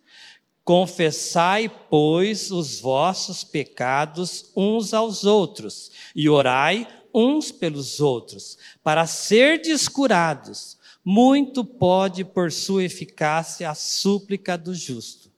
Confessai, 0.63 1.69
pois, 1.89 2.51
os 2.51 2.79
vossos 2.79 3.43
pecados 3.43 4.51
uns 4.55 4.93
aos 4.93 5.25
outros, 5.25 5.91
e 6.15 6.29
orai 6.29 6.87
uns 7.13 7.51
pelos 7.51 7.99
outros, 7.99 8.57
para 8.81 9.05
ser 9.05 9.61
descurados. 9.61 10.77
Muito 11.03 11.65
pode, 11.65 12.23
por 12.23 12.49
sua 12.49 12.85
eficácia, 12.85 13.69
a 13.69 13.75
súplica 13.75 14.57
do 14.57 14.73
justo. 14.73 15.32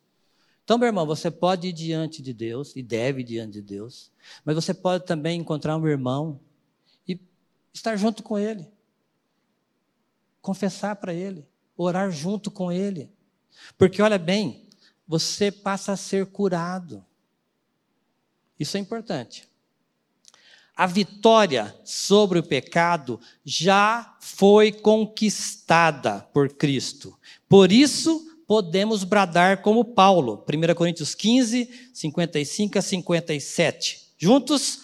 Então, 0.65 0.79
meu 0.79 0.87
irmão, 0.87 1.05
você 1.05 1.31
pode 1.31 1.67
ir 1.67 1.73
diante 1.73 2.21
de 2.21 2.33
Deus, 2.33 2.75
e 2.75 2.81
deve 2.81 3.21
ir 3.21 3.23
diante 3.23 3.53
de 3.53 3.61
Deus, 3.61 4.11
mas 4.43 4.55
você 4.55 4.73
pode 4.73 5.05
também 5.05 5.39
encontrar 5.39 5.77
um 5.77 5.87
irmão 5.87 6.39
e 7.07 7.17
estar 7.71 7.95
junto 7.95 8.23
com 8.23 8.37
ele. 8.37 8.67
Confessar 10.41 10.95
para 10.95 11.13
ele. 11.13 11.47
orar 11.77 12.09
junto 12.11 12.49
com 12.49 12.71
Ele. 12.71 13.11
Porque 13.77 14.01
olha 14.01 14.17
bem, 14.17 14.67
você 15.07 15.51
passa 15.51 15.91
a 15.93 15.97
ser 15.97 16.25
curado. 16.27 17.05
Isso 18.59 18.77
é 18.77 18.79
importante. 18.79 19.47
A 20.75 20.87
vitória 20.87 21.77
sobre 21.85 22.39
o 22.39 22.43
pecado 22.43 23.19
já 23.43 24.17
foi 24.19 24.71
conquistada 24.71 26.21
por 26.33 26.49
Cristo. 26.53 27.17
Por 27.47 27.71
isso, 27.71 28.34
podemos 28.47 29.03
bradar 29.03 29.61
como 29.61 29.83
Paulo, 29.83 30.43
1 30.47 30.73
Coríntios 30.75 31.15
15, 31.15 31.69
55 31.93 32.79
a 32.79 32.81
57. 32.81 34.01
Juntos? 34.17 34.79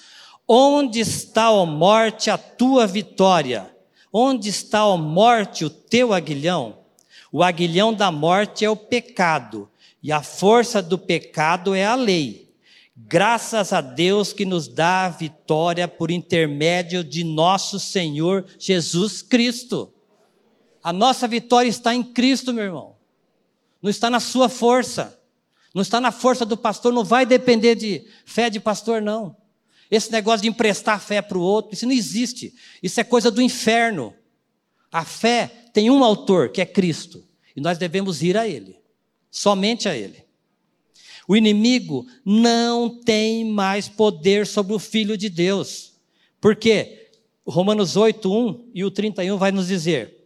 Onde 0.48 1.00
está, 1.00 1.48
a 1.48 1.66
morte, 1.66 2.30
a 2.30 2.38
tua 2.38 2.86
vitória? 2.86 3.74
Onde 4.12 4.50
está, 4.50 4.82
a 4.82 4.98
morte, 4.98 5.64
o 5.64 5.70
teu 5.70 6.14
aguilhão? 6.14 6.80
O 7.32 7.42
aguilhão 7.42 7.94
da 7.94 8.12
morte 8.12 8.66
é 8.66 8.70
o 8.70 8.76
pecado, 8.76 9.70
e 10.04 10.12
a 10.12 10.22
força 10.22 10.82
do 10.82 10.98
pecado 10.98 11.74
é 11.74 11.86
a 11.86 11.96
lei. 11.96 12.52
Graças 12.96 13.72
a 13.72 13.80
Deus 13.80 14.34
que 14.34 14.46
nos 14.46 14.68
dá 14.68 15.06
a 15.06 15.10
vitória 15.10 15.88
por 15.88 16.12
intermédio 16.12 17.04
de 17.04 17.24
nosso 17.24 17.80
Senhor 17.80 18.46
Jesus 18.60 19.22
Cristo. 19.22 19.94
A 20.84 20.92
nossa 20.92 21.28
vitória 21.28 21.70
está 21.70 21.96
em 21.96 22.04
Cristo, 22.04 22.54
meu 22.54 22.66
irmão. 22.66 22.96
Não 23.82 23.90
está 23.90 24.10
na 24.10 24.20
sua 24.20 24.48
força. 24.48 25.20
Não 25.74 25.82
está 25.82 26.02
na 26.02 26.12
força 26.12 26.46
do 26.46 26.58
pastor, 26.58 26.92
não 26.92 27.04
vai 27.04 27.26
depender 27.26 27.76
de 27.76 28.06
fé 28.26 28.50
de 28.50 28.60
pastor, 28.60 29.02
não. 29.02 29.36
Esse 29.90 30.12
negócio 30.12 30.42
de 30.42 30.50
emprestar 30.50 31.00
fé 31.00 31.22
para 31.22 31.38
o 31.38 31.42
outro, 31.42 31.74
isso 31.74 31.86
não 31.86 31.94
existe. 31.94 32.54
Isso 32.84 33.00
é 33.00 33.04
coisa 33.04 33.32
do 33.32 33.42
inferno. 33.42 34.14
A 34.92 35.06
fé 35.06 35.50
tem 35.74 35.90
um 35.90 36.04
autor, 36.04 36.50
que 36.50 36.62
é 36.62 36.66
Cristo. 36.66 37.24
E 37.56 37.62
nós 37.62 37.78
devemos 37.78 38.22
ir 38.22 38.38
a 38.38 38.48
Ele. 38.48 38.78
Somente 39.30 39.88
a 39.88 39.96
Ele. 39.96 40.26
O 41.28 41.36
inimigo 41.36 42.06
não 42.26 42.90
tem 42.90 43.46
mais 43.46 43.88
poder 43.88 44.46
sobre 44.46 44.74
o 44.74 44.80
Filho 44.80 45.18
de 45.18 45.30
Deus. 45.30 45.94
Por 46.40 46.56
quê? 46.56 47.10
Romanos 47.46 47.96
8, 47.96 48.32
1 48.32 48.72
e 48.74 48.84
o 48.84 48.92
31 48.92 49.38
vai 49.38 49.52
nos 49.52 49.68
dizer: 49.68 50.21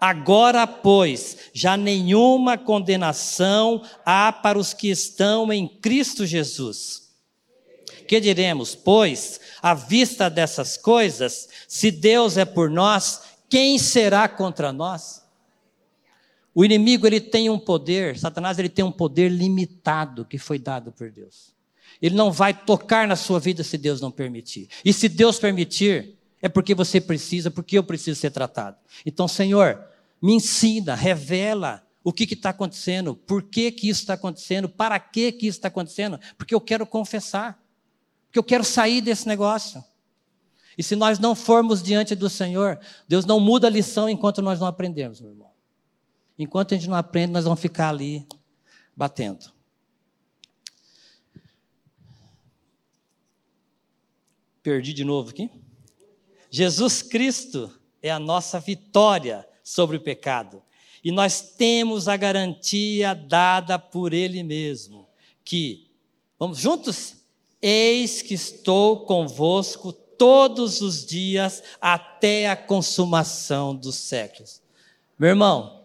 Agora, 0.00 0.66
pois, 0.66 1.50
já 1.52 1.76
nenhuma 1.76 2.56
condenação 2.56 3.82
há 4.04 4.32
para 4.32 4.58
os 4.58 4.72
que 4.72 4.88
estão 4.88 5.52
em 5.52 5.66
Cristo 5.66 6.24
Jesus. 6.24 7.08
Que 8.06 8.20
diremos, 8.20 8.74
pois, 8.74 9.40
à 9.60 9.74
vista 9.74 10.30
dessas 10.30 10.76
coisas, 10.76 11.48
se 11.66 11.90
Deus 11.90 12.36
é 12.36 12.44
por 12.44 12.70
nós, 12.70 13.22
quem 13.48 13.78
será 13.78 14.28
contra 14.28 14.72
nós? 14.72 15.26
O 16.54 16.64
inimigo 16.64 17.06
ele 17.06 17.20
tem 17.20 17.50
um 17.50 17.58
poder, 17.58 18.18
Satanás 18.18 18.58
ele 18.58 18.68
tem 18.68 18.84
um 18.84 18.90
poder 18.92 19.28
limitado 19.28 20.24
que 20.24 20.38
foi 20.38 20.58
dado 20.58 20.90
por 20.90 21.10
Deus. 21.10 21.54
Ele 22.00 22.14
não 22.14 22.30
vai 22.30 22.54
tocar 22.54 23.06
na 23.06 23.16
sua 23.16 23.40
vida 23.40 23.64
se 23.64 23.78
Deus 23.78 24.00
não 24.00 24.10
permitir. 24.10 24.68
E 24.84 24.92
se 24.92 25.08
Deus 25.08 25.38
permitir, 25.38 26.17
é 26.40 26.48
porque 26.48 26.74
você 26.74 27.00
precisa, 27.00 27.50
porque 27.50 27.78
eu 27.78 27.84
preciso 27.84 28.18
ser 28.18 28.30
tratado. 28.30 28.76
Então, 29.04 29.26
Senhor, 29.26 29.84
me 30.20 30.34
ensina, 30.34 30.94
revela 30.94 31.84
o 32.02 32.12
que 32.12 32.24
está 32.32 32.50
acontecendo, 32.50 33.14
por 33.14 33.42
que, 33.42 33.70
que 33.70 33.88
isso 33.88 34.00
está 34.00 34.14
acontecendo, 34.14 34.68
para 34.68 34.98
que, 34.98 35.32
que 35.32 35.46
isso 35.46 35.58
está 35.58 35.68
acontecendo, 35.68 36.18
porque 36.36 36.54
eu 36.54 36.60
quero 36.60 36.86
confessar, 36.86 37.62
porque 38.26 38.38
eu 38.38 38.44
quero 38.44 38.64
sair 38.64 39.00
desse 39.00 39.26
negócio. 39.26 39.84
E 40.76 40.82
se 40.82 40.94
nós 40.94 41.18
não 41.18 41.34
formos 41.34 41.82
diante 41.82 42.14
do 42.14 42.30
Senhor, 42.30 42.78
Deus 43.06 43.24
não 43.24 43.40
muda 43.40 43.66
a 43.66 43.70
lição 43.70 44.08
enquanto 44.08 44.40
nós 44.40 44.60
não 44.60 44.66
aprendemos, 44.66 45.20
meu 45.20 45.30
irmão. 45.30 45.50
Enquanto 46.38 46.72
a 46.72 46.76
gente 46.76 46.88
não 46.88 46.96
aprende, 46.96 47.32
nós 47.32 47.44
vamos 47.44 47.60
ficar 47.60 47.88
ali 47.88 48.24
batendo. 48.96 49.52
Perdi 54.62 54.92
de 54.92 55.02
novo 55.02 55.30
aqui. 55.30 55.50
Jesus 56.50 57.02
Cristo 57.02 57.70
é 58.02 58.10
a 58.10 58.18
nossa 58.18 58.58
vitória 58.60 59.46
sobre 59.62 59.96
o 59.96 60.00
pecado. 60.00 60.62
E 61.04 61.12
nós 61.12 61.40
temos 61.40 62.08
a 62.08 62.16
garantia 62.16 63.14
dada 63.14 63.78
por 63.78 64.12
Ele 64.12 64.42
mesmo, 64.42 65.08
que, 65.44 65.90
vamos 66.38 66.58
juntos? 66.58 67.14
Eis 67.60 68.22
que 68.22 68.34
estou 68.34 69.04
convosco 69.04 69.92
todos 69.92 70.80
os 70.80 71.06
dias 71.06 71.62
até 71.80 72.48
a 72.50 72.56
consumação 72.56 73.74
dos 73.74 73.94
séculos. 73.94 74.60
Meu 75.18 75.30
irmão, 75.30 75.84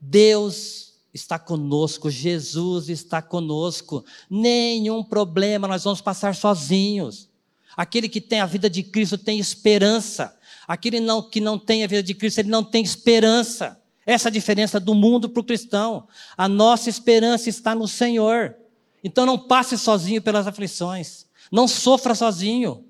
Deus 0.00 0.94
está 1.12 1.38
conosco, 1.38 2.10
Jesus 2.10 2.88
está 2.88 3.22
conosco, 3.22 4.04
nenhum 4.28 5.04
problema, 5.04 5.68
nós 5.68 5.84
vamos 5.84 6.00
passar 6.00 6.34
sozinhos. 6.34 7.28
Aquele 7.76 8.08
que 8.08 8.20
tem 8.20 8.40
a 8.40 8.46
vida 8.46 8.70
de 8.70 8.82
Cristo 8.82 9.18
tem 9.18 9.38
esperança. 9.38 10.36
Aquele 10.66 11.00
não, 11.00 11.22
que 11.22 11.40
não 11.40 11.58
tem 11.58 11.84
a 11.84 11.86
vida 11.86 12.02
de 12.02 12.14
Cristo, 12.14 12.38
ele 12.38 12.48
não 12.48 12.62
tem 12.64 12.82
esperança. 12.82 13.80
Essa 14.06 14.28
é 14.28 14.30
a 14.30 14.32
diferença 14.32 14.78
do 14.78 14.94
mundo 14.94 15.28
para 15.28 15.40
o 15.40 15.44
cristão. 15.44 16.06
A 16.36 16.48
nossa 16.48 16.88
esperança 16.88 17.48
está 17.48 17.74
no 17.74 17.88
Senhor. 17.88 18.56
Então 19.02 19.26
não 19.26 19.38
passe 19.38 19.76
sozinho 19.76 20.22
pelas 20.22 20.46
aflições. 20.46 21.26
Não 21.50 21.66
sofra 21.66 22.14
sozinho. 22.14 22.84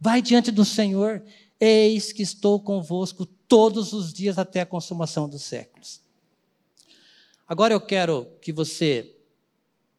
Vai 0.00 0.22
diante 0.22 0.50
do 0.50 0.64
Senhor. 0.64 1.22
Eis 1.60 2.12
que 2.12 2.22
estou 2.22 2.60
convosco 2.60 3.26
todos 3.26 3.92
os 3.92 4.12
dias 4.12 4.38
até 4.38 4.60
a 4.60 4.66
consumação 4.66 5.28
dos 5.28 5.42
séculos. 5.42 6.00
Agora 7.46 7.74
eu 7.74 7.80
quero 7.80 8.26
que 8.40 8.52
você 8.52 9.14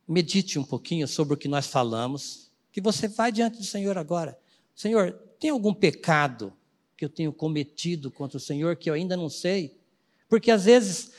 medite 0.07 0.59
um 0.59 0.63
pouquinho 0.63 1.07
sobre 1.07 1.33
o 1.33 1.37
que 1.37 1.47
nós 1.47 1.67
falamos, 1.67 2.44
que 2.75 2.81
você 2.81 3.07
vai 3.07 3.31
diante 3.31 3.57
do 3.57 3.63
Senhor 3.63 3.97
agora. 3.97 4.37
Senhor, 4.75 5.13
tem 5.39 5.49
algum 5.49 5.73
pecado 5.73 6.51
que 6.97 7.05
eu 7.05 7.09
tenho 7.09 7.31
cometido 7.31 8.11
contra 8.11 8.35
o 8.35 8.39
Senhor 8.39 8.75
que 8.75 8.89
eu 8.89 8.93
ainda 8.93 9.15
não 9.15 9.29
sei. 9.29 9.79
Porque 10.27 10.51
às 10.51 10.65
vezes 10.65 11.13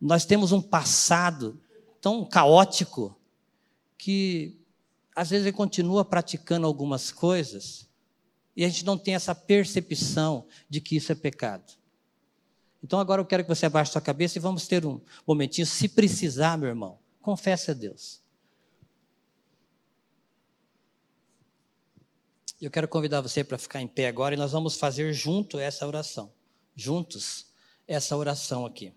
nós 0.00 0.24
temos 0.24 0.52
um 0.52 0.62
passado 0.62 1.60
tão 2.00 2.24
caótico 2.24 3.14
que 3.98 4.58
às 5.14 5.28
vezes 5.28 5.44
ele 5.44 5.54
continua 5.54 6.02
praticando 6.02 6.66
algumas 6.66 7.12
coisas 7.12 7.86
e 8.56 8.64
a 8.64 8.68
gente 8.70 8.86
não 8.86 8.96
tem 8.96 9.14
essa 9.14 9.34
percepção 9.34 10.46
de 10.66 10.80
que 10.80 10.96
isso 10.96 11.12
é 11.12 11.14
pecado. 11.14 11.74
Então 12.82 12.98
agora 12.98 13.20
eu 13.20 13.26
quero 13.26 13.42
que 13.42 13.54
você 13.54 13.66
abaixe 13.66 13.92
sua 13.92 14.00
cabeça 14.00 14.38
e 14.38 14.40
vamos 14.40 14.66
ter 14.66 14.86
um 14.86 14.98
momentinho, 15.26 15.66
se 15.66 15.88
precisar, 15.88 16.56
meu 16.56 16.70
irmão, 16.70 16.98
confesse 17.20 17.70
a 17.70 17.74
Deus. 17.74 18.21
Eu 22.62 22.70
quero 22.70 22.86
convidar 22.86 23.20
você 23.20 23.42
para 23.42 23.58
ficar 23.58 23.82
em 23.82 23.88
pé 23.88 24.06
agora 24.06 24.36
e 24.36 24.38
nós 24.38 24.52
vamos 24.52 24.76
fazer 24.76 25.12
junto 25.12 25.58
essa 25.58 25.84
oração. 25.84 26.32
Juntos, 26.76 27.46
essa 27.88 28.16
oração 28.16 28.64
aqui. 28.64 28.92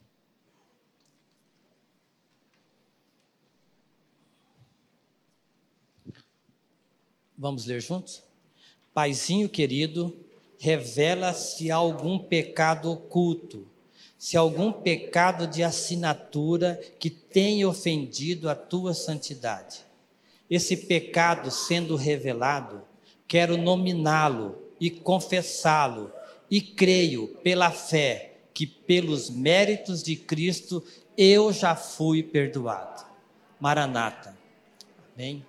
Vamos 7.35 7.65
ler 7.65 7.81
juntos? 7.81 8.21
Paizinho 8.93 9.49
querido, 9.49 10.15
revela 10.59 11.33
se 11.33 11.71
algum 11.71 12.19
pecado 12.19 12.91
oculto, 12.91 13.67
se 14.15 14.37
algum 14.37 14.71
pecado 14.71 15.47
de 15.47 15.63
assinatura 15.63 16.79
que 16.99 17.09
tenha 17.09 17.67
ofendido 17.67 18.47
a 18.47 18.53
tua 18.53 18.93
santidade. 18.93 19.83
Esse 20.47 20.77
pecado 20.77 21.49
sendo 21.49 21.95
revelado, 21.95 22.93
quero 23.27 23.57
nominá-lo 23.57 24.61
e 24.79 24.89
confessá-lo, 24.89 26.11
e 26.49 26.61
creio 26.61 27.27
pela 27.43 27.71
fé 27.71 28.37
que 28.53 28.67
pelos 28.67 29.29
méritos 29.29 30.03
de 30.03 30.15
Cristo 30.15 30.83
eu 31.17 31.51
já 31.51 31.75
fui 31.75 32.21
perdoado. 32.21 33.03
Maranata. 33.59 34.37
Amém? 35.13 35.45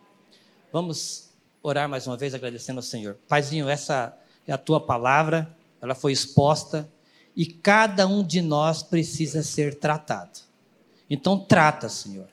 Vamos 0.73 1.31
orar 1.63 1.89
mais 1.89 2.07
uma 2.07 2.17
vez 2.17 2.35
agradecendo 2.35 2.79
ao 2.79 2.83
Senhor. 2.83 3.19
Paizinho, 3.29 3.69
essa 3.69 4.17
é 4.47 4.53
a 4.53 4.59
tua 4.59 4.81
palavra, 4.81 5.55
ela 5.81 5.95
foi 5.95 6.13
exposta 6.13 6.89
e 7.35 7.45
cada 7.45 8.07
um 8.07 8.25
de 8.25 8.41
nós 8.41 8.83
precisa 8.83 9.43
ser 9.43 9.75
tratado. 9.75 10.41
Então 11.11 11.39
trata, 11.39 11.89
Senhor. 11.89 12.29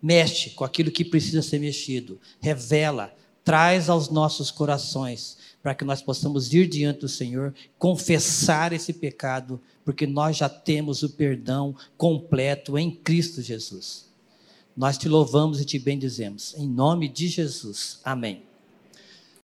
Mexe 0.00 0.50
com 0.50 0.64
aquilo 0.64 0.90
que 0.90 1.04
precisa 1.04 1.42
ser 1.42 1.58
mexido. 1.58 2.20
Revela, 2.40 3.14
traz 3.44 3.88
aos 3.88 4.08
nossos 4.08 4.50
corações, 4.50 5.36
para 5.62 5.74
que 5.74 5.84
nós 5.84 6.02
possamos 6.02 6.52
ir 6.52 6.66
diante 6.66 7.00
do 7.00 7.08
Senhor, 7.08 7.54
confessar 7.78 8.72
esse 8.72 8.92
pecado, 8.92 9.60
porque 9.84 10.06
nós 10.06 10.36
já 10.36 10.48
temos 10.48 11.02
o 11.02 11.10
perdão 11.10 11.76
completo 11.96 12.78
em 12.78 12.90
Cristo 12.90 13.42
Jesus. 13.42 14.06
Nós 14.76 14.98
te 14.98 15.08
louvamos 15.08 15.60
e 15.60 15.64
te 15.64 15.78
bendizemos. 15.78 16.54
Em 16.56 16.68
nome 16.68 17.08
de 17.08 17.28
Jesus. 17.28 18.00
Amém. 18.02 18.53